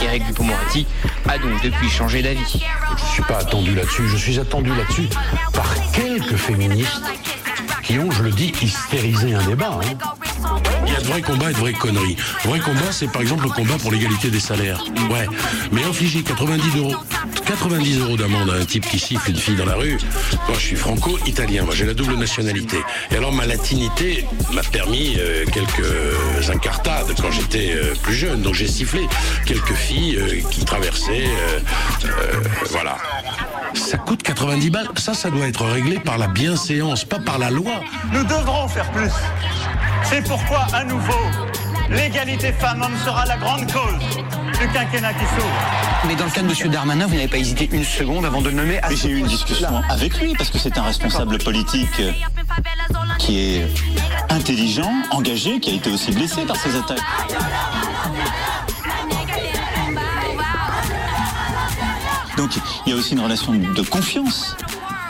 Éric 0.03 0.24
Dupont-Moretti 0.26 0.86
a 1.28 1.38
donc 1.38 1.62
depuis 1.62 1.88
changé 1.90 2.22
d'avis. 2.22 2.62
Je 2.96 3.03
ne 3.05 3.09
suis 3.11 3.22
pas 3.22 3.38
attendu 3.38 3.74
là-dessus, 3.74 4.09
je 4.09 4.16
suis 4.16 4.38
attendu 4.38 4.70
là-dessus 4.74 5.09
par 5.53 5.66
quelques 5.92 6.36
féministes 6.36 7.01
ont, 7.98 8.11
je 8.11 8.22
le 8.22 8.30
dis, 8.30 8.53
hystérisé 8.62 9.34
un 9.34 9.42
débat. 9.42 9.80
hein. 9.82 10.20
Il 10.91 10.95
y 10.95 10.97
a 10.97 11.01
de 11.01 11.07
vrais 11.07 11.22
combats 11.22 11.51
et 11.51 11.53
de 11.53 11.59
vraies 11.59 11.72
conneries. 11.72 12.16
Vrai 12.45 12.59
combat, 12.59 12.91
c'est 12.91 13.07
par 13.07 13.22
exemple 13.22 13.45
le 13.45 13.51
combat 13.51 13.74
pour 13.78 13.93
l'égalité 13.93 14.28
des 14.28 14.41
salaires. 14.41 14.82
Ouais. 15.09 15.26
Mais 15.70 15.84
infliger 15.84 16.24
90 16.24 16.78
euros, 16.78 16.97
90 17.47 18.01
euros 18.01 18.16
d'amende 18.16 18.51
à 18.51 18.55
un 18.55 18.64
type 18.64 18.84
qui 18.88 18.99
siffle 18.99 19.30
une 19.30 19.36
fille 19.36 19.55
dans 19.55 19.66
la 19.66 19.76
rue, 19.76 19.99
moi 20.49 20.57
je 20.59 20.66
suis 20.66 20.76
franco-italien, 20.76 21.62
moi 21.62 21.74
j'ai 21.76 21.86
la 21.86 21.95
double 21.95 22.16
nationalité. 22.16 22.78
Et 23.12 23.16
alors 23.16 23.32
ma 23.32 23.47
latinité 23.47 24.26
m'a 24.53 24.64
permis 24.64 25.14
euh, 25.18 25.45
quelques 25.53 26.51
incartades 26.51 27.14
quand 27.20 27.30
j'étais 27.30 27.72
euh, 27.72 27.95
plus 28.03 28.14
jeune. 28.14 28.43
Donc 28.43 28.55
j'ai 28.55 28.66
sifflé 28.66 29.07
quelques 29.47 29.74
filles 29.74 30.16
euh, 30.16 30.41
qui 30.51 30.64
traversaient. 30.64 31.30
voilà. 32.70 32.97
Ça 33.74 33.97
coûte 33.97 34.24
90 34.24 34.70
balles. 34.70 34.88
Ça, 34.97 35.14
ça 35.14 35.30
doit 35.30 35.47
être 35.47 35.64
réglé 35.64 36.01
par 36.01 36.18
la 36.18 36.26
bienséance, 36.26 37.05
pas 37.05 37.20
par 37.20 37.38
la 37.38 37.51
loi. 37.51 37.80
Nous 38.12 38.24
devrons 38.24 38.66
faire 38.66 38.91
plus. 38.91 39.12
C'est 40.05 40.22
pourquoi, 40.26 40.66
à 40.72 40.84
nouveau, 40.84 41.12
l'égalité 41.88 42.53
femmes-hommes 42.53 42.96
sera 43.05 43.24
la 43.26 43.36
grande 43.36 43.70
cause 43.70 44.16
du 44.59 44.68
quinquennat 44.68 45.12
qui 45.14 45.24
s'ouvre. 45.24 45.61
Mais 46.07 46.14
dans 46.16 46.24
le 46.24 46.30
cas 46.30 46.42
de 46.42 46.48
M. 46.48 46.70
Darmanin, 46.70 47.07
vous 47.07 47.14
n'avez 47.14 47.28
pas 47.28 47.38
hésité 47.38 47.68
une 47.72 47.84
seconde 47.84 48.24
avant 48.24 48.40
de 48.40 48.48
le 48.48 48.57
nommer 48.57 48.78
à 48.78 48.88
Mais 48.88 48.96
j'ai 48.96 49.09
eu 49.09 49.18
une 49.18 49.26
discussion 49.26 49.82
avec 49.88 50.18
lui 50.20 50.34
parce 50.34 50.51
que 50.51 50.59
c'est 50.59 50.76
un 50.78 50.82
responsable 50.82 51.38
politique 51.38 52.03
qui 53.18 53.38
est 53.38 53.68
intelligent, 54.30 54.92
engagé, 55.11 55.61
qui 55.61 55.70
a 55.70 55.74
été 55.74 55.90
aussi 55.90 56.12
blessé 56.12 56.44
par 56.46 56.57
ces 56.57 56.76
attaques. 56.76 56.98
Donc 62.36 62.51
il 62.86 62.90
y 62.90 62.96
a 62.96 62.98
aussi 62.98 63.12
une 63.12 63.20
relation 63.20 63.53
de 63.53 63.82
confiance, 63.82 64.57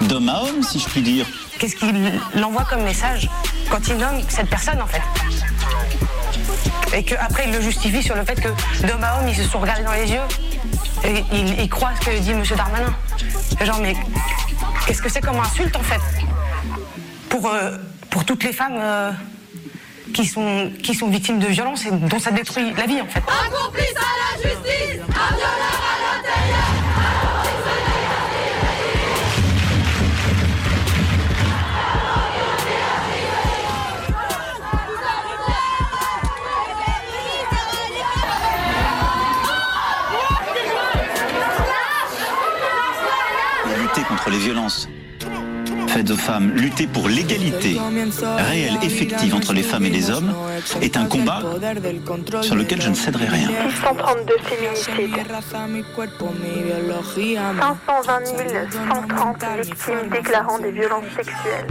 d'homme 0.03 0.29
à 0.29 0.43
homme, 0.43 0.63
si 0.63 0.81
je 0.81 0.89
puis 0.89 1.03
dire. 1.03 1.27
Qu'est-ce 1.59 1.77
qu'il 1.77 2.45
envoie 2.45 2.65
comme 2.65 2.83
message? 2.83 3.29
Quand 3.71 3.89
il 3.89 3.97
nomme 3.97 4.21
cette 4.29 4.51
personne 4.51 4.81
en 4.83 4.87
fait 4.87 5.01
Et 6.97 7.05
qu'après 7.05 7.45
il 7.47 7.53
le 7.53 7.61
justifie 7.61 8.03
sur 8.03 8.17
le 8.17 8.25
fait 8.25 8.35
que 8.41 8.49
d'homme 8.87 9.05
à 9.05 9.19
homme 9.19 9.29
ils 9.29 9.37
se 9.37 9.45
sont 9.45 9.61
regardés 9.61 9.85
dans 9.85 9.93
les 9.93 10.11
yeux 10.11 10.21
et 11.05 11.25
il, 11.33 11.61
il 11.61 11.69
croit 11.69 11.93
ce 11.99 12.07
que 12.07 12.19
dit 12.19 12.33
M. 12.33 12.43
Darmanin. 12.57 12.95
Genre 13.65 13.79
mais 13.81 13.97
qu'est-ce 14.87 15.01
que 15.01 15.09
c'est 15.09 15.21
comme 15.21 15.39
insulte 15.39 15.75
en 15.77 15.83
fait? 15.83 16.01
Pour, 17.31 17.47
euh, 17.49 17.77
pour 18.11 18.25
toutes 18.25 18.45
les 18.45 18.53
femmes 18.53 18.77
euh, 18.77 19.13
qui, 20.13 20.27
sont, 20.27 20.71
qui 20.83 20.95
sont 20.95 21.09
victimes 21.09 21.39
de 21.39 21.47
violences 21.47 21.87
et 21.87 21.91
dont 21.91 22.19
ça 22.19 22.33
détruit 22.33 22.75
la 22.77 22.87
vie 22.87 23.01
en 23.01 23.07
fait. 23.07 23.23
Un 23.29 23.51
complice 23.51 23.95
à 23.97 24.43
la 24.43 24.51
justice, 24.51 25.01
contre 44.31 44.39
les 44.39 44.45
violences 44.45 44.89
faites 45.89 46.11
aux 46.11 46.17
femmes, 46.17 46.53
lutter 46.55 46.87
pour 46.87 47.09
l'égalité 47.09 47.77
réelle, 48.39 48.79
effective 48.83 49.35
entre 49.35 49.53
les 49.53 49.63
femmes 49.63 49.87
et 49.87 49.91
les 49.91 50.09
hommes 50.09 50.33
est 50.81 50.97
un 50.97 51.07
combat 51.07 51.43
sur 52.43 52.55
lequel 52.55 52.81
je 52.81 52.91
ne 52.91 52.95
céderai 52.95 53.27
rien. 53.27 53.49
632 53.71 54.37
féminicides. 54.45 55.27
520 57.81 58.27
130 59.09 59.45
victimes 59.65 60.09
déclarant 60.13 60.59
des 60.61 60.71
violences 60.71 61.05
sexuelles. 61.17 61.67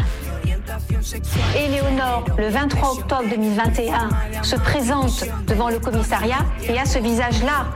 Éléonore, 1.55 2.25
le 2.37 2.49
23 2.49 2.91
octobre 2.91 3.23
2021, 3.29 4.09
se 4.43 4.55
présente 4.57 5.23
devant 5.47 5.69
le 5.69 5.79
commissariat 5.79 6.45
et 6.67 6.77
a 6.77 6.85
ce 6.85 6.99
visage-là. 6.99 7.67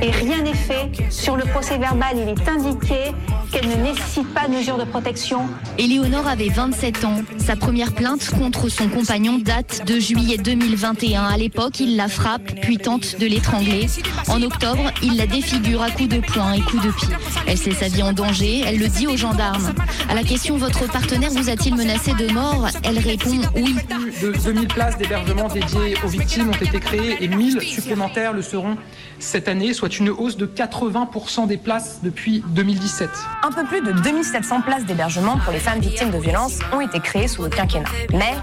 Et 0.00 0.10
rien 0.10 0.42
n'est 0.42 0.54
fait. 0.54 0.90
Sur 1.10 1.36
le 1.36 1.44
procès 1.44 1.78
verbal, 1.78 2.16
il 2.16 2.28
est 2.28 2.48
indiqué 2.48 3.12
qu'elle 3.50 3.68
ne 3.68 3.76
nécessite 3.76 4.32
pas 4.34 4.48
de 4.48 4.54
mesure 4.54 4.78
de 4.78 4.84
protection. 4.84 5.48
Éléonore 5.78 6.26
avait 6.26 6.48
27 6.48 7.04
ans. 7.04 7.22
Sa 7.38 7.56
première 7.56 7.92
plainte 7.92 8.30
contre 8.30 8.68
son 8.68 8.88
compagnon 8.88 9.38
date 9.38 9.86
de 9.86 9.98
juillet 9.98 10.38
2021. 10.38 11.24
À 11.24 11.36
l'époque, 11.36 11.80
il 11.80 11.96
la 11.96 12.08
frappe, 12.08 12.60
puis 12.60 12.78
tente 12.78 13.18
de 13.18 13.26
l'étrangler. 13.26 13.86
En 14.28 14.42
octobre, 14.42 14.92
il 15.02 15.16
la 15.16 15.26
défigure 15.26 15.82
à 15.82 15.90
coups 15.90 16.08
de 16.08 16.20
poing 16.20 16.52
et 16.52 16.60
coups 16.60 16.84
de 16.84 16.90
pied. 16.90 17.08
Elle 17.46 17.58
sait 17.58 17.72
sa 17.72 17.88
vie 17.88 18.02
en 18.02 18.12
danger, 18.12 18.62
elle 18.66 18.78
le 18.78 18.88
dit 18.88 19.06
aux 19.06 19.16
gendarmes. 19.16 19.72
À 20.08 20.14
la 20.14 20.22
question 20.22 20.56
votre 20.56 20.86
partenaire 20.90 21.30
vous 21.30 21.48
a-t-il 21.48 21.74
menacé 21.74 22.12
de 22.12 22.32
mort? 22.32 22.68
Elle 22.82 22.98
répond 22.98 23.40
oui. 23.54 23.76
de 24.22 24.32
2000 24.44 24.68
places 24.68 24.98
d'hébergement 24.98 25.48
dédiées 25.48 25.96
aux 26.04 26.08
victimes 26.08 26.48
ont 26.48 26.64
été 26.64 26.80
créées 26.80 27.16
et 27.20 27.28
1000 27.28 27.60
supplémentaires 27.62 28.32
le 28.32 28.42
seront 28.42 28.76
cette 29.18 29.48
année, 29.48 29.72
soit 29.72 29.98
une 29.98 30.10
hausse 30.10 30.36
de 30.36 30.46
80% 30.46 31.46
des 31.46 31.56
places 31.56 32.00
depuis 32.02 32.42
2017. 32.48 33.10
Un 33.42 33.52
peu 33.52 33.64
plus 33.64 33.80
de 33.80 33.92
2700 33.92 34.62
places 34.62 34.84
d'hébergement 34.84 35.38
pour 35.38 35.52
les 35.52 35.60
femmes 35.60 35.78
victimes 35.78 36.10
de 36.10 36.18
violences 36.18 36.58
ont 36.72 36.80
été 36.80 36.98
créées 36.98 37.28
sous 37.28 37.44
le 37.44 37.48
quinquennat. 37.48 37.88
Mais 38.10 38.34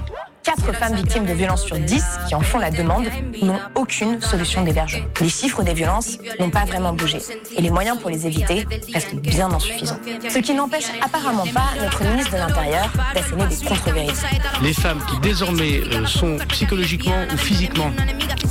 4 0.46 0.74
femmes 0.76 0.96
victimes 0.96 1.26
de 1.26 1.34
violences 1.34 1.66
sur 1.66 1.78
10 1.78 2.04
qui 2.28 2.36
en 2.36 2.42
font 2.42 2.60
la 2.60 2.70
demande 2.70 3.06
n'ont 3.42 3.60
aucune 3.74 4.22
solution 4.22 4.64
d'hébergement. 4.64 5.06
Les 5.20 5.30
chiffres 5.30 5.64
des 5.64 5.74
violences 5.74 6.20
n'ont 6.40 6.52
pas 6.52 6.66
vraiment 6.66 6.94
bougé 6.94 7.18
et 7.58 7.62
les 7.62 7.72
moyens 7.72 8.00
pour 8.00 8.12
les 8.12 8.28
éviter 8.28 8.66
restent 8.94 9.16
bien 9.16 9.52
insuffisants. 9.52 9.98
Ce 10.30 10.38
qui 10.38 10.54
n'empêche 10.54 10.86
apparemment 11.04 11.48
pas 11.48 11.74
notre 11.82 12.04
ministre 12.04 12.34
de 12.34 12.38
l'Intérieur 12.38 12.92
d'asséner 13.16 13.48
des 13.48 13.66
contre-vérités. 13.66 14.14
Les 14.62 14.74
femmes 14.74 15.00
qui 15.10 15.20
désormais 15.20 15.82
euh, 15.92 16.06
sont 16.06 16.38
psychologiquement 16.50 17.26
ou 17.34 17.38
physiquement 17.38 17.90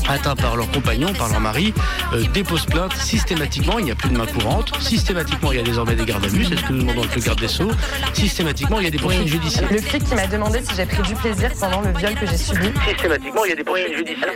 atteintes 0.09 0.41
par 0.41 0.57
leur 0.57 0.71
compagnon, 0.71 1.13
par 1.15 1.29
leur 1.29 1.41
mari, 1.41 1.73
euh, 2.13 2.25
déposent 2.33 2.67
plainte 2.67 2.95
systématiquement. 2.97 3.79
Il 3.79 3.85
n'y 3.85 3.91
a 3.91 3.95
plus 3.95 4.11
de 4.11 4.17
main 4.17 4.27
courante. 4.27 4.73
Systématiquement, 4.81 5.53
il 5.53 5.59
y 5.59 5.61
a 5.61 5.65
désormais 5.65 5.95
des 5.95 6.05
gardes 6.05 6.25
à 6.25 6.29
vue. 6.29 6.45
C'est 6.45 6.57
ce 6.57 6.65
que 6.65 6.73
nous 6.73 6.81
demandons 6.81 7.03
avec 7.03 7.15
le 7.15 7.23
garde 7.23 7.41
des 7.41 7.49
Sceaux. 7.49 7.71
Systématiquement, 8.13 8.81
il 8.81 8.85
y 8.85 8.89
a 8.89 8.91
des 8.91 8.99
poursuites 8.99 9.29
judiciaires. 9.29 9.69
Le 9.71 9.79
flic 9.79 10.05
qui 10.05 10.15
m'a 10.15 10.27
demandé 10.27 10.61
si 10.63 10.75
j'ai 10.77 10.87
pris 10.87 11.03
du 11.03 11.15
plaisir 11.15 11.51
pendant 11.59 11.84
le 11.85 11.99
viol 11.99 12.15
que 12.15 12.27
j'ai 12.27 12.37
subi. 12.37 12.73
Systématiquement, 12.89 13.45
il 13.45 13.51
y 13.51 13.53
a 13.53 13.57
des 13.57 13.65
poursuites 13.65 13.97
judiciaires. 13.97 14.33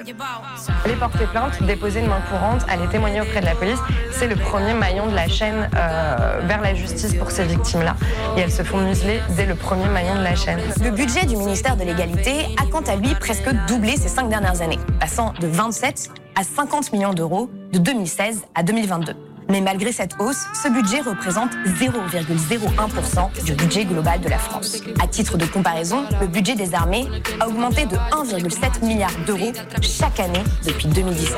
Aller 0.85 0.95
porter 0.95 1.27
plainte, 1.27 1.63
déposer 1.63 2.01
une 2.01 2.09
main 2.09 2.21
courante, 2.31 2.63
aller 2.69 2.87
témoigner 2.89 3.21
auprès 3.21 3.41
de 3.41 3.47
la 3.47 3.55
police, 3.55 3.79
c'est 4.13 4.27
le 4.27 4.37
premier 4.37 4.75
maillon 4.75 5.07
de 5.07 5.15
la 5.15 5.29
chaîne 5.29 5.69
euh, 5.77 6.41
vers 6.45 6.61
la 6.61 6.75
justice 6.75 7.15
pour 7.15 7.31
ces 7.31 7.45
victimes-là. 7.45 7.97
Et 8.37 8.41
elles 8.41 8.53
se 8.53 8.63
font 8.63 8.79
museler 8.79 9.21
dès 9.37 9.47
le 9.47 9.55
premier 9.55 9.89
maillon 9.89 10.17
de 10.17 10.25
la 10.25 10.35
chaîne. 10.35 10.61
Le 10.83 10.91
budget 10.91 11.27
du 11.27 11.37
ministère 11.37 11.77
de 11.77 11.85
l'égalité 11.85 12.47
a 12.61 12.67
quant 12.71 12.83
à 12.83 12.97
lui 12.97 13.15
presque 13.15 13.49
doublé 13.67 13.97
ces 13.97 14.09
cinq 14.09 14.29
dernières 14.29 14.61
années, 14.63 14.79
passant 15.01 15.33
de 15.41 15.47
27 15.47 16.11
à 16.37 16.45
50 16.45 16.93
millions 16.93 17.15
d'euros 17.15 17.51
de 17.73 17.79
2016 17.79 18.43
à 18.55 18.63
2022. 18.63 19.28
Mais 19.51 19.61
malgré 19.61 19.93
cette 19.93 20.15
hausse, 20.19 20.47
ce 20.55 20.69
budget 20.69 21.01
représente 21.01 21.51
0,01% 21.67 23.45
du 23.45 23.55
budget 23.55 23.85
global 23.87 24.21
de 24.21 24.29
la 24.29 24.39
France. 24.39 24.83
À 25.03 25.07
titre 25.07 25.39
de 25.39 25.47
comparaison, 25.47 26.05
le 26.21 26.27
budget 26.27 26.55
des 26.55 26.75
armées 26.75 27.07
a 27.41 27.49
augmenté 27.49 27.87
de 27.87 27.97
1,7 27.97 28.85
milliard 28.85 29.11
d'euros 29.27 29.53
chaque 29.81 30.21
année 30.21 30.45
depuis 30.67 30.89
2017. 30.89 31.37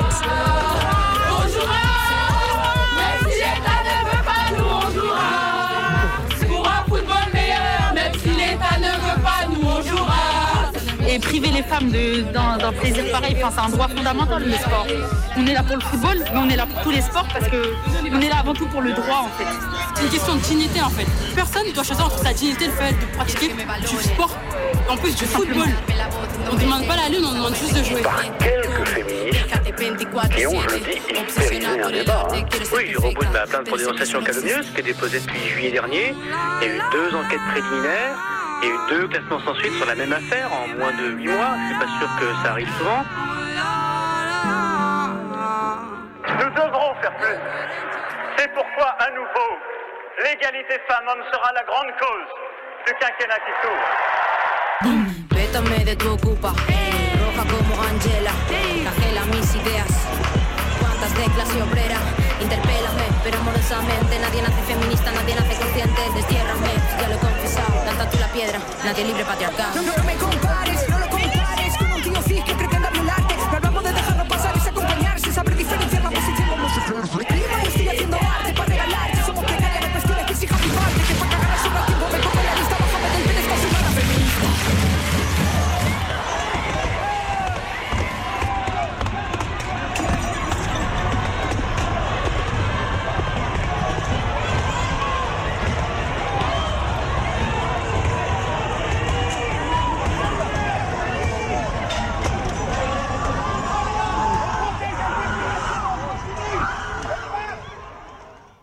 Et 11.13 11.19
priver 11.19 11.49
les 11.49 11.61
femmes 11.63 11.91
d'un 11.91 12.71
plaisir 12.71 13.03
pareil, 13.11 13.35
enfin, 13.43 13.63
c'est 13.67 13.73
un 13.73 13.75
droit 13.75 13.89
fondamental 13.89 14.43
le 14.45 14.53
sport. 14.53 14.87
On 15.35 15.45
est 15.45 15.53
là 15.53 15.61
pour 15.61 15.75
le 15.75 15.81
football, 15.81 16.17
mais 16.31 16.39
on 16.39 16.49
est 16.49 16.55
là 16.55 16.65
pour 16.65 16.81
tous 16.83 16.91
les 16.91 17.01
sports 17.01 17.27
parce 17.33 17.49
que 17.49 17.73
on 18.13 18.21
est 18.21 18.29
là 18.29 18.37
avant 18.39 18.53
tout 18.53 18.65
pour 18.67 18.81
le 18.81 18.93
droit 18.93 19.25
en 19.25 19.37
fait. 19.37 19.49
C'est 19.95 20.03
une 20.03 20.09
question 20.09 20.35
de 20.35 20.39
dignité 20.39 20.81
en 20.81 20.89
fait. 20.89 21.05
Personne 21.35 21.67
ne 21.67 21.73
doit 21.73 21.83
choisir 21.83 22.05
entre 22.05 22.17
sa 22.19 22.31
dignité 22.31 22.67
le 22.67 22.71
fait 22.71 22.93
de 22.93 23.05
pratiquer 23.17 23.49
du 23.49 23.87
sport, 24.03 24.37
en 24.89 24.95
plus 24.95 25.13
du 25.15 25.25
football. 25.25 25.67
On 26.49 26.55
ne 26.55 26.61
demande 26.61 26.87
pas 26.87 26.95
la 26.95 27.09
lune, 27.09 27.25
on 27.25 27.33
demande 27.33 27.55
juste 27.55 27.77
de 27.77 27.83
jouer. 27.83 28.03
quelques 28.39 28.87
féministes 28.87 29.47
qui 30.37 30.47
ont, 30.47 30.61
je 30.61 30.75
le 30.75 30.79
dis, 30.79 31.01
hystérisé 31.27 31.65
un 31.65 31.91
débat. 31.91 32.27
hein. 32.31 32.43
Oui, 32.73 32.89
je 32.93 32.97
repose 32.97 33.27
ma 33.33 33.45
plainte 33.47 33.67
pour 33.67 33.77
dénonciation 33.77 34.21
calomnieuse 34.21 34.67
qui 34.73 34.79
est 34.79 34.83
déposée 34.83 35.19
depuis 35.19 35.39
juillet 35.49 35.71
dernier. 35.71 36.15
Il 36.61 36.67
y 36.67 36.71
a 36.71 36.75
eu 36.75 36.79
deux 36.93 37.15
enquêtes 37.17 37.41
préliminaires. 37.51 38.15
Il 38.61 38.67
y 38.67 38.71
a 38.71 38.75
eu 38.75 38.77
deux 38.89 39.07
classements 39.07 39.39
sans 39.45 39.55
suite 39.55 39.73
sur 39.73 39.85
la 39.85 39.95
même 39.95 40.13
affaire 40.13 40.47
en 40.53 40.67
moins 40.77 40.91
de 40.93 41.09
huit 41.17 41.27
mois. 41.27 41.55
Je 41.57 41.65
suis 41.67 41.79
pas 41.79 41.91
sûr 41.99 42.09
que 42.19 42.27
ça 42.43 42.51
arrive 42.51 42.69
souvent. 42.77 43.03
Nous 46.39 46.49
devrons 46.49 46.95
faire 47.01 47.15
plus. 47.17 47.39
C'est 48.37 48.53
pourquoi, 48.53 48.89
à 48.99 49.09
nouveau, 49.11 49.51
l'égalité 50.23 50.79
femmes-hommes 50.87 51.23
sera 51.31 51.53
la 51.53 51.63
grande 51.63 51.91
cause 51.99 52.31
du 52.85 52.93
quinquennat 52.99 53.39
qui 53.45 53.53
s'ouvre. 53.61 53.87
Vétame 55.31 55.83
de 55.85 55.93
tu 55.95 56.07
ocupa, 56.07 56.49
roja 56.49 57.43
como 57.49 57.75
Angela, 57.81 58.31
cajela 58.83 59.25
mis 59.33 59.55
ideas. 59.55 60.07
Cuántas 60.79 61.13
teclas 61.13 61.55
y 61.55 61.61
obrera, 61.61 61.99
Interpélame, 62.41 63.05
pero 63.23 63.37
amorosamente. 63.37 64.17
Nadie 64.19 64.41
nace 64.41 64.61
feminista, 64.63 65.11
nadie 65.11 65.35
nace 65.35 65.55
consciente. 65.59 66.01
Destiérrame, 66.15 66.73
ya 66.99 67.09
lo 67.09 67.30
he 67.91 67.97
confesado. 67.97 67.97
Lanza 67.97 68.09
tú 68.09 68.19
la 68.19 68.27
piedra, 68.31 68.59
nadie 68.83 69.05
libre 69.05 69.25
patriarcado. 69.25 69.75
No, 69.75 69.81
no, 69.81 69.97
no 69.97 70.03
me 70.03 70.15
compares, 70.15 70.89
no 70.89 70.90
lo 70.90 70.90
compares 70.90 70.90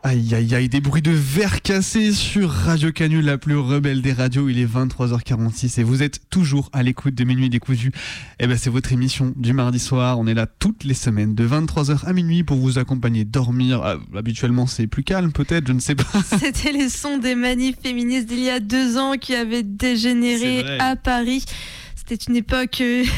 Aïe 0.08 0.34
aïe 0.34 0.54
aïe, 0.54 0.68
des 0.70 0.80
bruits 0.80 1.02
de 1.02 1.10
verre 1.10 1.60
cassés 1.60 2.12
sur 2.12 2.48
Radio 2.48 2.92
Canu, 2.92 3.20
la 3.20 3.36
plus 3.36 3.58
rebelle 3.58 4.00
des 4.00 4.14
radios. 4.14 4.48
Il 4.48 4.58
est 4.58 4.64
23h46 4.64 5.78
et 5.78 5.82
vous 5.82 6.02
êtes 6.02 6.30
toujours 6.30 6.70
à 6.72 6.82
l'écoute 6.82 7.14
de 7.14 7.24
Minuit 7.24 7.50
décousu. 7.50 7.92
Eh 8.40 8.46
ben 8.46 8.56
c'est 8.56 8.70
votre 8.70 8.90
émission 8.90 9.34
du 9.36 9.52
mardi 9.52 9.78
soir. 9.78 10.18
On 10.18 10.26
est 10.26 10.32
là 10.32 10.46
toutes 10.46 10.84
les 10.84 10.94
semaines 10.94 11.34
de 11.34 11.46
23h 11.46 12.06
à 12.06 12.14
minuit 12.14 12.42
pour 12.42 12.56
vous 12.56 12.78
accompagner 12.78 13.26
dormir. 13.26 13.82
Ah, 13.84 13.96
habituellement 14.16 14.66
c'est 14.66 14.86
plus 14.86 15.04
calme 15.04 15.30
peut-être, 15.30 15.68
je 15.68 15.74
ne 15.74 15.80
sais 15.80 15.94
pas. 15.94 16.04
C'était 16.38 16.72
les 16.72 16.88
sons 16.88 17.18
des 17.18 17.34
manifs 17.34 17.76
féministes 17.82 18.28
d'il 18.28 18.40
y 18.40 18.48
a 18.48 18.60
deux 18.60 18.96
ans 18.96 19.12
qui 19.20 19.34
avaient 19.34 19.62
dégénéré 19.62 20.78
à 20.78 20.96
Paris. 20.96 21.44
C'était 22.08 22.24
une 22.30 22.36
époque. 22.36 22.80
euh, 22.80 23.04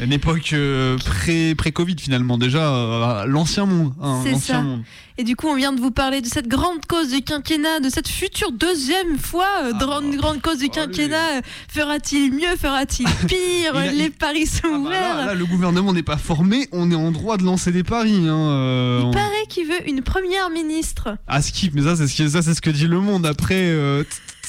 Une 0.00 0.12
époque 0.12 0.50
euh, 0.52 0.96
pré 0.98 1.56
pré 1.56 1.72
Covid 1.72 1.96
finalement 1.98 2.38
déjà 2.38 2.72
euh, 2.72 3.26
l'ancien 3.26 3.66
monde. 3.66 3.92
hein, 4.00 4.22
ça. 4.40 4.62
monde. 4.62 4.82
Et 5.16 5.24
du 5.24 5.34
coup, 5.34 5.48
on 5.48 5.56
vient 5.56 5.72
de 5.72 5.80
vous 5.80 5.90
parler 5.90 6.20
de 6.20 6.26
cette 6.28 6.46
grande 6.46 6.86
cause 6.88 7.10
du 7.10 7.22
quinquennat, 7.22 7.80
de 7.80 7.88
cette 7.90 8.06
future 8.06 8.52
deuxième 8.52 9.18
fois 9.18 9.48
euh, 9.64 9.72
Ah, 9.74 9.78
grande, 9.80 10.14
grande 10.14 10.40
cause 10.40 10.58
du 10.58 10.68
quinquennat. 10.68 11.40
Fera-t-il 11.68 12.32
mieux 12.32 12.54
Fera-t-il 12.56 13.08
pire 13.26 13.74
a- 13.74 13.86
Les 13.90 14.10
paris 14.10 14.46
sont 14.46 14.68
ouverts. 14.68 15.16
Là, 15.16 15.26
là, 15.26 15.34
le 15.34 15.44
gouvernement 15.46 15.92
n'est 15.92 16.04
pas 16.04 16.16
formé, 16.16 16.68
on 16.70 16.92
est 16.92 16.94
en 16.94 17.10
droit 17.10 17.36
de 17.36 17.42
lancer 17.42 17.72
des 17.72 17.82
paris. 17.82 18.28
Hein, 18.28 18.36
euh, 18.52 18.98
Il 19.02 19.06
on- 19.06 19.10
paraît 19.10 19.46
qu'il 19.48 19.66
veut 19.66 19.88
une 19.88 20.02
première 20.02 20.48
ministre. 20.50 21.16
Ah 21.26 21.42
skip, 21.42 21.74
mais 21.74 21.82
ça 21.82 21.96
c'est 21.96 22.06
ce 22.06 22.16
que 22.16 22.28
ça 22.28 22.42
c'est 22.42 22.54
ce 22.54 22.60
que 22.60 22.70
dit 22.70 22.86
le 22.86 23.00
monde. 23.00 23.26
Après, 23.26 23.64
euh, 23.66 24.04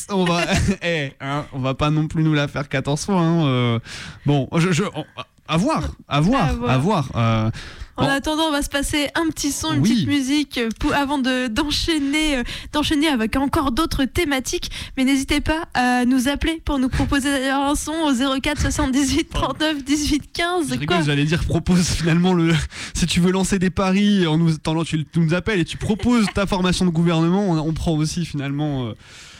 on 0.09 0.23
va, 0.25 0.41
eh, 0.83 1.11
hein, 1.21 1.45
on 1.53 1.59
va 1.59 1.73
pas 1.73 1.89
non 1.89 2.07
plus 2.07 2.23
nous 2.23 2.33
la 2.33 2.47
faire 2.47 2.67
14 2.69 3.05
fois. 3.05 3.19
Hein, 3.21 3.45
euh. 3.45 3.79
Bon, 4.25 4.47
je, 4.57 4.71
je, 4.71 4.83
on- 4.95 5.05
à 5.51 5.57
voir, 5.57 5.91
à 6.07 6.21
voir, 6.21 6.47
À 6.69 6.77
voir. 6.77 7.09
euh. 7.15 7.49
En 7.97 8.03
Bon, 8.03 8.09
attendant, 8.11 8.43
on 8.43 8.51
va 8.51 8.61
se 8.61 8.69
passer 8.69 9.09
un 9.15 9.27
petit 9.29 9.51
son, 9.51 9.73
une 9.73 9.81
Oui. 9.81 9.89
petite 9.89 10.07
musique 10.07 10.59
pour, 10.79 10.93
avant 10.93 11.17
de- 11.17 11.47
d'enchaîner 11.47 12.37
euh, 12.37 12.43
d'enchaîner 12.71 13.07
avec 13.09 13.35
encore 13.35 13.71
d'autres 13.71 14.05
thématiques. 14.05 14.69
Mais 14.95 15.03
n'hésitez 15.03 15.41
pas 15.41 15.63
à 15.73 16.05
nous 16.05 16.29
appeler 16.29 16.61
pour 16.63 16.77
nous 16.79 16.87
proposer 16.87 17.29
d'ailleurs 17.31 17.61
un 17.63 17.75
son 17.75 17.91
au 17.91 18.39
04 18.39 18.61
78 18.61 19.29
39 19.33 19.83
18 19.83 20.31
15. 20.31 20.63
je 20.65 20.67
Quoi 20.69 20.77
rigole, 20.79 21.03
j'allais 21.03 21.25
dire 21.25 21.43
propose 21.43 21.89
finalement 21.89 22.33
le. 22.33 22.53
Si 22.93 23.05
tu 23.07 23.19
veux 23.19 23.31
lancer 23.31 23.57
des 23.59 23.71
paris, 23.71 24.25
en 24.27 24.37
nous, 24.37 24.55
t'en- 24.57 24.83
tu, 24.83 25.03
tu 25.03 25.19
nous 25.19 25.33
appelles 25.33 25.59
et 25.59 25.65
tu 25.65 25.75
proposes 25.77 26.27
ta 26.33 26.45
formation 26.45 26.85
de 26.85 26.91
gouvernement, 26.91 27.49
on, 27.49 27.57
on 27.57 27.73
prend 27.73 27.93
aussi 27.93 28.23
finalement. 28.23 28.85
euh, 28.85 28.93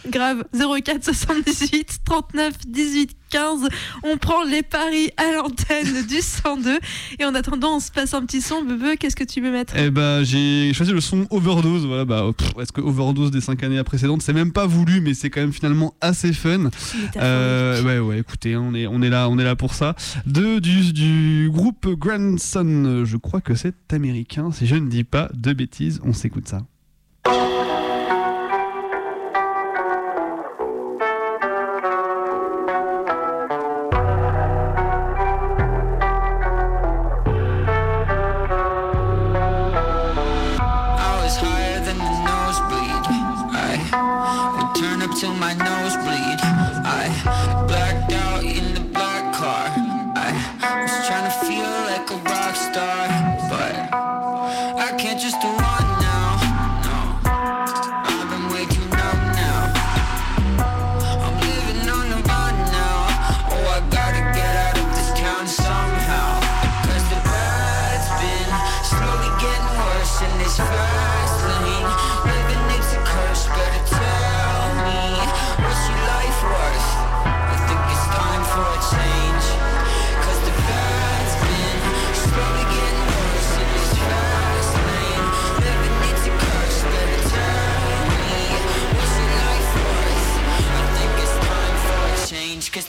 Grave, 0.07 0.43
04 0.53 1.03
78 1.03 1.99
39 2.05 2.53
18 2.67 3.19
15. 3.29 3.69
On 4.03 4.17
prend 4.17 4.43
les 4.43 4.63
paris 4.63 5.11
à 5.17 5.31
l'antenne 5.35 6.05
du 6.07 6.21
102. 6.21 6.79
Et 7.19 7.25
en 7.25 7.35
attendant, 7.35 7.75
on 7.75 7.79
se 7.79 7.91
passe 7.91 8.13
un 8.13 8.25
petit 8.25 8.41
son. 8.41 8.63
Bebe, 8.63 8.97
qu'est-ce 8.97 9.15
que 9.15 9.23
tu 9.23 9.41
veux 9.41 9.51
mettre 9.51 9.73
Eh 9.77 9.89
ben, 9.89 10.23
j'ai 10.23 10.73
choisi 10.73 10.91
le 10.91 11.01
son 11.01 11.27
Overdose. 11.29 11.85
Voilà, 11.85 12.05
bah, 12.05 12.25
pff, 12.35 12.51
est-ce 12.59 12.71
que 12.71 12.81
Overdose 12.81 13.31
des 13.31 13.41
5 13.41 13.61
années 13.63 13.83
précédentes, 13.83 14.21
c'est 14.21 14.33
même 14.33 14.51
pas 14.51 14.65
voulu, 14.65 15.01
mais 15.01 15.13
c'est 15.13 15.29
quand 15.29 15.41
même 15.41 15.53
finalement 15.53 15.93
assez 16.01 16.33
fun. 16.33 16.69
Euh, 17.17 17.83
ouais, 17.83 17.99
ouais, 17.99 18.19
écoutez, 18.19 18.53
hein, 18.53 18.63
on 18.65 18.73
est, 18.73 18.87
on 18.87 19.01
est 19.01 19.09
là, 19.09 19.29
on 19.29 19.37
est 19.37 19.43
là 19.43 19.55
pour 19.55 19.73
ça. 19.73 19.95
De, 20.25 20.59
du, 20.59 20.93
du 20.93 21.49
groupe 21.51 21.87
Grandson, 21.87 23.03
je 23.05 23.17
crois 23.17 23.41
que 23.41 23.55
c'est 23.55 23.75
américain, 23.93 24.51
si 24.51 24.67
je 24.67 24.75
ne 24.75 24.89
dis 24.89 25.03
pas 25.03 25.29
de 25.33 25.53
bêtises, 25.53 25.99
on 26.03 26.13
s'écoute 26.13 26.47
ça. 26.47 26.61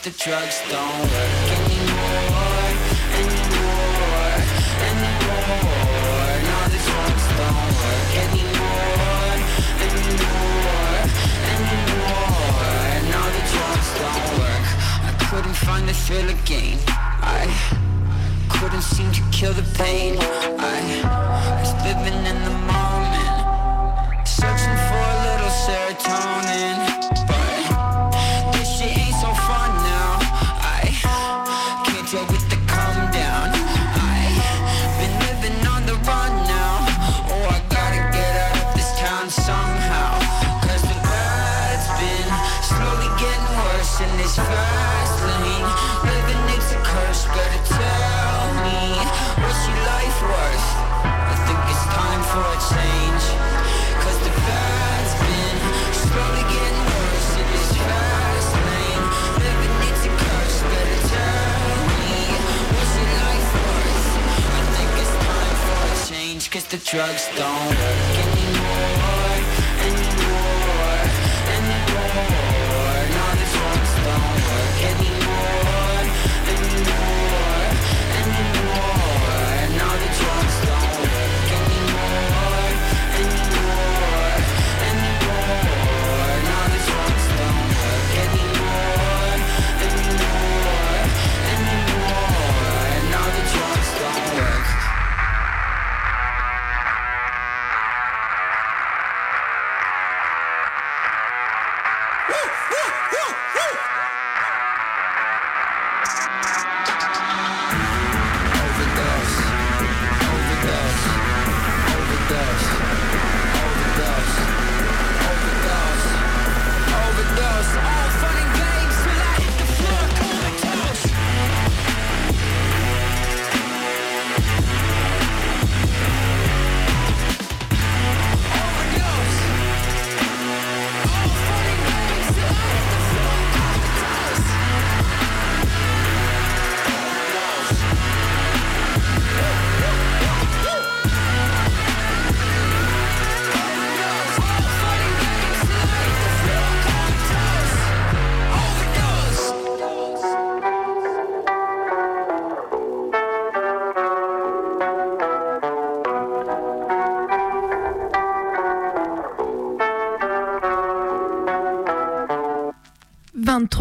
The 0.03 0.09
drugs 0.17 0.59
don't 0.67 0.99
work 1.13 1.31
anymore, 1.61 2.73
anymore, 3.21 4.33
anymore. 4.89 5.61
No, 6.49 6.57
the 6.73 6.81
drugs 6.89 7.25
don't 7.37 7.69
work 7.77 8.09
anymore, 8.25 9.37
anymore, 9.85 11.05
anymore. 11.53 12.33
No, 13.13 13.21
the 13.37 13.43
drugs 13.53 13.89
don't 14.01 14.25
work. 14.41 14.65
I 15.05 15.13
couldn't 15.29 15.57
find 15.67 15.87
the 15.87 15.93
thrill 15.93 16.29
again. 16.29 16.79
I 16.87 17.45
couldn't 18.49 18.81
seem 18.81 19.11
to 19.11 19.21
kill 19.31 19.53
the 19.53 19.67
pain. 19.77 20.17
I 20.57 21.59
was 21.61 21.73
living 21.85 22.25
in 22.25 22.37
the 22.43 22.60
the 66.71 66.77
drugs 66.77 67.27
don't 67.35 67.67
work 67.67 68.10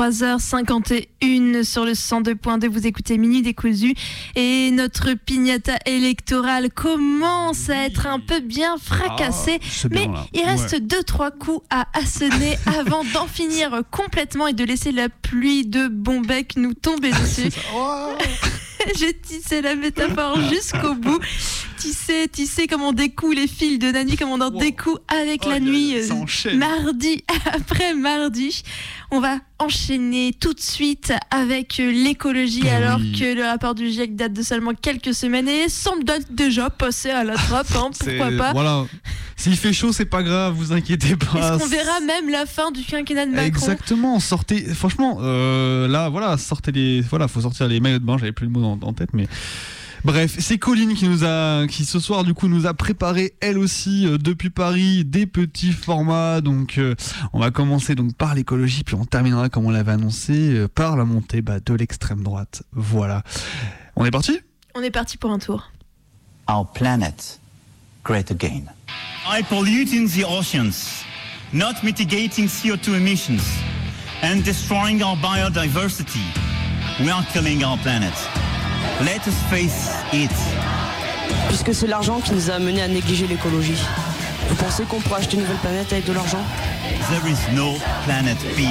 23h51 0.00 1.62
sur 1.62 1.84
le 1.84 1.92
102.2, 1.92 2.68
vous 2.68 2.86
écoutez 2.86 3.18
Mini 3.18 3.42
Décousu 3.42 3.94
et 4.34 4.70
notre 4.70 5.12
pignata 5.12 5.76
électorale 5.84 6.70
commence 6.70 7.68
à 7.68 7.84
être 7.84 8.06
un 8.06 8.18
peu 8.18 8.40
bien 8.40 8.76
fracassée, 8.82 9.58
Ah, 9.84 9.88
bien, 9.88 10.00
mais 10.08 10.12
là. 10.12 10.26
il 10.32 10.42
reste 10.44 10.72
Ouais. 10.72 10.80
deux 10.80 11.02
trois 11.02 11.30
coups 11.30 11.64
à 11.68 11.86
assonner 11.92 12.56
avant 12.78 13.02
d'en 13.12 13.26
finir 13.26 13.82
complètement 13.90 14.46
et 14.46 14.52
de 14.54 14.64
laisser 14.64 14.92
la 14.92 15.08
pluie 15.10 15.66
de 15.66 15.88
bons 15.88 16.20
becs 16.22 16.56
nous 16.56 16.72
tomber 16.74 17.10
dessus. 17.22 17.50
J'ai 18.98 19.12
tissé 19.18 19.60
la 19.60 19.74
métaphore 19.76 20.40
jusqu'au 20.48 20.94
bout. 20.94 21.18
Tissé, 21.80 22.28
tissé 22.28 22.66
comme 22.66 22.82
on 22.82 22.92
découle 22.92 23.34
les 23.34 23.46
fils 23.46 23.78
de 23.78 23.90
Nani, 23.90 24.16
comme 24.16 24.28
on 24.30 24.40
en 24.40 24.50
découle 24.50 24.98
avec 25.08 25.44
la 25.46 25.60
nuit, 25.60 25.96
ça 26.02 26.14
euh, 26.14 26.18
enchaîne. 26.18 26.58
mardi 26.58 27.24
après 27.52 27.94
mardi. 27.94 28.62
On 29.10 29.20
va 29.20 29.38
enchaîner 29.58 30.32
tout 30.38 30.52
de 30.54 30.60
suite 30.60 31.12
avec 31.30 31.80
euh, 31.80 31.90
l'écologie, 31.90 32.68
alors 32.68 32.98
que 32.98 33.34
le 33.34 33.42
rapport 33.44 33.74
du 33.74 33.90
GIEC 33.90 34.14
date 34.14 34.32
de 34.32 34.42
seulement 34.42 34.72
quelques 34.74 35.14
semaines 35.14 35.48
et 35.48 35.68
semble 35.68 36.04
d'être 36.04 36.32
déjà 36.32 36.70
passé 36.70 37.10
à 37.10 37.24
la 37.24 37.34
trappe. 37.34 37.66
hein, 37.74 37.90
pourquoi 37.98 38.30
pas 38.36 38.52
Voilà. 38.52 38.84
S'il 39.36 39.56
fait 39.56 39.72
chaud, 39.72 39.90
c'est 39.92 40.04
pas 40.04 40.22
grave, 40.22 40.54
vous 40.54 40.72
inquiétez 40.72 41.16
pas. 41.16 41.56
Est-ce 41.56 41.62
qu'on 41.62 41.68
verra 41.70 42.00
même 42.00 42.28
la 42.28 42.44
fin 42.44 42.70
du 42.70 42.82
quinquennat 42.84 43.24
de 43.24 43.30
Macron? 43.30 43.46
Exactement, 43.46 44.20
sortez. 44.20 44.62
Franchement, 44.74 45.18
euh, 45.22 45.88
là, 45.88 46.10
voilà, 46.10 46.36
sortez 46.36 46.72
les. 46.72 47.00
Voilà, 47.00 47.26
faut 47.26 47.40
sortir 47.40 47.66
les 47.66 47.80
maillots 47.80 47.98
de 48.00 48.04
bain. 48.04 48.18
J'avais 48.18 48.32
plus 48.32 48.44
le 48.46 48.52
mot 48.52 48.64
en, 48.64 48.78
en 48.82 48.92
tête, 48.92 49.10
mais. 49.14 49.26
Bref, 50.04 50.36
c'est 50.38 50.56
Colline 50.56 50.94
qui 50.94 51.08
nous 51.08 51.24
a, 51.24 51.66
qui 51.66 51.84
ce 51.84 52.00
soir 52.00 52.24
du 52.24 52.32
coup 52.32 52.48
nous 52.48 52.66
a 52.66 52.72
préparé 52.72 53.34
elle 53.40 53.58
aussi 53.58 54.06
euh, 54.06 54.16
depuis 54.16 54.48
Paris 54.48 55.04
des 55.04 55.26
petits 55.26 55.72
formats. 55.72 56.40
Donc, 56.40 56.78
euh, 56.78 56.94
on 57.32 57.40
va 57.40 57.50
commencer 57.50 57.94
donc 57.94 58.14
par 58.14 58.34
l'écologie, 58.34 58.82
puis 58.82 58.94
on 58.94 59.04
terminera 59.04 59.50
comme 59.50 59.66
on 59.66 59.70
l'avait 59.70 59.92
annoncé 59.92 60.32
euh, 60.32 60.68
par 60.68 60.96
la 60.96 61.04
montée 61.04 61.42
bah, 61.42 61.60
de 61.60 61.74
l'extrême 61.74 62.22
droite. 62.22 62.62
Voilà. 62.72 63.22
On 63.96 64.04
est 64.06 64.10
parti? 64.10 64.40
On 64.74 64.82
est 64.82 64.90
parti 64.90 65.18
pour 65.18 65.30
un 65.30 65.38
tour. 65.38 65.70
Our 66.48 66.66
planet, 66.72 67.38
great 68.02 68.30
again. 68.30 68.64
By 69.28 69.42
polluting 69.42 70.08
the 70.08 70.24
oceans, 70.24 71.04
not 71.52 71.82
mitigating 71.82 72.46
CO2 72.46 72.96
emissions, 72.96 73.42
and 74.22 74.42
destroying 74.44 75.02
our 75.02 75.16
biodiversity, 75.16 76.24
we 77.00 77.10
are 77.10 77.24
killing 77.32 77.62
our 77.62 77.76
planet. 77.78 78.14
Let 78.98 79.26
us 79.26 79.34
face 79.48 79.90
it. 80.12 80.30
Puisque 81.48 81.74
c'est 81.74 81.86
l'argent 81.86 82.20
qui 82.20 82.32
nous 82.32 82.50
a 82.50 82.54
amené 82.54 82.82
à 82.82 82.88
négliger 82.88 83.26
l'écologie. 83.26 83.80
Vous 84.48 84.54
pensez 84.56 84.84
qu'on 84.84 85.00
pourra 85.00 85.18
acheter 85.18 85.36
une 85.36 85.42
nouvelle 85.42 85.56
planète 85.58 85.92
avec 85.92 86.04
de 86.04 86.12
l'argent? 86.12 86.42
There 87.08 87.26
is 87.30 87.54
no 87.54 87.76
planet 88.04 88.36
B. 88.56 88.66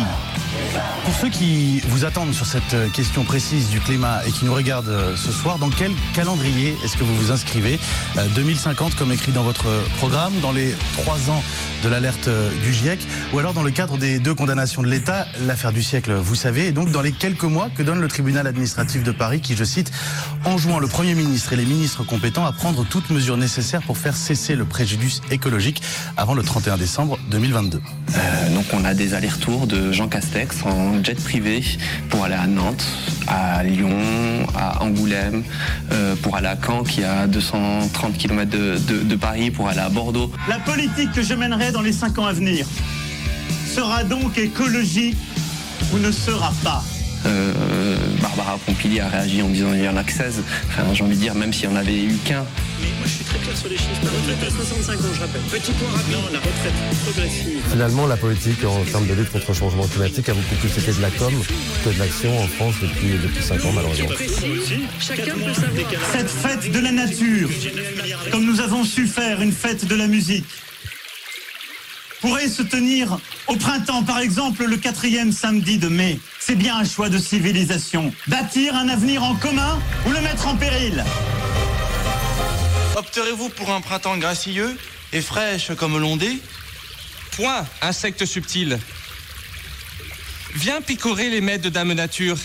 Pour 1.06 1.16
ceux 1.16 1.30
qui 1.30 1.80
vous 1.88 2.06
attendent 2.06 2.34
sur 2.34 2.46
cette 2.46 2.74
euh, 2.74 2.88
question 2.90 3.24
précise 3.24 3.70
du 3.70 3.80
climat 3.80 4.22
et 4.28 4.32
qui 4.32 4.46
nous 4.46 4.54
regardent 4.54 4.90
euh, 4.90 5.16
ce 5.16 5.32
soir, 5.32 5.58
dans 5.58 5.70
quel 5.70 5.92
calendrier 6.14 6.76
est-ce 6.84 6.98
que 6.98 7.04
vous 7.04 7.16
vous 7.16 7.32
inscrivez 7.32 7.80
Euh, 8.18 8.28
2050 8.36 8.96
comme 8.96 9.12
écrit 9.12 9.32
dans 9.32 9.44
votre 9.44 9.66
programme, 9.98 10.34
dans 10.42 10.52
les 10.52 10.74
trois 10.98 11.30
ans 11.30 11.44
de 11.84 11.90
l'alerte 11.90 12.28
euh, 12.28 12.50
du 12.64 12.74
GIEC, 12.74 13.00
ou 13.34 13.40
alors 13.40 13.54
dans 13.54 13.64
le 13.64 13.72
cadre 13.72 13.98
des 13.98 14.20
deux 14.20 14.34
condamnations 14.34 14.82
de 14.82 14.88
l'État, 14.88 15.26
l'affaire 15.46 15.72
du 15.72 15.82
siècle, 15.84 16.14
vous 16.14 16.36
savez, 16.36 16.68
et 16.68 16.72
donc 16.72 16.92
dans 16.92 17.02
les 17.02 17.12
quelques 17.12 17.44
mois 17.44 17.70
que 17.76 17.84
donne 17.84 18.02
le 18.02 18.08
tribunal 18.08 18.48
administratif 18.48 19.04
de 19.04 19.12
Paris 19.12 19.42
qui, 19.42 19.56
je 19.56 19.64
cite, 19.64 19.92
enjoint 20.46 20.80
le 20.80 20.88
Premier 20.88 21.16
ministre 21.16 21.54
et 21.54 21.56
les 21.56 21.66
ministres 21.66 22.04
compétents 22.04 22.46
à 22.46 22.52
prendre 22.52 22.86
toutes 22.86 23.10
mesures 23.10 23.38
nécessaires 23.38 23.82
pour 23.82 23.98
faire 23.98 24.16
cesser 24.16 24.56
le 24.56 24.66
préjudice 24.66 25.22
écologique 25.32 25.82
avant 26.18 26.34
le 26.34 26.44
31 26.44 26.78
décembre 26.78 27.18
2022. 27.32 27.82
Euh, 28.16 28.54
donc 28.54 28.66
on 28.74 28.84
a 28.86 28.94
des 28.94 29.14
allers-retours 29.14 29.68
de 29.68 29.92
Jean 29.92 30.08
Castex 30.08 30.49
en 30.66 31.04
jet 31.04 31.16
privé 31.16 31.64
pour 32.10 32.24
aller 32.24 32.36
à 32.36 32.48
Nantes, 32.48 32.86
à 33.28 33.64
Lyon, 33.64 33.98
à 34.56 34.84
Angoulême, 34.84 35.44
euh, 35.92 36.16
pour 36.22 36.36
aller 36.36 36.48
à 36.48 36.58
Caen 36.58 36.84
qui 36.84 37.02
est 37.02 37.06
à 37.06 37.28
230 37.28 38.18
km 38.18 38.50
de, 38.52 39.16
Paris, 39.16 39.52
pour 39.52 39.68
aller 39.68 39.80
à 39.80 39.90
Bordeaux. 39.90 40.32
La 40.48 40.60
politique 40.60 41.12
que 41.12 41.22
je 41.22 41.34
mènerai 41.34 41.72
dans 41.72 41.82
les 41.82 41.94
cinq 41.94 42.18
ans 42.18 42.26
à 42.26 42.34
venir 42.34 42.66
sera 43.74 44.04
donc 44.04 44.38
écologique 44.38 45.18
ou 45.94 45.98
ne 45.98 46.12
sera 46.12 46.52
pas. 46.64 46.84
Euh, 47.26 47.96
Barbara 48.22 48.58
Pompili 48.66 49.00
a 49.00 49.08
réagi 49.08 49.42
en 49.42 49.50
disant 49.50 49.74
il 49.74 49.84
y 49.84 49.90
en 49.90 49.98
a 49.98 50.04
que 50.04 50.12
16. 50.12 50.44
Enfin 50.68 50.94
j'ai 50.94 51.04
envie 51.04 51.16
de 51.16 51.22
dire 51.22 51.36
même 51.36 51.54
s'il 51.54 51.70
n'y 51.70 51.76
en 51.76 51.80
avait 51.80 51.98
eu 51.98 52.16
qu'un. 52.26 52.46
Mais 52.82 52.88
moi 52.98 53.06
je 53.06 53.10
suis 53.10 53.26
très 53.26 53.40
clair 53.40 53.58
sur 53.58 53.70
les 53.70 53.78
chiffres. 53.78 53.90
La 54.04 54.12
retraite 54.12 54.48
à 54.48 54.56
65 54.56 54.94
ans, 54.94 55.14
je 55.14 55.20
rappelle. 55.20 55.42
Petit 55.42 55.72
point 55.74 55.90
rapide. 55.90 56.16
La 56.32 56.40
retraite 56.40 56.74
progressive. 57.04 57.62
Finalement, 57.72 58.08
la 58.08 58.18
politique 58.18 58.64
en 58.64 58.84
termes 58.84 59.08
de 59.08 59.14
lutte 59.14 59.32
contre 59.32 59.46
le 59.50 59.54
changement 59.54 59.88
climatique 59.88 60.30
a 60.30 60.34
beaucoup 60.34 60.56
plus 60.56 60.78
été 60.78 60.94
de 60.94 61.02
la 61.02 61.12
com 61.12 61.34
que 61.84 61.90
de 61.90 62.00
l'action 62.00 62.40
en 62.40 62.48
France 62.48 62.76
depuis, 62.82 63.12
depuis 63.22 63.44
5 63.44 63.66
ans, 63.66 63.72
malheureusement. 63.74 64.10
Chacun 65.00 65.34
peut 65.34 65.54
savoir. 65.54 66.02
Cette 66.14 66.30
fête 66.30 66.72
de 66.72 66.80
la 66.80 66.92
nature, 66.92 67.50
comme 68.32 68.46
nous 68.46 68.60
avons 68.62 68.84
su 68.84 69.08
faire 69.08 69.42
une 69.42 69.52
fête 69.52 69.86
de 69.86 69.96
la 69.96 70.08
musique, 70.08 70.46
pourrait 72.22 72.50
se 72.50 72.64
tenir 72.64 73.18
au 73.50 73.56
printemps, 73.56 74.04
par 74.04 74.20
exemple 74.20 74.66
le 74.66 74.78
quatrième 74.78 75.32
samedi 75.32 75.78
de 75.78 75.88
mai. 75.88 76.20
C'est 76.40 76.56
bien 76.56 76.78
un 76.78 76.86
choix 76.86 77.10
de 77.10 77.18
civilisation. 77.18 78.14
Bâtir 78.28 78.76
un 78.76 78.88
avenir 78.90 79.24
en 79.24 79.36
commun 79.36 79.80
ou 80.08 80.12
le 80.12 80.22
mettre 80.22 80.48
en 80.48 80.56
péril? 80.56 81.04
Opterez-vous 82.96 83.50
pour 83.50 83.72
un 83.72 83.82
printemps 83.82 84.18
gracieux 84.18 84.78
et 85.14 85.22
fraîche 85.22 85.72
comme 85.76 85.98
l'ondée 85.98 86.38
Point, 87.32 87.66
insecte 87.82 88.26
subtil. 88.26 88.78
Viens 90.56 90.82
picorer 90.82 91.30
les 91.30 91.42
mets 91.42 91.58
de 91.58 91.70
Dame 91.70 91.94
Nature. 91.94 92.38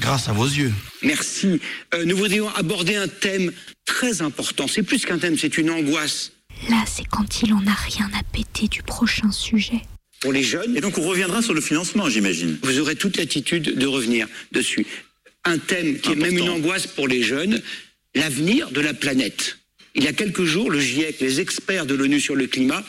Grâce 0.00 0.28
à 0.28 0.32
vos 0.32 0.46
yeux. 0.46 0.72
Merci. 1.02 1.60
Euh, 1.94 2.04
nous 2.06 2.16
voudrions 2.16 2.48
aborder 2.56 2.96
un 2.96 3.08
thème 3.08 3.52
très 3.84 4.22
important. 4.22 4.66
C'est 4.66 4.82
plus 4.82 5.04
qu'un 5.04 5.18
thème, 5.18 5.36
c'est 5.36 5.58
une 5.58 5.70
angoisse 5.70 6.32
Là, 6.68 6.84
c'est 6.86 7.06
quand 7.06 7.42
il 7.42 7.52
en 7.54 7.66
a 7.66 7.74
rien 7.74 8.10
à 8.18 8.22
péter 8.22 8.68
du 8.68 8.82
prochain 8.82 9.30
sujet. 9.30 9.82
Pour 10.20 10.32
les 10.32 10.42
jeunes. 10.42 10.76
Et 10.76 10.80
donc 10.80 10.98
on 10.98 11.02
reviendra 11.02 11.42
sur 11.42 11.54
le 11.54 11.60
financement, 11.60 12.08
j'imagine. 12.08 12.58
Vous 12.62 12.78
aurez 12.78 12.94
toute 12.94 13.16
l'attitude 13.16 13.76
de 13.76 13.86
revenir 13.86 14.28
dessus. 14.52 14.86
Un 15.44 15.58
thème 15.58 15.98
qui 15.98 16.12
est 16.12 16.16
même 16.16 16.36
une 16.36 16.50
angoisse 16.50 16.86
pour 16.86 17.08
les 17.08 17.22
jeunes, 17.22 17.60
l'avenir 18.14 18.70
de 18.70 18.80
la 18.80 18.94
planète. 18.94 19.56
Il 19.94 20.04
y 20.04 20.08
a 20.08 20.12
quelques 20.12 20.44
jours, 20.44 20.70
le 20.70 20.78
GIEC, 20.78 21.20
les 21.20 21.40
experts 21.40 21.86
de 21.86 21.94
l'ONU 21.94 22.20
sur 22.20 22.36
le 22.36 22.46
climat, 22.46 22.84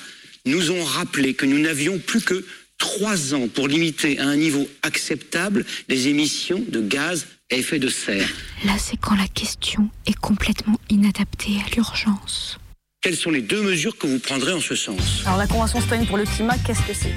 nous 0.45 0.71
ont 0.71 0.83
rappelé 0.83 1.33
que 1.33 1.45
nous 1.45 1.59
n'avions 1.59 1.97
plus 1.97 2.21
que 2.21 2.45
trois 2.77 3.33
ans 3.33 3.47
pour 3.47 3.67
limiter 3.67 4.19
à 4.19 4.27
un 4.27 4.35
niveau 4.35 4.67
acceptable 4.81 5.65
les 5.87 6.07
émissions 6.09 6.63
de 6.67 6.81
gaz 6.81 7.27
à 7.51 7.55
effet 7.55 7.79
de 7.79 7.89
serre. 7.89 8.29
Là, 8.65 8.77
c'est 8.77 8.97
quand 8.97 9.15
la 9.15 9.27
question 9.27 9.89
est 10.05 10.17
complètement 10.17 10.79
inadaptée 10.89 11.57
à 11.65 11.75
l'urgence. 11.75 12.57
Quelles 13.03 13.15
sont 13.15 13.31
les 13.31 13.41
deux 13.41 13.63
mesures 13.63 13.97
que 13.97 14.05
vous 14.05 14.19
prendrez 14.19 14.53
en 14.53 14.59
ce 14.59 14.75
sens? 14.75 15.23
Alors 15.25 15.39
la 15.39 15.47
Convention 15.47 15.81
citoyenne 15.81 16.05
pour 16.05 16.17
le 16.17 16.23
climat, 16.23 16.53
qu'est-ce 16.63 16.83
que 16.83 16.93
c'est? 16.93 17.15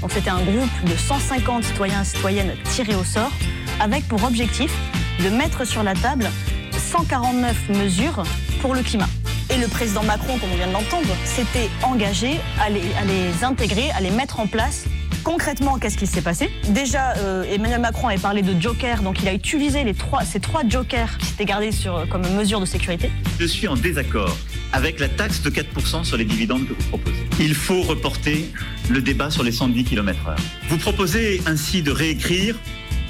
Donc 0.00 0.12
c'était 0.12 0.30
un 0.30 0.44
groupe 0.44 0.70
de 0.84 0.96
150 0.96 1.64
citoyens 1.64 2.02
et 2.02 2.04
citoyennes 2.04 2.54
tirés 2.72 2.94
au 2.94 3.02
sort, 3.02 3.32
avec 3.80 4.06
pour 4.06 4.22
objectif 4.22 4.70
de 5.18 5.30
mettre 5.30 5.64
sur 5.66 5.82
la 5.82 5.94
table 5.94 6.30
149 6.70 7.68
mesures 7.70 8.22
pour 8.60 8.76
le 8.76 8.82
climat. 8.82 9.08
Et 9.50 9.58
le 9.58 9.66
président 9.66 10.04
Macron, 10.04 10.38
comme 10.38 10.52
on 10.52 10.56
vient 10.56 10.68
de 10.68 10.72
l'entendre, 10.72 11.16
s'était 11.24 11.68
engagé 11.82 12.38
à 12.60 12.70
les, 12.70 12.94
à 12.94 13.04
les 13.04 13.42
intégrer, 13.42 13.90
à 13.90 14.00
les 14.00 14.10
mettre 14.10 14.38
en 14.38 14.46
place 14.46 14.84
Concrètement, 15.24 15.78
qu'est-ce 15.78 15.96
qui 15.96 16.06
s'est 16.06 16.20
passé? 16.20 16.50
Déjà, 16.68 17.16
euh, 17.16 17.44
Emmanuel 17.44 17.80
Macron 17.80 18.08
avait 18.08 18.18
parlé 18.18 18.42
de 18.42 18.60
joker, 18.60 19.00
donc 19.00 19.22
il 19.22 19.28
a 19.28 19.32
utilisé 19.32 19.82
les 19.82 19.94
trois, 19.94 20.22
ces 20.22 20.38
trois 20.38 20.68
jokers 20.68 21.16
qui 21.16 21.24
s'étaient 21.24 21.46
gardés 21.46 21.72
sur, 21.72 22.06
comme 22.10 22.28
mesure 22.36 22.60
de 22.60 22.66
sécurité. 22.66 23.10
Je 23.40 23.46
suis 23.46 23.66
en 23.66 23.74
désaccord 23.74 24.36
avec 24.74 25.00
la 25.00 25.08
taxe 25.08 25.40
de 25.40 25.48
4% 25.48 26.04
sur 26.04 26.18
les 26.18 26.26
dividendes 26.26 26.68
que 26.68 26.74
vous 26.74 26.88
proposez. 26.90 27.26
Il 27.40 27.54
faut 27.54 27.80
reporter 27.80 28.50
le 28.90 29.00
débat 29.00 29.30
sur 29.30 29.42
les 29.42 29.52
110 29.52 29.84
km/h. 29.84 30.36
Vous 30.68 30.76
proposez 30.76 31.40
ainsi 31.46 31.80
de 31.80 31.90
réécrire 31.90 32.56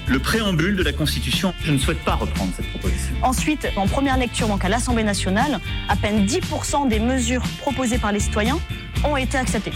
le 0.06 0.20
préambule 0.20 0.76
de 0.76 0.84
la 0.84 0.92
Constitution. 0.92 1.52
Je 1.64 1.72
ne 1.72 1.78
souhaite 1.78 2.04
pas 2.04 2.14
reprendre 2.14 2.52
cette 2.56 2.68
proposition. 2.68 3.14
Ensuite, 3.22 3.66
en 3.74 3.88
première 3.88 4.18
lecture, 4.18 4.46
donc 4.46 4.64
à 4.64 4.68
l'Assemblée 4.68 5.02
nationale, 5.02 5.58
à 5.88 5.96
peine 5.96 6.26
10% 6.26 6.88
des 6.88 7.00
mesures 7.00 7.42
proposées 7.58 7.98
par 7.98 8.12
les 8.12 8.20
citoyens 8.20 8.60
ont 9.02 9.16
été 9.16 9.36
acceptées. 9.36 9.72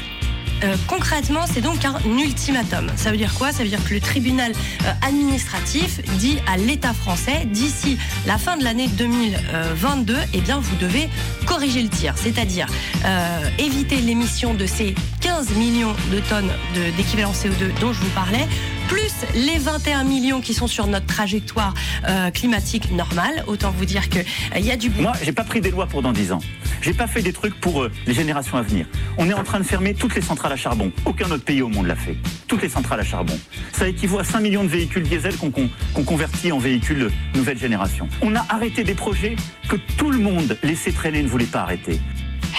Euh, 0.64 0.76
concrètement, 0.88 1.44
c'est 1.46 1.60
donc 1.60 1.84
un 1.84 1.98
ultimatum. 2.04 2.90
Ça 2.96 3.10
veut 3.10 3.16
dire 3.16 3.32
quoi? 3.34 3.52
Ça 3.52 3.62
veut 3.62 3.68
dire 3.68 3.82
que 3.84 3.94
le 3.94 4.00
tribunal 4.00 4.52
euh, 4.84 4.92
administratif 5.06 6.00
dit 6.18 6.38
à 6.46 6.56
l'État 6.56 6.92
français, 6.92 7.44
d'ici 7.46 7.98
la 8.26 8.38
fin 8.38 8.56
de 8.56 8.64
l'année 8.64 8.88
2022, 8.88 10.16
eh 10.34 10.40
bien, 10.40 10.58
vous 10.58 10.76
devez 10.76 11.08
corriger 11.46 11.82
le 11.82 11.88
tir, 11.88 12.14
c'est-à-dire 12.16 12.66
euh, 13.04 13.48
éviter 13.58 13.96
l'émission 13.96 14.54
de 14.54 14.66
ces 14.66 14.94
15 15.20 15.52
millions 15.52 15.94
de 16.12 16.20
tonnes 16.20 16.50
d'équivalent 16.96 17.32
CO2 17.32 17.78
dont 17.80 17.92
je 17.92 18.00
vous 18.00 18.10
parlais, 18.10 18.46
plus 18.88 19.12
les 19.34 19.58
21 19.58 20.04
millions 20.04 20.40
qui 20.40 20.54
sont 20.54 20.66
sur 20.66 20.86
notre 20.86 21.06
trajectoire 21.06 21.74
euh, 22.08 22.30
climatique 22.30 22.90
normale. 22.90 23.44
Autant 23.46 23.70
vous 23.70 23.84
dire 23.84 24.08
que 24.08 24.18
euh, 24.18 24.58
il 24.58 24.64
y 24.64 24.70
a 24.70 24.76
du 24.76 24.90
Moi, 24.90 25.12
j'ai 25.22 25.32
pas 25.32 25.44
pris 25.44 25.60
des 25.60 25.70
lois 25.70 25.86
pour 25.86 26.00
dans 26.02 26.12
10 26.12 26.32
ans. 26.32 26.38
J'ai 26.80 26.94
pas 26.94 27.06
fait 27.06 27.20
des 27.20 27.34
trucs 27.34 27.54
pour 27.60 27.82
euh, 27.82 27.90
les 28.06 28.14
générations 28.14 28.56
à 28.56 28.62
venir. 28.62 28.86
On 29.18 29.28
est 29.28 29.34
en 29.34 29.44
train 29.44 29.58
de 29.58 29.64
fermer 29.64 29.94
toutes 29.94 30.14
les 30.14 30.22
centrales 30.22 30.52
à 30.52 30.56
charbon. 30.56 30.90
Aucun 31.04 31.30
autre 31.30 31.44
pays 31.44 31.60
au 31.60 31.68
monde 31.68 31.86
l'a 31.86 31.96
fait. 31.96 32.16
Toutes 32.46 32.62
les 32.62 32.68
centrales 32.70 33.00
à 33.00 33.04
charbon. 33.04 33.38
Ça 33.72 33.86
équivaut 33.86 34.18
à 34.18 34.24
5 34.24 34.40
millions 34.40 34.64
de 34.64 34.68
véhicules 34.68 35.02
diesel 35.02 35.34
qu'on 35.36 36.04
convertit 36.04 36.50
en 36.50 36.58
véhicules 36.58 37.10
nouvelle 37.34 37.58
génération. 37.58 38.08
On 38.22 38.34
a 38.34 38.44
arrêté 38.48 38.84
des 38.84 38.94
projets 38.94 39.36
que 39.68 39.76
tout 39.98 40.10
le 40.10 40.18
monde 40.18 40.56
laissait 40.62 40.92
traîner 40.92 41.22
ne 41.22 41.28
voulait 41.28 41.44
pas 41.44 41.60
arrêter. 41.60 42.00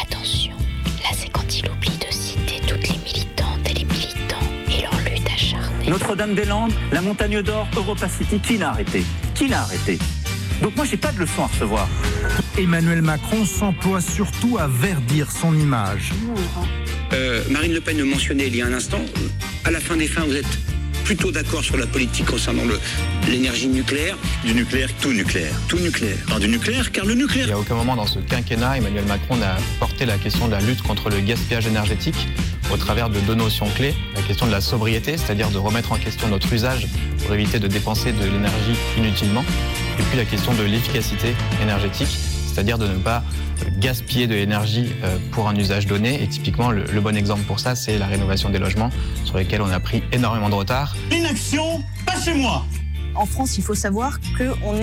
Attention, 0.02 0.39
Notre-Dame-des-Landes, 5.90 6.72
la 6.92 7.02
Montagne 7.02 7.42
d'Or, 7.42 7.68
Europa 7.76 8.08
City, 8.08 8.40
qui 8.40 8.58
l'a 8.60 8.70
arrêté? 8.70 9.04
Qui 9.34 9.48
l'a 9.48 9.62
arrêté? 9.62 9.98
Donc 10.62 10.76
moi, 10.76 10.86
j'ai 10.86 10.98
pas 10.98 11.12
de 11.12 11.20
leçon 11.20 11.44
à 11.44 11.48
recevoir. 11.48 11.88
Emmanuel 12.60 13.02
Macron 13.02 13.44
s'emploie 13.44 14.00
surtout 14.00 14.60
à 14.60 14.68
verdir 14.68 15.32
son 15.32 15.58
image. 15.58 16.12
Euh, 17.14 17.42
Marine 17.50 17.74
Le 17.74 17.82
Pen 17.82 17.98
le 17.98 18.06
mentionnait 18.06 18.48
il 18.48 18.56
y 18.56 18.62
a 18.62 18.68
un 18.68 18.74
instant. 18.74 19.02
À 19.66 19.72
la 19.72 19.80
fin 19.80 19.98
des 19.98 20.08
fins, 20.08 20.26
vous 20.26 20.36
êtes 20.36 20.60
plutôt 21.10 21.32
d'accord 21.32 21.64
sur 21.64 21.76
la 21.76 21.88
politique 21.88 22.28
concernant 22.28 22.62
l'énergie 23.28 23.68
nucléaire 23.68 24.16
Du 24.46 24.54
nucléaire, 24.54 24.90
tout 25.02 25.12
nucléaire. 25.12 25.56
Tout 25.68 25.80
nucléaire. 25.80 26.20
Non, 26.30 26.38
du 26.38 26.48
nucléaire, 26.48 26.92
car 26.92 27.04
le 27.04 27.16
nucléaire. 27.16 27.48
Il 27.48 27.50
n'y 27.50 27.54
a 27.54 27.60
aucun 27.60 27.74
moment 27.74 27.96
dans 27.96 28.06
ce 28.06 28.20
quinquennat, 28.20 28.78
Emmanuel 28.78 29.06
Macron 29.06 29.38
n'a 29.38 29.58
porté 29.80 30.06
la 30.06 30.20
question 30.20 30.46
de 30.46 30.52
la 30.52 30.62
lutte 30.62 30.84
contre 30.84 31.10
le 31.10 31.20
gaspillage 31.22 31.66
énergétique 31.66 32.28
au 32.72 32.78
travers 32.78 33.10
de 33.10 33.20
deux 33.22 33.34
notions 33.34 33.68
clés. 33.72 33.96
La 34.16 34.22
question 34.22 34.46
de 34.46 34.52
la 34.52 34.62
sobriété, 34.62 35.18
c'est-à-dire 35.18 35.50
de 35.50 35.58
remettre 35.58 35.94
en 35.94 35.98
question 35.98 36.28
notre 36.28 36.54
usage 36.54 36.88
pour 37.26 37.34
éviter 37.34 37.58
de 37.58 37.66
dépenser 37.66 38.12
de 38.12 38.26
l'énergie 38.26 38.78
inutilement. 38.96 39.44
Et 39.98 40.04
puis 40.04 40.18
la 40.18 40.26
question 40.26 40.54
de 40.54 40.62
l'efficacité 40.62 41.34
énergétique, 41.60 42.20
c'est-à-dire 42.60 42.78
de 42.78 42.88
ne 42.88 43.00
pas 43.00 43.24
gaspiller 43.78 44.28
de 44.28 44.36
l'énergie 44.36 44.92
euh, 45.06 45.18
pour 45.32 45.48
un 45.48 45.56
usage 45.56 45.88
donné. 45.88 46.22
Et 46.22 46.28
typiquement, 46.28 46.72
le, 46.72 46.84
le 46.84 47.00
bon 47.00 47.16
exemple 47.16 47.44
pour 47.44 47.58
ça, 47.58 47.74
c'est 47.74 47.98
la 47.98 48.06
rénovation 48.06 48.50
des 48.50 48.60
logements 48.60 48.90
sur 49.24 49.38
lesquels 49.38 49.62
on 49.62 49.72
a 49.72 49.80
pris 49.80 50.04
énormément 50.12 50.50
de 50.50 50.56
retard. 50.56 50.94
L'inaction, 51.10 51.82
pas 52.06 52.20
chez 52.20 52.34
moi 52.34 52.66
En 53.16 53.26
France, 53.26 53.58
il 53.58 53.64
faut 53.64 53.76
savoir 53.76 54.20
qu'on 54.38 54.74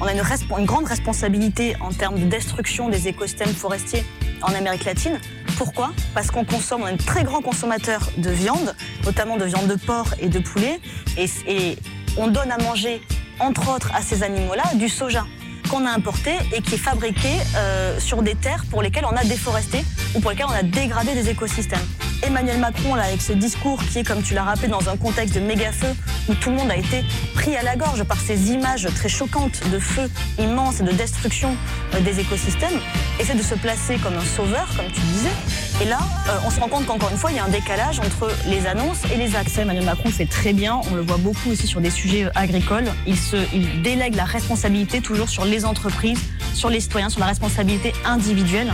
on 0.00 0.06
a 0.06 0.12
une, 0.12 0.66
grande 0.66 0.86
responsabilité 0.86 1.76
en 1.80 1.92
termes 1.92 2.18
de 2.18 2.24
destruction 2.24 2.88
des 2.88 3.06
écosystèmes 3.06 3.54
forestiers 3.54 4.04
en 4.42 4.52
Amérique 4.52 4.84
latine. 4.84 5.20
Pourquoi? 5.56 5.92
Parce 6.14 6.32
qu'on 6.32 6.44
consomme, 6.44 6.82
on 6.82 6.88
est 6.88 6.94
un 6.94 6.96
très 6.96 7.22
grand 7.22 7.40
consommateur 7.40 8.10
de 8.18 8.30
viande, 8.30 8.74
notamment 9.04 9.36
de 9.36 9.44
viande 9.44 9.68
de 9.68 9.76
porc 9.76 10.12
et 10.18 10.28
de 10.28 10.40
poulet, 10.40 10.80
et, 11.16 11.26
et 11.46 11.78
on 12.16 12.26
donne 12.26 12.50
à 12.50 12.58
manger, 12.58 13.00
entre 13.38 13.72
autres, 13.72 13.92
à 13.94 14.02
ces 14.02 14.24
animaux-là, 14.24 14.64
du 14.74 14.88
soja 14.88 15.24
qu'on 15.72 15.86
a 15.86 15.90
importé 15.90 16.32
et 16.54 16.60
qui 16.60 16.74
est 16.74 16.78
fabriqué 16.78 17.30
euh, 17.56 17.98
sur 17.98 18.22
des 18.22 18.34
terres 18.34 18.64
pour 18.70 18.82
lesquelles 18.82 19.06
on 19.10 19.16
a 19.16 19.24
déforesté 19.24 19.82
ou 20.14 20.20
pour 20.20 20.30
lesquelles 20.30 20.46
on 20.50 20.52
a 20.52 20.62
dégradé 20.62 21.14
des 21.14 21.30
écosystèmes. 21.30 21.80
Emmanuel 22.22 22.58
Macron, 22.58 22.94
là, 22.94 23.04
avec 23.04 23.22
ce 23.22 23.32
discours 23.32 23.82
qui 23.82 24.00
est, 24.00 24.04
comme 24.04 24.22
tu 24.22 24.34
l'as 24.34 24.42
rappelé, 24.42 24.68
dans 24.68 24.90
un 24.90 24.98
contexte 24.98 25.34
de 25.34 25.40
méga 25.40 25.72
feu 25.72 25.88
où 26.28 26.34
tout 26.34 26.50
le 26.50 26.56
monde 26.56 26.70
a 26.70 26.76
été 26.76 27.02
pris 27.34 27.56
à 27.56 27.62
la 27.62 27.76
gorge 27.76 28.04
par 28.04 28.20
ces 28.20 28.52
images 28.52 28.86
très 28.94 29.08
choquantes 29.08 29.62
de 29.70 29.78
feux 29.78 30.10
immenses 30.38 30.80
et 30.80 30.84
de 30.84 30.92
destruction 30.92 31.56
euh, 31.94 32.00
des 32.00 32.20
écosystèmes, 32.20 32.78
essaie 33.18 33.34
de 33.34 33.42
se 33.42 33.54
placer 33.54 33.96
comme 33.96 34.14
un 34.14 34.24
sauveur, 34.24 34.68
comme 34.76 34.92
tu 34.92 35.00
disais. 35.00 35.71
Et 35.82 35.84
là, 35.84 35.98
euh, 36.28 36.38
on 36.46 36.50
se 36.50 36.60
rend 36.60 36.68
compte 36.68 36.86
qu'encore 36.86 37.10
une 37.10 37.16
fois, 37.16 37.32
il 37.32 37.36
y 37.38 37.40
a 37.40 37.44
un 37.44 37.48
décalage 37.48 37.98
entre 37.98 38.30
les 38.46 38.68
annonces 38.68 39.00
et 39.12 39.16
les 39.16 39.34
actes. 39.34 39.58
Emmanuel 39.58 39.84
Macron 39.84 40.10
fait 40.10 40.26
très 40.26 40.52
bien. 40.52 40.80
On 40.92 40.94
le 40.94 41.02
voit 41.02 41.16
beaucoup 41.16 41.50
aussi 41.50 41.66
sur 41.66 41.80
des 41.80 41.90
sujets 41.90 42.26
euh, 42.26 42.30
agricoles. 42.36 42.84
Il, 43.04 43.82
délègue 43.82 44.14
la 44.14 44.24
responsabilité 44.24 45.00
toujours 45.00 45.28
sur 45.28 45.44
les 45.44 45.64
entreprises, 45.64 46.20
sur 46.54 46.70
les 46.70 46.78
citoyens, 46.78 47.08
sur 47.08 47.18
la 47.18 47.26
responsabilité 47.26 47.92
individuelle, 48.04 48.72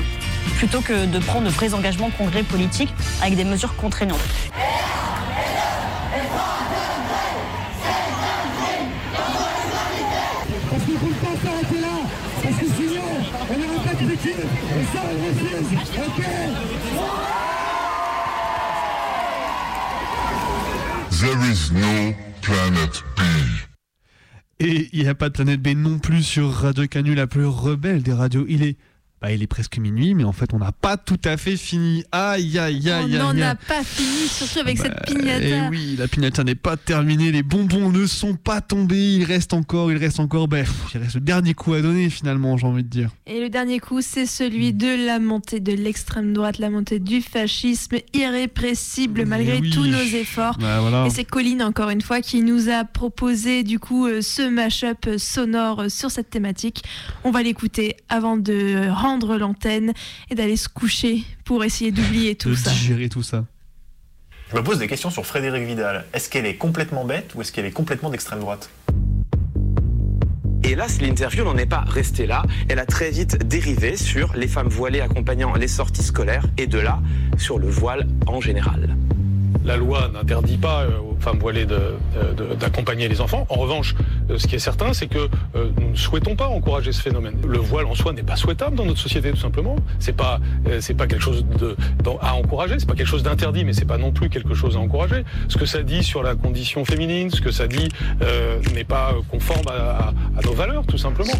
plutôt 0.58 0.82
que 0.82 1.06
de 1.06 1.18
prendre 1.18 1.46
de 1.46 1.50
vrais 1.50 1.72
engagements 1.72 2.10
congrès 2.10 2.42
politiques 2.42 2.92
avec 3.22 3.36
des 3.36 3.44
mesures 3.44 3.74
contraignantes. 3.76 4.18
Et 14.28 14.84
ça, 14.92 15.00
on 15.02 15.14
refuse 15.26 16.57
Et 24.60 24.88
il 24.92 25.02
n'y 25.02 25.08
a 25.08 25.14
pas 25.14 25.28
de 25.28 25.34
planète 25.34 25.60
B 25.60 25.68
non 25.68 25.98
plus 25.98 26.22
sur 26.22 26.52
Radio 26.52 26.86
Canu, 26.86 27.14
la 27.16 27.26
plus 27.26 27.46
rebelle 27.46 28.02
des 28.02 28.12
radios. 28.12 28.44
Il 28.48 28.62
est, 28.62 28.76
bah, 29.20 29.32
il 29.32 29.42
est 29.42 29.46
presque 29.48 29.78
minuit, 29.78 30.14
mais 30.14 30.24
en 30.24 30.32
fait, 30.32 30.52
on 30.52 30.58
n'a 30.58 30.72
pas 30.72 30.96
tout 30.96 31.18
à 31.24 31.36
fait 31.36 31.56
fini. 31.56 32.04
Aïe, 32.12 32.58
aïe, 32.58 32.88
aïe, 32.88 33.18
On 33.20 33.32
n'en 33.34 33.40
a 33.42 33.54
pas 33.56 33.82
fini, 33.82 34.28
surtout 34.28 34.60
avec 34.60 34.78
cette 34.78 34.94
Bah, 34.94 35.02
pignata. 35.06 35.66
Eh 35.66 35.68
oui, 35.70 35.96
la 35.98 36.06
pignata 36.08 36.44
n'est 36.44 36.54
pas 36.54 36.76
terminée, 36.76 37.32
les 37.32 37.42
bonbons 37.42 37.90
ne 37.90 38.06
sont 38.06 38.34
pas 38.34 38.60
tombés, 38.60 39.14
il 39.14 39.24
reste 39.24 39.54
encore, 39.54 39.90
il 39.90 39.98
reste 39.98 40.20
encore, 40.20 40.46
ben, 40.46 40.64
il 40.94 41.00
reste 41.00 41.16
le 41.16 41.20
dernier 41.20 41.54
coup 41.54 41.72
à 41.74 41.82
donner 41.82 42.10
finalement, 42.10 42.56
j'ai 42.56 42.66
envie 42.66 42.84
de 42.84 42.88
dire. 42.88 43.10
Et 43.26 43.40
le 43.40 43.48
dernier 43.48 43.80
coup, 43.80 44.00
c'est 44.02 44.26
celui 44.26 44.72
de 44.72 45.06
la 45.06 45.18
montée 45.18 45.60
de 45.60 45.72
l'extrême 45.72 46.32
droite, 46.32 46.58
la 46.58 46.70
montée 46.70 46.98
du 47.00 47.20
fascisme 47.20 47.96
irrépressible 48.14 49.24
malgré 49.26 49.58
oui. 49.58 49.70
tous 49.70 49.86
nos 49.86 49.98
efforts. 49.98 50.58
Bah, 50.58 50.80
voilà. 50.80 51.06
Et 51.06 51.10
c'est 51.10 51.24
Colline, 51.24 51.62
encore 51.62 51.90
une 51.90 52.02
fois, 52.02 52.20
qui 52.20 52.42
nous 52.42 52.68
a 52.68 52.84
proposé 52.84 53.62
du 53.62 53.78
coup 53.78 54.06
euh, 54.06 54.20
ce 54.20 54.48
mash-up 54.48 55.06
sonore 55.16 55.80
euh, 55.82 55.88
sur 55.88 56.10
cette 56.10 56.30
thématique. 56.30 56.82
On 57.24 57.30
va 57.30 57.42
l'écouter 57.42 57.96
avant 58.08 58.36
de 58.36 58.88
l'antenne 59.16 59.92
et 60.30 60.34
d'aller 60.34 60.56
se 60.56 60.68
coucher 60.68 61.24
pour 61.44 61.64
essayer 61.64 61.90
d'oublier 61.90 62.34
tout 62.34 62.50
de 62.50 62.54
ça. 62.54 62.70
digérer 62.70 63.08
tout 63.08 63.22
ça. 63.22 63.44
Je 64.50 64.56
me 64.56 64.62
pose 64.62 64.78
des 64.78 64.86
questions 64.86 65.10
sur 65.10 65.26
Frédéric 65.26 65.64
Vidal. 65.64 66.06
Est-ce 66.12 66.30
qu'elle 66.30 66.46
est 66.46 66.56
complètement 66.56 67.04
bête 67.04 67.34
ou 67.34 67.42
est-ce 67.42 67.52
qu'elle 67.52 67.66
est 67.66 67.70
complètement 67.70 68.10
d'extrême 68.10 68.40
droite? 68.40 68.70
Hélas, 70.64 71.00
l'interview 71.00 71.44
n'en 71.44 71.56
est 71.56 71.66
pas 71.66 71.80
restée 71.80 72.26
là. 72.26 72.42
Elle 72.68 72.78
a 72.78 72.86
très 72.86 73.10
vite 73.10 73.46
dérivé 73.46 73.96
sur 73.96 74.34
les 74.34 74.48
femmes 74.48 74.68
voilées 74.68 75.00
accompagnant 75.00 75.54
les 75.54 75.68
sorties 75.68 76.02
scolaires 76.02 76.44
et 76.56 76.66
de 76.66 76.78
là 76.78 77.00
sur 77.38 77.58
le 77.58 77.68
voile 77.68 78.06
en 78.26 78.40
général. 78.40 78.96
La 79.68 79.76
loi 79.76 80.08
n'interdit 80.10 80.56
pas 80.56 80.84
euh, 80.84 80.98
aux 80.98 81.16
femmes 81.20 81.38
voilées 81.38 81.66
d'accompagner 82.58 83.06
les 83.06 83.20
enfants. 83.20 83.46
En 83.50 83.56
revanche, 83.56 83.94
euh, 84.30 84.38
ce 84.38 84.46
qui 84.46 84.54
est 84.54 84.58
certain, 84.58 84.94
c'est 84.94 85.08
que 85.08 85.28
euh, 85.56 85.70
nous 85.78 85.90
ne 85.90 85.94
souhaitons 85.94 86.36
pas 86.36 86.46
encourager 86.46 86.90
ce 86.90 87.02
phénomène. 87.02 87.34
Le 87.46 87.58
voile 87.58 87.84
en 87.84 87.94
soi 87.94 88.14
n'est 88.14 88.22
pas 88.22 88.36
souhaitable 88.36 88.76
dans 88.76 88.86
notre 88.86 88.98
société, 88.98 89.30
tout 89.30 89.36
simplement. 89.36 89.76
C'est 89.98 90.16
pas, 90.16 90.40
c'est 90.80 90.94
pas 90.94 91.06
quelque 91.06 91.20
chose 91.20 91.44
de, 91.44 91.76
à 92.22 92.34
encourager. 92.34 92.76
C'est 92.78 92.88
pas 92.88 92.94
quelque 92.94 93.06
chose 93.06 93.22
d'interdit, 93.22 93.66
mais 93.66 93.74
c'est 93.74 93.84
pas 93.84 93.98
non 93.98 94.10
plus 94.10 94.30
quelque 94.30 94.54
chose 94.54 94.74
à 94.74 94.80
encourager. 94.80 95.22
Ce 95.48 95.58
que 95.58 95.66
ça 95.66 95.82
dit 95.82 96.02
sur 96.02 96.22
la 96.22 96.34
condition 96.34 96.86
féminine, 96.86 97.30
ce 97.30 97.42
que 97.42 97.50
ça 97.50 97.66
dit 97.66 97.90
euh, 98.22 98.60
n'est 98.74 98.84
pas 98.84 99.16
conforme 99.30 99.68
à 99.68 100.14
nos 100.46 100.54
valeurs, 100.54 100.86
tout 100.86 100.96
simplement. 100.96 101.34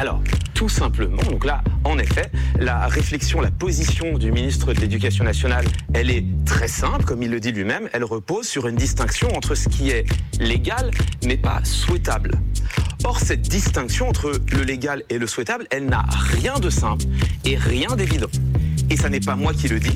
Alors, 0.00 0.22
tout 0.54 0.70
simplement, 0.70 1.22
donc 1.24 1.44
là, 1.44 1.62
en 1.84 1.98
effet, 1.98 2.30
la 2.58 2.86
réflexion, 2.86 3.42
la 3.42 3.50
position 3.50 4.16
du 4.16 4.32
ministre 4.32 4.72
de 4.72 4.80
l'Éducation 4.80 5.24
nationale, 5.24 5.66
elle 5.92 6.10
est 6.10 6.24
très 6.46 6.68
simple, 6.68 7.04
comme 7.04 7.22
il 7.22 7.30
le 7.30 7.38
dit 7.38 7.52
lui-même, 7.52 7.86
elle 7.92 8.04
repose 8.04 8.48
sur 8.48 8.66
une 8.66 8.76
distinction 8.76 9.28
entre 9.36 9.54
ce 9.54 9.68
qui 9.68 9.90
est 9.90 10.06
légal, 10.40 10.90
mais 11.26 11.36
pas 11.36 11.60
souhaitable. 11.64 12.30
Or, 13.04 13.20
cette 13.20 13.42
distinction 13.42 14.08
entre 14.08 14.32
le 14.50 14.62
légal 14.62 15.02
et 15.10 15.18
le 15.18 15.26
souhaitable, 15.26 15.66
elle 15.70 15.84
n'a 15.84 16.06
rien 16.08 16.58
de 16.58 16.70
simple 16.70 17.04
et 17.44 17.58
rien 17.58 17.94
d'évident. 17.94 18.30
Et 18.88 18.96
ça 18.96 19.10
n'est 19.10 19.20
pas 19.20 19.36
moi 19.36 19.52
qui 19.52 19.68
le 19.68 19.80
dis, 19.80 19.94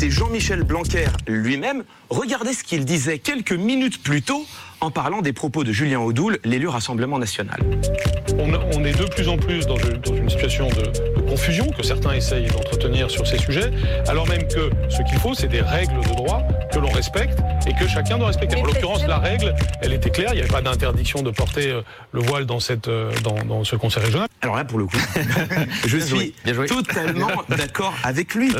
c'est 0.00 0.10
Jean-Michel 0.10 0.62
Blanquer 0.62 1.04
lui-même. 1.26 1.84
Regardez 2.08 2.54
ce 2.54 2.64
qu'il 2.64 2.86
disait 2.86 3.18
quelques 3.18 3.52
minutes 3.52 4.02
plus 4.02 4.22
tôt 4.22 4.46
en 4.80 4.90
parlant 4.90 5.20
des 5.20 5.34
propos 5.34 5.62
de 5.62 5.72
Julien 5.72 6.00
Audoul, 6.00 6.38
l'élu 6.42 6.68
Rassemblement 6.68 7.18
National. 7.18 7.60
On, 8.38 8.50
on 8.74 8.82
est 8.82 8.98
de 8.98 9.04
plus 9.04 9.28
en 9.28 9.36
plus 9.36 9.66
dans 9.66 9.76
une, 9.76 9.98
dans 9.98 10.16
une 10.16 10.30
situation 10.30 10.70
de, 10.70 11.20
de 11.20 11.20
confusion 11.28 11.66
que 11.66 11.82
certains 11.82 12.14
essayent 12.14 12.46
d'entretenir 12.46 13.10
sur 13.10 13.26
ces 13.26 13.36
sujets, 13.36 13.70
alors 14.08 14.26
même 14.26 14.48
que 14.48 14.70
ce 14.88 15.02
qu'il 15.02 15.18
faut, 15.18 15.34
c'est 15.34 15.48
des 15.48 15.60
règles 15.60 16.00
de 16.00 16.14
droit 16.14 16.48
que 16.72 16.78
l'on 16.78 16.88
respecte 16.88 17.38
et 17.66 17.74
que 17.74 17.86
chacun 17.86 18.16
doit 18.16 18.28
respecter. 18.28 18.56
En 18.56 18.64
l'occurrence, 18.64 19.06
la 19.06 19.18
règle, 19.18 19.54
elle 19.82 19.92
était 19.92 20.08
claire, 20.08 20.30
il 20.32 20.36
n'y 20.36 20.40
avait 20.40 20.50
pas 20.50 20.62
d'interdiction 20.62 21.20
de 21.20 21.30
porter 21.30 21.72
euh, 21.72 21.82
le 22.12 22.22
voile 22.22 22.46
dans, 22.46 22.58
cette, 22.58 22.88
euh, 22.88 23.12
dans, 23.22 23.36
dans 23.44 23.64
ce 23.64 23.76
conseil 23.76 24.02
régional. 24.04 24.28
Alors 24.40 24.56
là, 24.56 24.64
pour 24.64 24.78
le 24.78 24.86
coup, 24.86 24.96
je 25.86 25.98
suis 25.98 26.32
totalement 26.68 27.28
d'accord 27.50 27.92
avec 28.02 28.34
lui. 28.34 28.50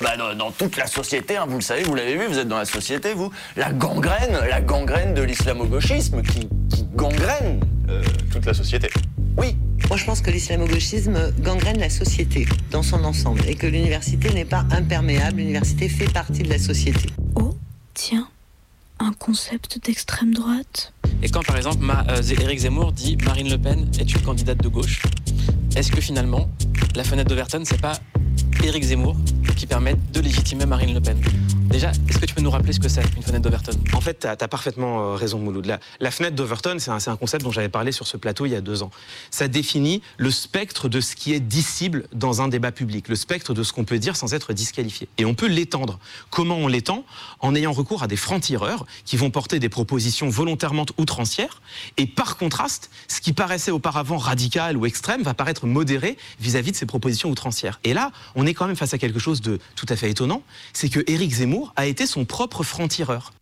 Bah, 0.00 0.16
dans, 0.16 0.34
dans 0.34 0.50
toute 0.50 0.76
la 0.78 0.86
société, 0.86 1.36
hein, 1.36 1.44
vous 1.46 1.56
le 1.56 1.62
savez, 1.62 1.82
vous 1.82 1.94
l'avez 1.94 2.16
vu, 2.16 2.26
vous 2.26 2.38
êtes 2.38 2.48
dans 2.48 2.56
la 2.56 2.64
société, 2.64 3.12
vous, 3.12 3.30
la 3.56 3.70
gangrène, 3.72 4.32
la 4.48 4.60
gangrène 4.62 5.12
de 5.12 5.20
l'islamo-gauchisme 5.22 6.22
qui, 6.22 6.48
qui 6.74 6.84
gangrène 6.94 7.60
euh, 7.90 8.02
toute 8.32 8.46
la 8.46 8.54
société. 8.54 8.88
Oui. 9.36 9.56
Moi, 9.88 9.98
je 9.98 10.04
pense 10.06 10.22
que 10.22 10.30
l'islamo-gauchisme 10.30 11.32
gangrène 11.40 11.78
la 11.78 11.90
société 11.90 12.46
dans 12.70 12.82
son 12.82 13.04
ensemble 13.04 13.42
et 13.46 13.56
que 13.56 13.66
l'université 13.66 14.32
n'est 14.32 14.44
pas 14.46 14.64
imperméable. 14.70 15.38
L'université 15.38 15.88
fait 15.88 16.10
partie 16.10 16.42
de 16.44 16.48
la 16.48 16.58
société. 16.58 17.08
Tiens, 17.92 18.28
un 19.00 19.12
concept 19.12 19.84
d'extrême 19.84 20.32
droite. 20.32 20.94
Et 21.22 21.28
quand 21.28 21.44
par 21.44 21.56
exemple 21.58 21.84
Ma- 21.84 22.06
euh, 22.08 22.22
Zemmour 22.22 22.92
dit 22.92 23.18
Marine 23.26 23.50
Le 23.50 23.58
Pen 23.58 23.86
est 23.98 24.10
une 24.14 24.22
candidate 24.22 24.58
de 24.58 24.68
gauche, 24.68 25.02
est-ce 25.76 25.90
que 25.92 26.00
finalement 26.00 26.48
la 26.94 27.04
fenêtre 27.04 27.28
d'Overton 27.28 27.62
c'est 27.64 27.80
pas 27.80 27.92
Éric 28.62 28.84
Zemmour 28.84 29.16
qui 29.60 29.66
permet 29.66 29.94
de 30.12 30.20
légitimer 30.20 30.64
Marine 30.64 30.94
Le 30.94 31.00
Pen 31.00 31.20
Déjà, 31.70 31.92
est-ce 32.08 32.18
que 32.18 32.26
tu 32.26 32.34
peux 32.34 32.40
nous 32.40 32.50
rappeler 32.50 32.72
ce 32.72 32.80
que 32.80 32.88
c'est 32.88 33.02
une 33.16 33.22
fenêtre 33.22 33.44
d'Overton? 33.44 33.72
En 33.92 34.00
fait, 34.00 34.20
tu 34.20 34.26
as, 34.26 34.36
parfaitement 34.48 35.12
euh, 35.12 35.14
raison, 35.14 35.38
Mouloud. 35.38 35.78
La, 36.00 36.10
fenêtre 36.10 36.34
d'Overton, 36.34 36.78
c'est 36.80 36.90
un, 36.90 37.16
concept 37.16 37.44
dont 37.44 37.52
j'avais 37.52 37.68
parlé 37.68 37.92
sur 37.92 38.08
ce 38.08 38.16
plateau 38.16 38.44
il 38.46 38.50
y 38.52 38.54
a 38.56 38.60
deux 38.60 38.82
ans. 38.82 38.90
Ça 39.30 39.46
définit 39.46 40.02
le 40.16 40.32
spectre 40.32 40.88
de 40.88 41.00
ce 41.00 41.14
qui 41.14 41.32
est 41.32 41.38
dissible 41.38 42.08
dans 42.12 42.42
un 42.42 42.48
débat 42.48 42.72
public, 42.72 43.06
le 43.06 43.14
spectre 43.14 43.54
de 43.54 43.62
ce 43.62 43.72
qu'on 43.72 43.84
peut 43.84 44.00
dire 44.00 44.16
sans 44.16 44.34
être 44.34 44.52
disqualifié. 44.52 45.08
Et 45.18 45.24
on 45.24 45.34
peut 45.34 45.46
l'étendre. 45.46 46.00
Comment 46.30 46.56
on 46.56 46.66
l'étend? 46.66 47.04
En 47.38 47.54
ayant 47.54 47.72
recours 47.72 48.02
à 48.02 48.08
des 48.08 48.16
francs-tireurs 48.16 48.84
qui 49.04 49.16
vont 49.16 49.30
porter 49.30 49.60
des 49.60 49.68
propositions 49.68 50.28
volontairement 50.28 50.86
outrancières. 50.98 51.62
Et 51.98 52.06
par 52.06 52.36
contraste, 52.36 52.90
ce 53.06 53.20
qui 53.20 53.32
paraissait 53.32 53.70
auparavant 53.70 54.16
radical 54.16 54.76
ou 54.76 54.86
extrême 54.86 55.22
va 55.22 55.34
paraître 55.34 55.66
modéré 55.66 56.16
vis-à-vis 56.40 56.72
de 56.72 56.76
ces 56.76 56.86
propositions 56.86 57.30
outrancières. 57.30 57.78
Et 57.84 57.94
là, 57.94 58.10
on 58.34 58.44
est 58.44 58.49
quand 58.54 58.66
même 58.66 58.76
face 58.76 58.94
à 58.94 58.98
quelque 58.98 59.18
chose 59.18 59.40
de 59.40 59.58
tout 59.76 59.86
à 59.88 59.96
fait 59.96 60.10
étonnant, 60.10 60.42
c'est 60.72 60.88
que 60.88 61.00
Éric 61.06 61.32
Zemmour 61.32 61.72
a 61.76 61.86
été 61.86 62.06
son 62.06 62.24
propre 62.24 62.62
franc-tireur. 62.62 63.32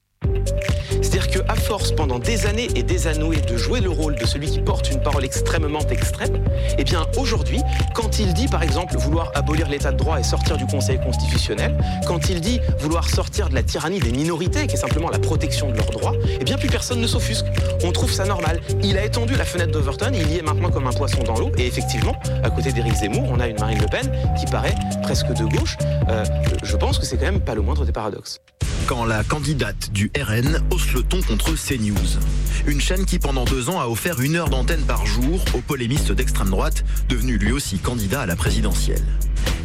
C'est-à-dire 1.03 1.29
qu'à 1.29 1.55
force, 1.55 1.93
pendant 1.93 2.19
des 2.19 2.47
années 2.47 2.69
et 2.75 2.83
des 2.83 3.07
années, 3.07 3.19
de 3.41 3.57
jouer 3.57 3.81
le 3.81 3.91
rôle 3.91 4.17
de 4.17 4.27
celui 4.27 4.49
qui 4.51 4.61
porte 4.61 4.91
une 4.91 5.01
parole 5.01 5.25
extrêmement 5.25 5.87
extrême, 5.91 6.45
eh 6.77 6.85
bien 6.85 7.07
aujourd'hui, 7.17 7.61
quand 7.95 8.19
il 8.19 8.33
dit 8.35 8.47
par 8.47 8.63
exemple 8.63 8.97
vouloir 8.97 9.31
abolir 9.35 9.69
l'état 9.69 9.93
de 9.93 9.97
droit 9.97 10.19
et 10.19 10.23
sortir 10.23 10.57
du 10.57 10.67
Conseil 10.67 11.01
constitutionnel, 11.01 11.77
quand 12.07 12.31
il 12.31 12.41
dit 12.41 12.61
vouloir 12.79 13.09
sortir 13.09 13.49
de 13.49 13.55
la 13.55 13.63
tyrannie 13.63 14.01
des 14.01 14.13
minorités, 14.13 14.67
qui 14.67 14.75
est 14.75 14.79
simplement 14.79 15.11
la 15.11 15.19
protection 15.19 15.71
de 15.71 15.77
leurs 15.77 15.91
droits, 15.91 16.15
eh 16.41 16.45
bien 16.45 16.57
plus 16.57 16.69
personne 16.69 17.01
ne 17.01 17.07
s'offusque. 17.07 17.47
On 17.85 17.93
trouve 17.93 18.13
ça 18.13 18.25
normal. 18.25 18.61
Il 18.83 18.97
a 18.99 19.05
étendu 19.05 19.35
la 19.35 19.45
fenêtre 19.45 19.73
d'Overton, 19.73 20.11
il 20.13 20.31
y 20.31 20.39
est 20.39 20.43
maintenant 20.43 20.71
comme 20.71 20.87
un 20.87 20.93
poisson 20.93 21.23
dans 21.23 21.39
l'eau, 21.39 21.51
et 21.59 21.67
effectivement, 21.67 22.15
à 22.43 22.51
côté 22.51 22.73
d'Éric 22.73 22.95
Zemmour, 22.95 23.29
on 23.31 23.41
a 23.41 23.49
une 23.49 23.59
Marine 23.59 23.81
Le 23.81 23.87
Pen 23.87 24.11
qui 24.39 24.47
paraît 24.47 24.75
presque 25.03 25.33
de 25.33 25.45
gauche. 25.45 25.77
Euh, 26.09 26.25
je 26.63 26.77
pense 26.77 26.99
que 26.99 27.07
c'est 27.07 27.17
quand 27.17 27.27
même 27.27 27.41
pas 27.41 27.55
le 27.55 27.63
moindre 27.63 27.85
des 27.85 27.93
paradoxes. 27.93 28.41
Quand 28.89 29.05
la 29.05 29.23
candidate 29.23 29.93
du 29.93 30.11
RN 30.19 30.63
hausse 30.71 30.95
le 30.95 31.03
ton 31.03 31.21
contre 31.21 31.53
CNews. 31.53 32.19
Une 32.67 32.81
chaîne 32.81 33.05
qui 33.05 33.19
pendant 33.19 33.45
deux 33.45 33.69
ans 33.69 33.79
a 33.79 33.87
offert 33.87 34.19
une 34.23 34.35
heure 34.35 34.49
d'antenne 34.49 34.81
par 34.81 35.05
jour 35.05 35.45
au 35.53 35.59
polémiste 35.59 36.11
d'extrême 36.11 36.49
droite, 36.49 36.87
devenu 37.11 37.37
lui 37.37 37.53
aussi 37.53 37.77
candidat 37.77 38.23
à 38.23 38.27
la 38.27 38.35
présidentielle. 38.35 39.05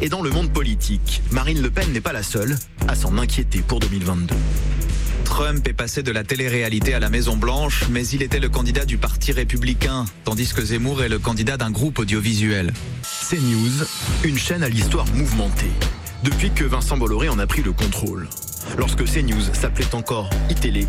Et 0.01 0.09
dans 0.09 0.21
le 0.21 0.29
monde 0.29 0.51
politique, 0.51 1.21
Marine 1.31 1.61
Le 1.61 1.69
Pen 1.69 1.89
n'est 1.93 2.01
pas 2.01 2.11
la 2.11 2.21
seule 2.21 2.57
à 2.89 2.95
s'en 2.95 3.17
inquiéter 3.17 3.61
pour 3.65 3.79
2022. 3.79 4.35
Trump 5.23 5.65
est 5.69 5.73
passé 5.73 6.03
de 6.03 6.11
la 6.11 6.25
télé-réalité 6.25 6.93
à 6.93 6.99
la 6.99 7.09
Maison 7.09 7.37
Blanche, 7.37 7.85
mais 7.89 8.05
il 8.05 8.23
était 8.23 8.41
le 8.41 8.49
candidat 8.49 8.83
du 8.83 8.97
Parti 8.97 9.31
républicain, 9.31 10.03
tandis 10.25 10.51
que 10.53 10.65
Zemmour 10.65 11.01
est 11.01 11.07
le 11.07 11.19
candidat 11.19 11.55
d'un 11.55 11.71
groupe 11.71 11.99
audiovisuel. 11.99 12.73
CNews, 13.29 13.85
une 14.25 14.37
chaîne 14.37 14.63
à 14.63 14.69
l'histoire 14.69 15.05
mouvementée. 15.13 15.71
Depuis 16.23 16.51
que 16.51 16.63
Vincent 16.63 16.95
Bolloré 16.95 17.27
en 17.27 17.37
a 17.37 17.45
pris 17.45 17.63
le 17.63 17.73
contrôle. 17.73 18.29
Lorsque 18.77 19.03
CNews 19.03 19.41
s'appelait 19.53 19.93
encore 19.93 20.29
iTélé, 20.49 20.87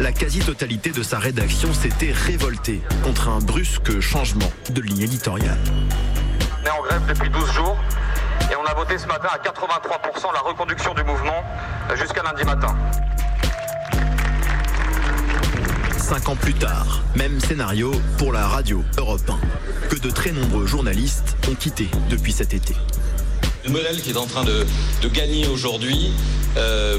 la 0.00 0.10
quasi-totalité 0.10 0.90
de 0.90 1.04
sa 1.04 1.20
rédaction 1.20 1.72
s'était 1.72 2.10
révoltée 2.10 2.82
contre 3.04 3.28
un 3.28 3.38
brusque 3.38 4.00
changement 4.00 4.50
de 4.70 4.80
ligne 4.80 5.02
éditoriale. 5.02 5.60
On 6.62 6.66
est 6.66 6.70
en 6.70 6.82
grève 6.82 7.02
depuis 7.06 7.30
12 7.30 7.52
jours 7.52 7.76
et 8.50 8.56
on 8.56 8.64
a 8.64 8.74
voté 8.74 8.98
ce 8.98 9.06
matin 9.06 9.28
à 9.32 9.38
83% 9.38 10.32
la 10.34 10.40
reconduction 10.40 10.94
du 10.94 11.04
mouvement 11.04 11.44
jusqu'à 11.94 12.24
lundi 12.24 12.42
matin. 12.42 12.76
Cinq 15.96 16.28
ans 16.28 16.36
plus 16.36 16.54
tard, 16.54 17.02
même 17.14 17.38
scénario 17.38 17.92
pour 18.18 18.32
la 18.32 18.48
radio 18.48 18.82
Europe 18.98 19.30
1, 19.30 19.88
que 19.88 20.00
de 20.00 20.10
très 20.10 20.32
nombreux 20.32 20.66
journalistes 20.66 21.36
ont 21.48 21.54
quitté 21.54 21.88
depuis 22.10 22.32
cet 22.32 22.52
été. 22.52 22.74
Le 23.64 23.70
modèle 23.70 24.00
qui 24.02 24.10
est 24.10 24.16
en 24.16 24.26
train 24.26 24.44
de, 24.44 24.66
gagner 25.08 25.46
aujourd'hui 25.46 26.12
euh, 26.56 26.98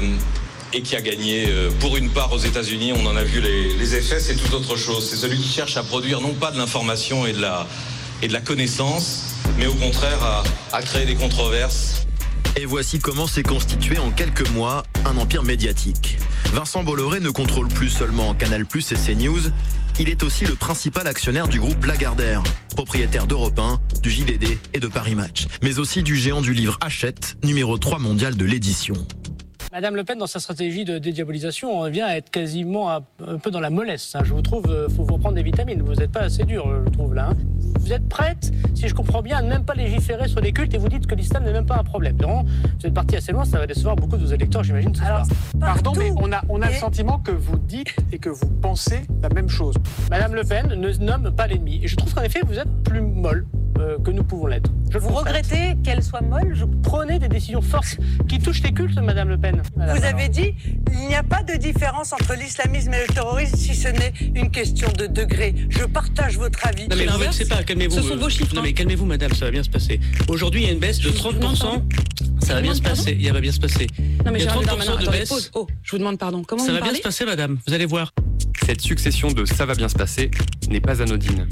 et 0.72 0.82
qui 0.82 0.96
a 0.96 1.00
gagné 1.00 1.46
euh, 1.48 1.70
pour 1.80 1.96
une 1.96 2.10
part 2.10 2.32
aux 2.32 2.38
États-Unis, 2.38 2.92
on 2.92 3.06
en 3.06 3.16
a 3.16 3.22
vu 3.22 3.40
les, 3.40 3.94
effets, 3.96 4.20
c'est 4.20 4.36
tout 4.36 4.54
autre 4.54 4.76
chose. 4.76 5.08
C'est 5.08 5.16
celui 5.16 5.38
qui 5.38 5.48
cherche 5.48 5.76
à 5.76 5.82
produire 5.82 6.20
non 6.20 6.32
pas 6.32 6.50
de 6.50 6.58
l'information 6.58 7.26
et, 7.26 7.32
de 7.32 7.40
la- 7.40 7.66
connaissance, 8.44 9.34
mais 9.58 9.66
au 9.66 9.74
contraire 9.74 10.42
à 10.72 10.82
créer 10.82 11.04
des 11.04 11.14
controverses 11.14 12.06
Et 12.56 12.66
voici 12.66 13.00
comment 13.00 13.26
s'est 13.26 13.42
constitué 13.42 13.98
en 13.98 14.10
quelques 14.10 14.48
mois 14.50 14.84
un 15.04 15.16
empire 15.16 15.42
médiatique. 15.42 16.18
Vincent 16.52 16.84
Bolloré 16.84 17.18
ne 17.18 17.30
contrôle 17.30 17.66
plus 17.66 17.90
seulement 17.90 18.32
Canal 18.34 18.64
Plus 18.64 18.92
et 18.92 18.94
CNews, 18.94 19.50
il 19.98 20.08
est 20.08 20.22
aussi 20.22 20.44
le 20.44 20.54
principal 20.54 21.08
actionnaire 21.08 21.48
du 21.48 21.58
groupe 21.58 21.84
Lagardère, 21.84 22.42
propriétaire 22.76 23.26
d'Europe 23.26 23.58
1, 23.58 23.80
du 24.02 24.10
JDD 24.10 24.58
et 24.72 24.78
de 24.78 24.86
Paris 24.86 25.16
Match, 25.16 25.46
mais 25.62 25.80
aussi 25.80 26.04
du 26.04 26.16
géant 26.16 26.42
du 26.42 26.54
livre 26.54 26.78
Hachette, 26.80 27.36
numéro 27.42 27.76
3 27.76 27.98
mondial 27.98 28.36
de 28.36 28.44
l'édition. 28.44 28.94
Madame 29.74 29.96
Le 29.96 30.04
Pen, 30.04 30.16
dans 30.18 30.28
sa 30.28 30.38
stratégie 30.38 30.84
de 30.84 30.98
dédiabolisation, 30.98 31.76
on 31.76 31.80
revient 31.80 32.02
à 32.02 32.16
être 32.16 32.30
quasiment 32.30 32.92
un, 32.92 33.00
un 33.26 33.38
peu 33.38 33.50
dans 33.50 33.58
la 33.58 33.70
mollesse. 33.70 34.14
hein. 34.14 34.20
Je 34.22 34.32
vous 34.32 34.40
trouve, 34.40 34.66
euh, 34.68 34.88
faut 34.88 35.02
vous 35.02 35.18
prendre 35.18 35.34
des 35.34 35.42
vitamines. 35.42 35.82
Vous 35.82 35.94
n'êtes 35.96 36.12
pas 36.12 36.20
assez 36.20 36.44
dur, 36.44 36.64
je 36.86 36.90
trouve 36.90 37.12
là. 37.12 37.30
hein. 37.30 37.36
Vous 37.80 37.92
êtes 37.92 38.08
prête, 38.08 38.52
si 38.76 38.86
je 38.86 38.94
comprends 38.94 39.20
bien, 39.20 39.38
à 39.38 39.42
ne 39.42 39.48
même 39.48 39.64
pas 39.64 39.74
légiférer 39.74 40.28
sur 40.28 40.40
les 40.40 40.52
cultes 40.52 40.72
et 40.74 40.78
vous 40.78 40.88
dites 40.88 41.08
que 41.08 41.16
l'islam 41.16 41.42
n'est 41.42 41.52
même 41.52 41.66
pas 41.66 41.76
un 41.76 41.82
problème. 41.82 42.16
Non, 42.22 42.44
vous 42.44 42.86
êtes 42.86 42.94
parti 42.94 43.16
assez 43.16 43.32
loin, 43.32 43.44
ça 43.44 43.58
va 43.58 43.66
décevoir 43.66 43.96
beaucoup 43.96 44.16
de 44.16 44.24
vos 44.24 44.32
électeurs, 44.32 44.62
j'imagine. 44.62 44.92
Pardon, 45.58 45.92
mais 45.98 46.12
on 46.18 46.30
a, 46.32 46.40
on 46.48 46.62
a 46.62 46.66
le 46.68 46.74
sentiment 46.74 47.18
que 47.18 47.32
vous 47.32 47.58
dites 47.58 47.96
et 48.12 48.18
que 48.20 48.28
vous 48.30 48.46
pensez 48.62 49.00
la 49.24 49.28
même 49.30 49.48
chose. 49.48 49.74
Madame 50.08 50.36
Le 50.36 50.44
Pen 50.44 50.68
ne 50.68 50.92
nomme 51.04 51.32
pas 51.34 51.48
l'ennemi. 51.48 51.80
Et 51.82 51.88
je 51.88 51.96
trouve 51.96 52.14
qu'en 52.14 52.22
effet, 52.22 52.42
vous 52.46 52.60
êtes 52.60 52.70
plus 52.84 53.00
molle 53.00 53.44
euh, 53.78 53.98
que 53.98 54.10
nous 54.10 54.22
pouvons 54.24 54.46
l'être. 54.46 54.70
Je 54.90 54.98
Vous 54.98 55.08
regrettez 55.08 55.76
qu'elle 55.82 56.02
soit 56.02 56.20
molle 56.20 56.54
je- 56.54 56.64
Prenez 56.82 57.18
des 57.18 57.28
décisions 57.28 57.62
fortes 57.62 57.96
qui 58.28 58.38
touchent 58.38 58.62
les 58.62 58.72
cultes, 58.72 58.96
Madame 58.98 59.28
Le 59.28 59.38
Pen. 59.38 59.62
Madame, 59.76 59.98
Vous 59.98 60.04
avez 60.04 60.28
dit 60.28 60.54
il 60.92 61.08
n'y 61.08 61.14
a 61.14 61.22
pas 61.22 61.42
de 61.42 61.54
différence 61.54 62.12
entre 62.12 62.34
l'islamisme 62.34 62.92
et 62.94 63.00
le 63.06 63.12
terrorisme 63.12 63.56
si 63.56 63.74
ce 63.74 63.88
n'est 63.88 64.12
une 64.34 64.50
question 64.50 64.88
de 64.96 65.06
degré. 65.06 65.54
Je 65.70 65.84
partage 65.84 66.38
votre 66.38 66.64
avis. 66.66 66.88
Non 66.88 66.96
mais 66.96 67.06
vous 67.06 67.18
vexez 67.18 67.46
pas, 67.48 67.62
calmez-vous. 67.64 67.96
Ce 67.96 68.02
sont 68.02 68.16
vos 68.16 68.28
chiffres. 68.28 68.54
Non 68.54 68.60
hein. 68.60 68.64
mais 68.64 68.72
calmez-vous 68.72 69.06
madame, 69.06 69.32
ça 69.32 69.46
va 69.46 69.50
bien 69.50 69.62
se 69.62 69.70
passer. 69.70 69.98
Aujourd'hui 70.28 70.62
il 70.62 70.66
y 70.66 70.70
a 70.70 70.72
une 70.72 70.78
baisse 70.78 71.00
de 71.00 71.10
30%, 71.10 71.82
ça 72.40 72.54
va 72.54 72.60
bien 72.60 72.74
se 72.74 72.82
passer, 72.82 73.16
il 73.18 73.32
va 73.32 73.40
bien 73.40 73.52
se 73.52 73.60
passer. 73.60 73.86
Non 74.24 74.30
mais 74.30 74.38
il 74.40 74.44
y 74.44 74.48
a 74.48 74.50
Gérald 74.50 74.66
30% 74.66 74.66
Darmanin, 74.66 74.96
de 75.04 75.10
baisse. 75.10 75.28
pause. 75.28 75.50
Oh, 75.54 75.66
je 75.82 75.90
vous 75.90 75.98
demande 75.98 76.18
pardon. 76.18 76.44
Comment 76.44 76.62
ça 76.64 76.72
vous 76.72 76.78
va 76.78 76.84
bien 76.84 76.94
se 76.94 77.00
passer 77.02 77.24
madame, 77.24 77.58
vous 77.66 77.74
allez 77.74 77.86
voir. 77.86 78.12
Cette 78.66 78.80
succession 78.80 79.32
de 79.32 79.44
ça 79.44 79.66
va 79.66 79.74
bien 79.74 79.88
se 79.88 79.94
passer 79.96 80.30
n'est 80.70 80.80
pas 80.80 81.02
anodine. 81.02 81.46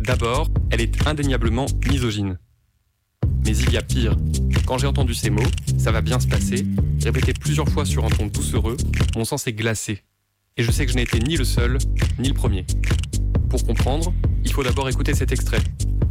D'abord, 0.00 0.48
elle 0.70 0.80
est 0.80 1.06
indéniablement 1.06 1.66
misogyne. 1.90 2.38
Mais 3.44 3.56
il 3.56 3.72
y 3.72 3.76
a 3.76 3.82
pire. 3.82 4.16
Quand 4.66 4.78
j'ai 4.78 4.86
entendu 4.86 5.14
ces 5.14 5.30
mots, 5.30 5.42
ça 5.78 5.90
va 5.90 6.00
bien 6.00 6.20
se 6.20 6.26
passer, 6.26 6.66
répétés 7.02 7.32
plusieurs 7.32 7.68
fois 7.68 7.84
sur 7.84 8.04
un 8.04 8.10
ton 8.10 8.26
doucereux, 8.26 8.76
mon 9.16 9.24
sang 9.24 9.38
s'est 9.38 9.52
glacé. 9.52 10.02
Et 10.56 10.62
je 10.62 10.70
sais 10.70 10.84
que 10.84 10.92
je 10.92 10.96
n'ai 10.96 11.02
été 11.02 11.18
ni 11.20 11.36
le 11.36 11.44
seul, 11.44 11.78
ni 12.18 12.28
le 12.28 12.34
premier. 12.34 12.66
Pour 13.48 13.64
comprendre, 13.64 14.12
il 14.44 14.52
faut 14.52 14.62
d'abord 14.62 14.88
écouter 14.88 15.14
cet 15.14 15.32
extrait. 15.32 15.62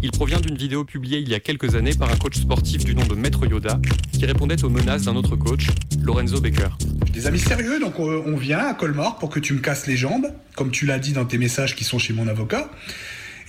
Il 0.01 0.11
provient 0.11 0.39
d'une 0.39 0.55
vidéo 0.55 0.85
publiée 0.85 1.19
il 1.19 1.29
y 1.29 1.33
a 1.33 1.39
quelques 1.39 1.75
années 1.75 1.93
par 1.93 2.11
un 2.11 2.15
coach 2.15 2.37
sportif 2.37 2.85
du 2.85 2.95
nom 2.95 3.05
de 3.05 3.15
Maître 3.15 3.45
Yoda, 3.45 3.79
qui 4.11 4.25
répondait 4.25 4.63
aux 4.63 4.69
menaces 4.69 5.03
d'un 5.03 5.15
autre 5.15 5.35
coach, 5.35 5.67
Lorenzo 6.01 6.39
Baker. 6.39 6.69
Des 7.11 7.25
amis 7.25 7.39
sérieux, 7.39 7.79
donc 7.79 7.99
euh, 7.99 8.21
on 8.25 8.37
vient 8.37 8.59
à 8.59 8.73
Colmar 8.73 9.17
pour 9.17 9.29
que 9.29 9.39
tu 9.39 9.53
me 9.53 9.59
casses 9.59 9.87
les 9.87 9.97
jambes, 9.97 10.27
comme 10.55 10.71
tu 10.71 10.85
l'as 10.85 10.99
dit 10.99 11.13
dans 11.13 11.25
tes 11.25 11.37
messages 11.37 11.75
qui 11.75 11.83
sont 11.83 11.99
chez 11.99 12.13
mon 12.13 12.27
avocat. 12.27 12.69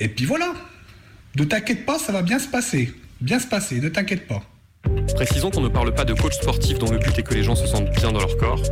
Et 0.01 0.09
puis 0.09 0.25
voilà. 0.25 0.53
Ne 1.37 1.45
t'inquiète 1.45 1.87
pas, 1.87 1.99
ça 1.99 2.13
va 2.13 2.23
bien 2.23 2.39
se 2.39 2.49
passer. 2.49 2.95
Bien 3.21 3.39
se 3.39 3.47
passer, 3.47 3.81
ne 3.81 3.89
t'inquiète 3.89 4.27
pas. 4.27 4.43
Précisons 5.15 5.51
qu'on 5.51 5.61
ne 5.61 5.69
parle 5.69 5.95
pas 5.95 6.05
de 6.05 6.15
coach 6.15 6.35
sportif 6.35 6.79
dont 6.79 6.91
le 6.91 6.99
but 6.99 7.19
est 7.19 7.23
que 7.23 7.35
les 7.35 7.43
gens 7.43 7.57
se 7.57 7.67
sentent 7.67 7.91
bien 7.91 8.13
dans 8.13 8.21
leur 8.21 8.37
corps. 8.37 8.63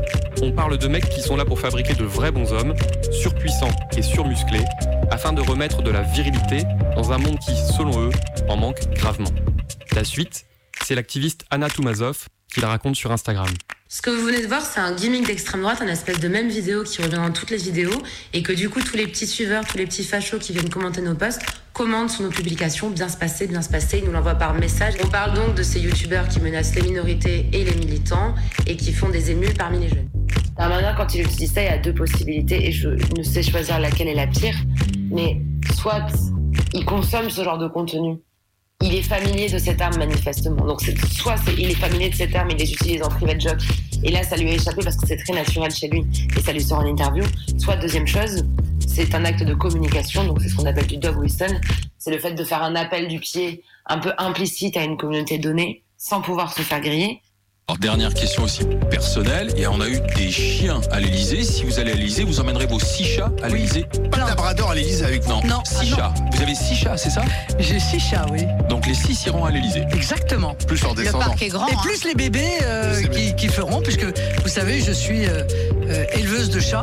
On 0.43 0.53
parle 0.53 0.79
de 0.79 0.87
mecs 0.89 1.09
qui 1.09 1.21
sont 1.21 1.37
là 1.37 1.45
pour 1.45 1.59
fabriquer 1.59 1.95
de 1.95 2.05
vrais 2.05 2.31
bons 2.31 2.53
hommes, 2.53 2.75
surpuissants 3.11 3.75
et 3.97 4.03
surmusclés, 4.03 4.65
afin 5.11 5.33
de 5.33 5.41
remettre 5.41 5.83
de 5.83 5.91
la 5.91 6.03
virilité 6.03 6.63
dans 6.95 7.13
un 7.13 7.19
monde 7.19 7.39
qui, 7.39 7.57
selon 7.57 8.09
eux, 8.09 8.11
en 8.49 8.57
manque 8.57 8.89
gravement. 8.95 9.31
La 9.95 10.05
suite, 10.05 10.47
c'est 10.85 10.95
l'activiste 10.95 11.45
Anna 11.51 11.69
Toumazov 11.69 12.29
qui 12.53 12.61
la 12.61 12.69
raconte 12.69 12.97
sur 12.97 13.11
Instagram. 13.11 13.49
Ce 13.89 14.03
que 14.03 14.11
vous 14.11 14.27
venez 14.27 14.43
de 14.43 14.49
voir, 14.49 14.63
c'est 14.63 14.81
un 14.81 14.93
gimmick 14.97 15.29
d'extrême 15.29 15.61
droite, 15.61 15.81
un 15.81 15.87
espèce 15.87 16.19
de 16.19 16.27
même 16.27 16.49
vidéo 16.49 16.83
qui 16.83 17.01
revient 17.03 17.17
dans 17.17 17.31
toutes 17.31 17.51
les 17.51 17.57
vidéos, 17.57 18.03
et 18.33 18.43
que 18.43 18.53
du 18.53 18.69
coup, 18.69 18.81
tous 18.81 18.97
les 18.97 19.07
petits 19.07 19.29
suiveurs, 19.29 19.65
tous 19.65 19.79
les 19.79 19.87
petits 19.87 20.03
fachos 20.03 20.39
qui 20.39 20.53
viennent 20.53 20.69
commenter 20.69 21.03
nos 21.03 21.15
posts, 21.15 21.41
commandent 21.73 22.11
sur 22.11 22.25
nos 22.25 22.31
publications, 22.31 22.91
bien 22.91 23.09
se 23.09 23.17
passer, 23.17 23.47
bien 23.47 23.63
se 23.63 23.69
passer, 23.69 23.99
ils 23.99 24.05
nous 24.05 24.11
l'envoient 24.11 24.35
par 24.35 24.55
message. 24.55 24.95
On 25.05 25.07
parle 25.07 25.35
donc 25.35 25.55
de 25.55 25.63
ces 25.63 25.79
youtubeurs 25.79 26.27
qui 26.27 26.41
menacent 26.41 26.75
les 26.75 26.83
minorités 26.83 27.49
et 27.53 27.63
les 27.63 27.75
militants, 27.77 28.35
et 28.67 28.77
qui 28.77 28.93
font 28.93 29.09
des 29.09 29.31
émules 29.31 29.55
parmi 29.55 29.79
les 29.79 29.89
jeunes. 29.89 30.11
Darmanin, 30.59 30.93
quand 30.95 31.15
il 31.15 31.23
utilise 31.23 31.53
ça, 31.53 31.63
il 31.63 31.67
y 31.67 31.69
a 31.69 31.79
deux 31.79 31.95
possibilités, 31.95 32.67
et 32.67 32.73
je 32.73 32.89
ne 33.17 33.23
sais 33.23 33.45
choisir 33.45 33.79
laquelle 33.79 34.09
est 34.09 34.15
la 34.15 34.27
pire, 34.27 34.57
mais 35.13 35.41
soit 35.77 36.09
il 36.75 36.85
consomme 36.85 37.31
ce 37.31 37.45
genre 37.45 37.59
de 37.59 37.69
contenu, 37.69 38.17
il 38.83 38.95
est 38.95 39.03
familier 39.03 39.49
de 39.49 39.59
cette 39.59 39.81
arme 39.81 39.97
manifestement. 39.97 40.65
Donc 40.67 40.81
c'est- 40.83 40.97
soit 41.07 41.37
c'est- 41.39 41.55
il 41.55 41.71
est 41.71 41.75
familier 41.75 42.11
de 42.11 42.15
cette 42.15 42.35
arme, 42.35 42.51
il 42.51 42.57
les 42.59 42.71
utilise 42.73 43.03
en 43.03 43.09
private 43.09 43.41
joke, 43.41 43.59
et 44.05 44.11
là 44.11 44.23
ça 44.23 44.37
lui 44.37 44.51
a 44.51 44.55
échappé 44.55 44.83
parce 44.85 44.97
que 44.97 45.07
c'est 45.07 45.17
très 45.17 45.33
naturel 45.33 45.71
chez 45.75 45.89
lui 45.89 46.05
et 46.37 46.41
ça 46.41 46.53
lui 46.53 46.63
sort 46.63 46.79
en 46.81 46.87
interview. 46.87 47.25
Soit 47.59 47.77
deuxième 47.77 48.07
chose, 48.07 48.45
c'est 48.87 49.15
un 49.15 49.25
acte 49.25 49.43
de 49.43 49.55
communication, 49.55 50.25
donc 50.25 50.41
c'est 50.43 50.49
ce 50.49 50.57
qu'on 50.57 50.67
appelle 50.67 50.87
du 50.87 50.99
dog 50.99 51.19
whistle. 51.19 51.61
C'est 51.99 52.11
le 52.11 52.19
fait 52.19 52.33
de 52.33 52.45
faire 52.45 52.63
un 52.63 52.77
appel 52.77 53.09
du 53.09 53.19
pied 53.19 53.63
un 53.87 53.99
peu 53.99 54.13
implicite 54.19 54.77
à 54.77 54.85
une 54.85 54.97
communauté 54.97 55.39
donnée 55.39 55.83
sans 55.97 56.21
pouvoir 56.21 56.53
se 56.53 56.63
faire 56.63 56.81
griller. 56.81 57.21
Alors, 57.69 57.79
dernière 57.81 58.15
question 58.15 58.45
aussi 58.45 58.65
personnelle. 58.91 59.53
Et 59.57 59.67
on 59.67 59.81
a 59.81 59.89
eu 59.89 59.99
des 60.15 60.31
chiens 60.31 60.81
à 60.93 61.01
l'Elysée. 61.01 61.43
Si 61.43 61.65
vous 61.65 61.81
allez 61.81 61.91
à 61.91 61.95
l'Elysée, 61.97 62.23
vous 62.23 62.39
emmènerez 62.39 62.67
vos 62.67 62.79
six 62.79 63.03
chats 63.03 63.33
à 63.43 63.49
l'Elysée. 63.49 63.87
Pas 64.09 64.19
de 64.19 64.29
labrador 64.29 64.71
à 64.71 64.75
l'Elysée 64.77 65.05
avec 65.05 65.27
non. 65.27 65.41
Non, 65.45 65.65
Six 65.65 65.79
ah 65.81 65.85
non. 65.91 65.97
chats. 65.97 66.15
Vous 66.33 66.43
avez 66.43 66.55
six 66.55 66.77
chats, 66.77 66.97
c'est 66.97 67.11
ça? 67.11 67.23
J'ai 67.59 67.81
six 67.81 67.99
chats, 67.99 68.25
oui. 68.31 68.45
Donc 68.69 68.87
les 68.87 68.95
six 68.95 69.27
iront 69.27 69.45
à 69.47 69.51
l'Elysée. 69.51 69.85
Exactement. 69.93 70.55
Plus 70.69 70.81
leur 70.81 70.95
Le 70.95 71.03
descendant. 71.03 71.25
parc 71.25 71.43
est 71.43 71.49
grand. 71.49 71.67
Et 71.67 71.73
hein. 71.73 71.79
plus 71.83 72.05
les 72.05 72.15
bébés 72.15 72.53
euh, 72.63 73.03
qui, 73.03 73.35
qui 73.35 73.49
feront, 73.49 73.83
puisque 73.83 74.05
vous 74.43 74.49
savez, 74.49 74.79
je 74.79 74.93
suis 74.93 75.27
euh, 75.27 75.43
euh, 75.91 76.05
éleveuse 76.15 76.51
de 76.51 76.61
chats. 76.61 76.83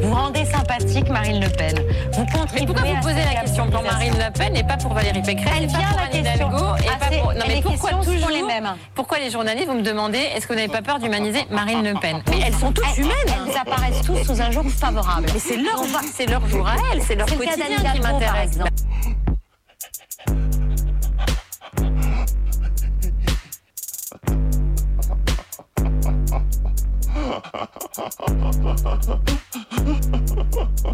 Vous 0.00 0.14
rendez 0.14 0.44
sympathique 0.44 1.08
Marine 1.08 1.40
Le 1.42 1.48
Pen. 1.48 1.74
Vous 2.12 2.24
contribuez 2.26 2.60
Mais 2.60 2.66
pourquoi 2.66 2.84
vous 2.94 3.00
posez 3.02 3.24
la 3.34 3.40
question 3.40 3.68
pour 3.68 3.82
Marine 3.82 4.14
Le 4.16 4.32
Pen 4.32 4.54
et 4.56 4.62
pas 4.62 4.76
pour 4.76 4.94
Valérie 4.94 5.22
Pécresse 5.22 5.52
Elle 5.58 5.66
vient 5.66 5.78
pour 5.88 5.96
la 5.96 6.02
Anne 6.04 6.10
question. 6.12 6.34
Hidalgo 6.48 6.64
et 6.84 6.86
Ah, 6.88 6.98
pas 7.04 7.16
pour... 7.16 7.32
Non 7.34 7.40
mais 7.48 7.54
les 7.56 7.62
pourquoi 7.62 7.90
toujours 7.94 8.20
sont 8.20 8.28
les 8.28 8.42
mêmes. 8.44 8.68
Pourquoi 8.94 9.18
les 9.18 9.30
journalistes 9.30 9.66
vous 9.66 9.74
me 9.74 9.82
demandez 9.82 10.19
est-ce 10.22 10.46
que 10.46 10.52
vous 10.52 10.58
n'avez 10.58 10.72
pas 10.72 10.82
peur 10.82 10.98
d'humaniser 10.98 11.46
Marine 11.50 11.82
Le 11.82 11.98
Pen 12.00 12.22
Mais 12.30 12.40
elles 12.46 12.54
sont 12.54 12.72
toutes 12.72 12.96
humaines. 12.96 13.12
elles 13.26 13.56
apparaissent 13.56 14.02
tous 14.02 14.22
sous 14.24 14.40
un 14.40 14.50
jour 14.50 14.64
favorable. 14.70 15.26
Mais 15.32 15.38
c'est 15.40 15.56
leur, 15.56 15.82
c'est 16.12 16.26
leur 16.26 16.46
jour 16.48 16.66
à 16.66 16.74
elles, 16.92 17.02
c'est 17.02 17.14
leur 17.14 17.26
quotidien 17.26 17.92
qui 17.94 18.00
m'intéresse. 18.00 18.58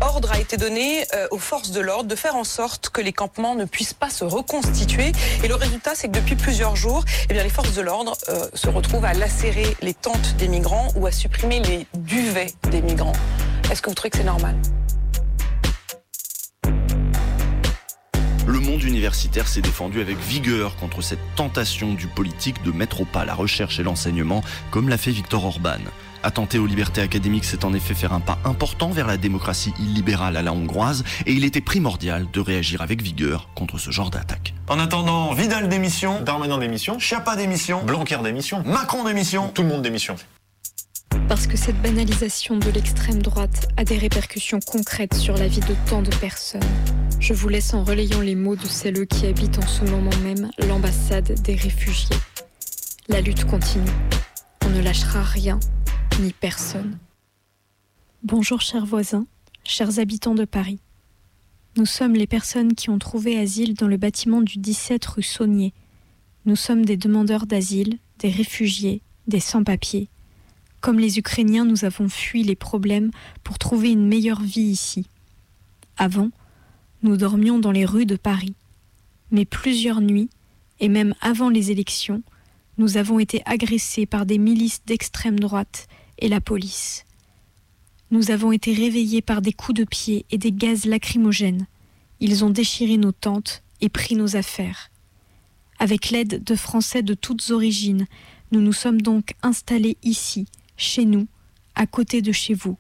Ordre 0.01 0.33
a 0.33 0.39
été 0.39 0.57
donné 0.57 1.05
euh, 1.15 1.27
aux 1.31 1.39
forces 1.39 1.71
de 1.71 1.81
l'ordre 1.81 2.09
de 2.09 2.15
faire 2.15 2.37
en 2.37 2.45
sorte 2.45 2.89
que 2.91 3.01
les 3.01 3.13
campements 3.13 3.55
ne 3.55 3.65
puissent 3.65 3.95
pas 3.95 4.11
se 4.11 4.25
reconstituer. 4.25 5.13
Et 5.43 5.49
le 5.49 5.55
résultat, 5.55 5.95
c'est 5.95 6.09
que 6.09 6.15
depuis 6.15 6.37
plusieurs 6.37 6.77
jours, 6.77 7.05
eh 7.29 7.35
bien, 7.35 7.43
les 7.43 7.51
forces 7.51 7.75
de 7.75 7.83
l'ordre 7.83 8.17
euh, 8.29 8.49
se 8.55 8.69
retrouvent 8.69 9.05
à 9.05 9.15
lacérer 9.15 9.77
les 9.83 9.95
tentes 9.95 10.37
des 10.37 10.49
migrants 10.49 10.89
ou 10.97 11.07
à 11.07 11.13
supprimer 11.13 11.61
les 11.61 11.87
duvets 11.95 12.53
des 12.71 12.83
migrants. 12.83 13.13
Est-ce 13.71 13.83
que 13.83 13.91
vous 13.91 13.95
trouvez 13.95 14.11
que 14.11 14.19
c'est 14.19 14.25
normal? 14.25 14.57
Le 18.47 18.61
monde 18.61 18.83
universitaire 18.85 19.49
s'est 19.49 19.61
défendu 19.61 20.01
avec 20.01 20.17
vigueur 20.19 20.77
contre 20.77 21.03
cette 21.03 21.19
tentation 21.35 21.95
du 21.95 22.07
politique 22.07 22.63
de 22.63 22.71
mettre 22.71 23.01
au 23.01 23.05
pas 23.05 23.25
la 23.25 23.35
recherche 23.35 23.81
et 23.81 23.83
l'enseignement, 23.83 24.43
comme 24.71 24.89
l'a 24.89 24.99
fait 24.99 25.11
Viktor 25.11 25.45
Orban. 25.45 25.81
Attenter 26.27 26.59
aux 26.59 26.67
libertés 26.67 27.03
académiques, 27.03 27.45
c'est 27.45 27.65
en 27.65 27.73
effet 27.73 27.95
faire 27.95 28.13
un 28.13 28.19
pas 28.19 28.41
important 28.45 28.91
vers 28.91 29.07
la 29.07 29.17
démocratie 29.17 29.73
illibérale 29.79 30.37
à 30.37 30.43
la 30.43 30.53
hongroise, 30.53 31.05
et 31.25 31.33
il 31.33 31.45
était 31.45 31.61
primordial 31.61 32.27
de 32.33 32.41
réagir 32.41 32.83
avec 32.83 33.01
vigueur 33.01 33.49
contre 33.55 33.79
ce 33.79 33.93
genre 33.93 34.11
d'attaque. 34.11 34.53
En 34.67 34.81
attendant, 34.81 35.33
Vidal 35.35 35.69
démission, 35.69 36.21
Darmanin 36.23 36.59
démission, 36.59 36.99
Chiappa 36.99 37.37
démission, 37.37 37.85
Blanquer 37.85 38.19
démission, 38.25 38.65
Macron 38.67 39.05
démission, 39.05 39.51
tout 39.55 39.63
le 39.63 39.69
monde 39.69 39.83
démission. 39.83 40.17
Parce 41.29 41.47
que 41.47 41.57
cette 41.57 41.81
banalisation 41.81 42.57
de 42.57 42.71
l'extrême 42.71 43.23
droite 43.23 43.69
a 43.77 43.85
des 43.85 43.97
répercussions 43.97 44.59
concrètes 44.59 45.15
sur 45.15 45.37
la 45.37 45.47
vie 45.47 45.61
de 45.61 45.77
tant 45.89 46.03
de 46.03 46.13
personnes. 46.17 46.61
Je 47.21 47.35
vous 47.35 47.49
laisse 47.49 47.73
en 47.73 47.85
relayant 47.85 48.21
les 48.21 48.35
mots 48.35 48.57
de 48.57 48.67
celles 48.67 49.07
qui 49.07 49.27
habitent 49.27 49.61
en 49.61 49.69
ce 49.69 49.85
moment 49.85 50.17
même 50.25 50.51
l'ambassade 50.67 51.41
des 51.43 51.55
réfugiés. 51.55 52.17
La 53.09 53.21
lutte 53.21 53.45
continue. 53.45 53.93
On 54.67 54.71
ne 54.71 54.83
lâchera 54.83 55.23
rien, 55.23 55.61
ni 56.21 56.33
personne. 56.33 56.99
Bonjour 58.25 58.61
chers 58.61 58.85
voisins, 58.85 59.25
chers 59.63 60.01
habitants 60.01 60.35
de 60.35 60.45
Paris. 60.45 60.81
Nous 61.77 61.87
sommes 61.87 62.15
les 62.15 62.27
personnes 62.27 62.75
qui 62.75 62.91
ont 62.91 62.99
trouvé 62.99 63.39
asile 63.39 63.75
dans 63.75 63.87
le 63.87 63.97
bâtiment 63.97 64.41
du 64.41 64.59
17 64.59 65.07
rue 65.07 65.23
Saunier. 65.23 65.73
Nous 66.47 66.57
sommes 66.57 66.85
des 66.85 66.97
demandeurs 66.97 67.47
d'asile, 67.47 67.99
des 68.19 68.29
réfugiés, 68.29 69.03
des 69.29 69.39
sans-papiers. 69.39 70.09
Comme 70.81 70.99
les 70.99 71.21
Ukrainiens, 71.21 71.65
nous 71.65 71.85
avons 71.85 72.09
fui 72.09 72.43
les 72.43 72.57
problèmes 72.57 73.13
pour 73.45 73.61
trouver 73.61 73.93
une 73.93 74.09
meilleure 74.09 74.43
vie 74.43 74.63
ici. 74.63 75.07
Avant, 75.97 76.31
nous 77.05 77.17
dormions 77.17 77.61
dans 77.61 77.73
les 77.73 77.85
rues 77.85 78.07
de 78.07 78.17
Paris. 78.17 78.57
Mais 79.31 79.45
plusieurs 79.45 80.01
nuits, 80.01 80.29
et 80.81 80.89
même 80.89 81.15
avant 81.21 81.51
les 81.51 81.71
élections, 81.71 82.25
nous 82.79 82.97
avons 82.97 83.19
été 83.19 83.43
agressés 83.47 84.07
par 84.07 84.27
des 84.27 84.39
milices 84.39 84.83
d'extrême 84.85 85.39
droite 85.39 85.89
et 86.19 86.29
la 86.29 86.41
police. 86.41 87.05
Nous 88.11 88.31
avons 88.31 88.53
été 88.53 88.73
réveillés 88.73 89.23
par 89.23 89.43
des 89.43 89.53
coups 89.53 89.79
de 89.79 89.85
pied 89.85 90.27
et 90.31 90.39
des 90.39 90.53
gaz 90.53 90.85
lacrymogènes. 90.85 91.67
Ils 92.21 92.45
ont 92.45 92.51
déchiré 92.51 92.99
nos 92.99 93.13
tentes 93.13 93.63
et 93.81 93.89
pris 93.89 94.15
nos 94.15 94.37
affaires. 94.37 94.91
Avec 95.79 96.11
l'aide 96.11 96.43
de 96.45 96.55
Français 96.55 97.03
de 97.03 97.15
toutes 97.15 97.51
origines, 97.51 98.07
nous 98.53 98.61
nous 98.61 98.73
sommes 98.73 99.03
donc 99.03 99.35
installés 99.43 99.97
ici, 100.03 100.47
chez 100.77 101.05
nous, 101.05 101.27
à 101.75 101.87
côté 101.87 102.23
de 102.23 102.33
chez 102.33 102.55
vous. 102.55 102.79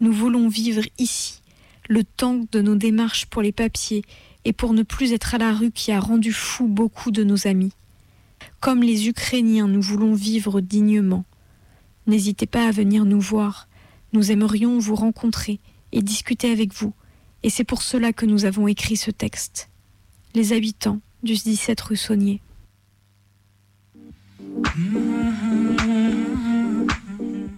Nous 0.00 0.12
voulons 0.12 0.48
vivre 0.48 0.84
ici, 0.98 1.40
le 1.88 2.04
temps 2.04 2.44
de 2.52 2.60
nos 2.60 2.76
démarches 2.76 3.26
pour 3.26 3.42
les 3.42 3.52
papiers 3.52 4.02
et 4.44 4.52
pour 4.52 4.72
ne 4.72 4.82
plus 4.82 5.12
être 5.12 5.34
à 5.34 5.38
la 5.38 5.52
rue 5.52 5.72
qui 5.72 5.90
a 5.90 6.00
rendu 6.00 6.32
fou 6.32 6.68
beaucoup 6.68 7.10
de 7.10 7.24
nos 7.24 7.46
amis. 7.46 7.72
Comme 8.60 8.82
les 8.82 9.08
Ukrainiens, 9.08 9.68
nous 9.68 9.82
voulons 9.82 10.14
vivre 10.14 10.60
dignement. 10.60 11.24
N'hésitez 12.06 12.46
pas 12.46 12.66
à 12.66 12.72
venir 12.72 13.04
nous 13.04 13.20
voir. 13.20 13.68
Nous 14.12 14.32
aimerions 14.32 14.78
vous 14.78 14.96
rencontrer 14.96 15.60
et 15.92 16.02
discuter 16.02 16.50
avec 16.50 16.72
vous. 16.72 16.92
Et 17.42 17.50
c'est 17.50 17.64
pour 17.64 17.82
cela 17.82 18.12
que 18.12 18.26
nous 18.26 18.44
avons 18.44 18.66
écrit 18.66 18.96
ce 18.96 19.10
texte. 19.10 19.70
Les 20.34 20.52
habitants 20.52 21.00
du 21.22 21.34
17 21.34 21.80
rue 21.80 21.96
Saunier. 21.96 22.40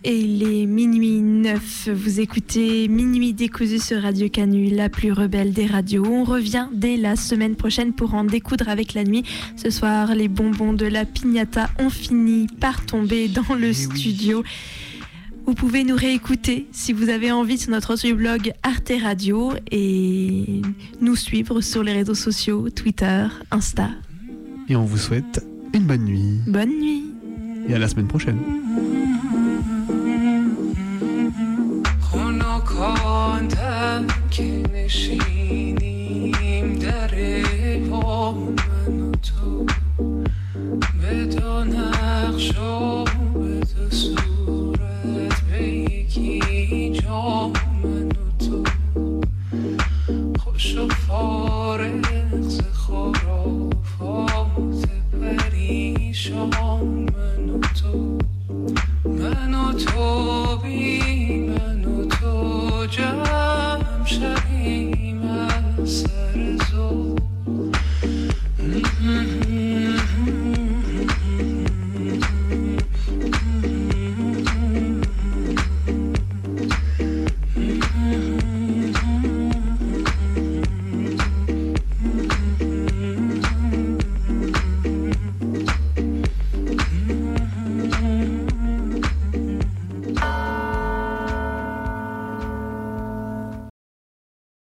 Et 0.02 0.18
il 0.18 0.42
est 0.42 0.64
minuit 0.64 1.20
9. 1.20 1.90
Vous 1.92 2.20
écoutez 2.20 2.88
Minuit 2.88 3.34
décousu 3.34 3.78
sur 3.78 4.00
Radio 4.00 4.30
Canu, 4.30 4.70
la 4.70 4.88
plus 4.88 5.12
rebelle 5.12 5.52
des 5.52 5.66
radios. 5.66 6.06
On 6.06 6.24
revient 6.24 6.68
dès 6.72 6.96
la 6.96 7.16
semaine 7.16 7.54
prochaine 7.54 7.92
pour 7.92 8.14
en 8.14 8.24
découdre 8.24 8.70
avec 8.70 8.94
la 8.94 9.04
nuit. 9.04 9.24
Ce 9.56 9.68
soir, 9.68 10.14
les 10.14 10.28
bonbons 10.28 10.72
de 10.72 10.86
la 10.86 11.04
piñata 11.04 11.68
ont 11.78 11.90
fini 11.90 12.46
par 12.60 12.86
tomber 12.86 13.28
dans 13.28 13.54
le 13.54 13.74
studio. 13.74 14.42
Vous 15.44 15.52
pouvez 15.52 15.84
nous 15.84 15.96
réécouter 15.96 16.66
si 16.72 16.94
vous 16.94 17.10
avez 17.10 17.30
envie 17.30 17.58
sur 17.58 17.70
notre 17.70 17.94
blog 18.12 18.52
Arte 18.62 18.92
Radio 19.02 19.52
et 19.70 20.62
nous 21.02 21.16
suivre 21.16 21.60
sur 21.60 21.82
les 21.82 21.92
réseaux 21.92 22.14
sociaux, 22.14 22.70
Twitter, 22.70 23.26
Insta. 23.50 23.90
Et 24.70 24.76
on 24.76 24.84
vous 24.84 24.96
souhaite 24.96 25.44
une 25.74 25.84
bonne 25.84 26.04
nuit. 26.04 26.40
Bonne 26.46 26.78
nuit. 26.80 27.04
Et 27.68 27.74
à 27.74 27.78
la 27.78 27.88
semaine 27.88 28.08
prochaine. 28.08 28.38
خنکاندم 32.80 34.06
که 34.30 34.62
نشینیم 34.74 35.98
در 36.78 37.10
پا 37.90 38.32
من 38.32 39.00
و 39.00 39.12
تو. 39.12 39.66
به 41.00 41.24
دو 41.24 41.64
نقش 41.64 42.58
و 42.58 43.04
به 43.34 43.60
دو 43.60 43.90
صورت 43.90 45.40
به 45.50 45.62
یکی 45.68 46.90
جا 46.90 47.52
من 47.82 48.08
و 48.08 48.30
تو. 48.38 48.64
خوش 50.38 50.76
و 50.76 50.88
فارغ 50.88 52.40
ز 52.40 52.60
خرافات 52.72 54.20
پری 55.20 56.14
شام 56.14 56.50
من 57.16 57.50
و 57.50 57.60
تو. 57.60 58.18
من 59.04 59.54
و 59.54 59.72
تو 59.72 60.56
بی 60.56 61.38
من 61.38 61.79
جمع 62.90 64.04
شویم 64.04 65.22
از 65.22 65.90
سر 65.90 66.56
زلف 66.70 67.09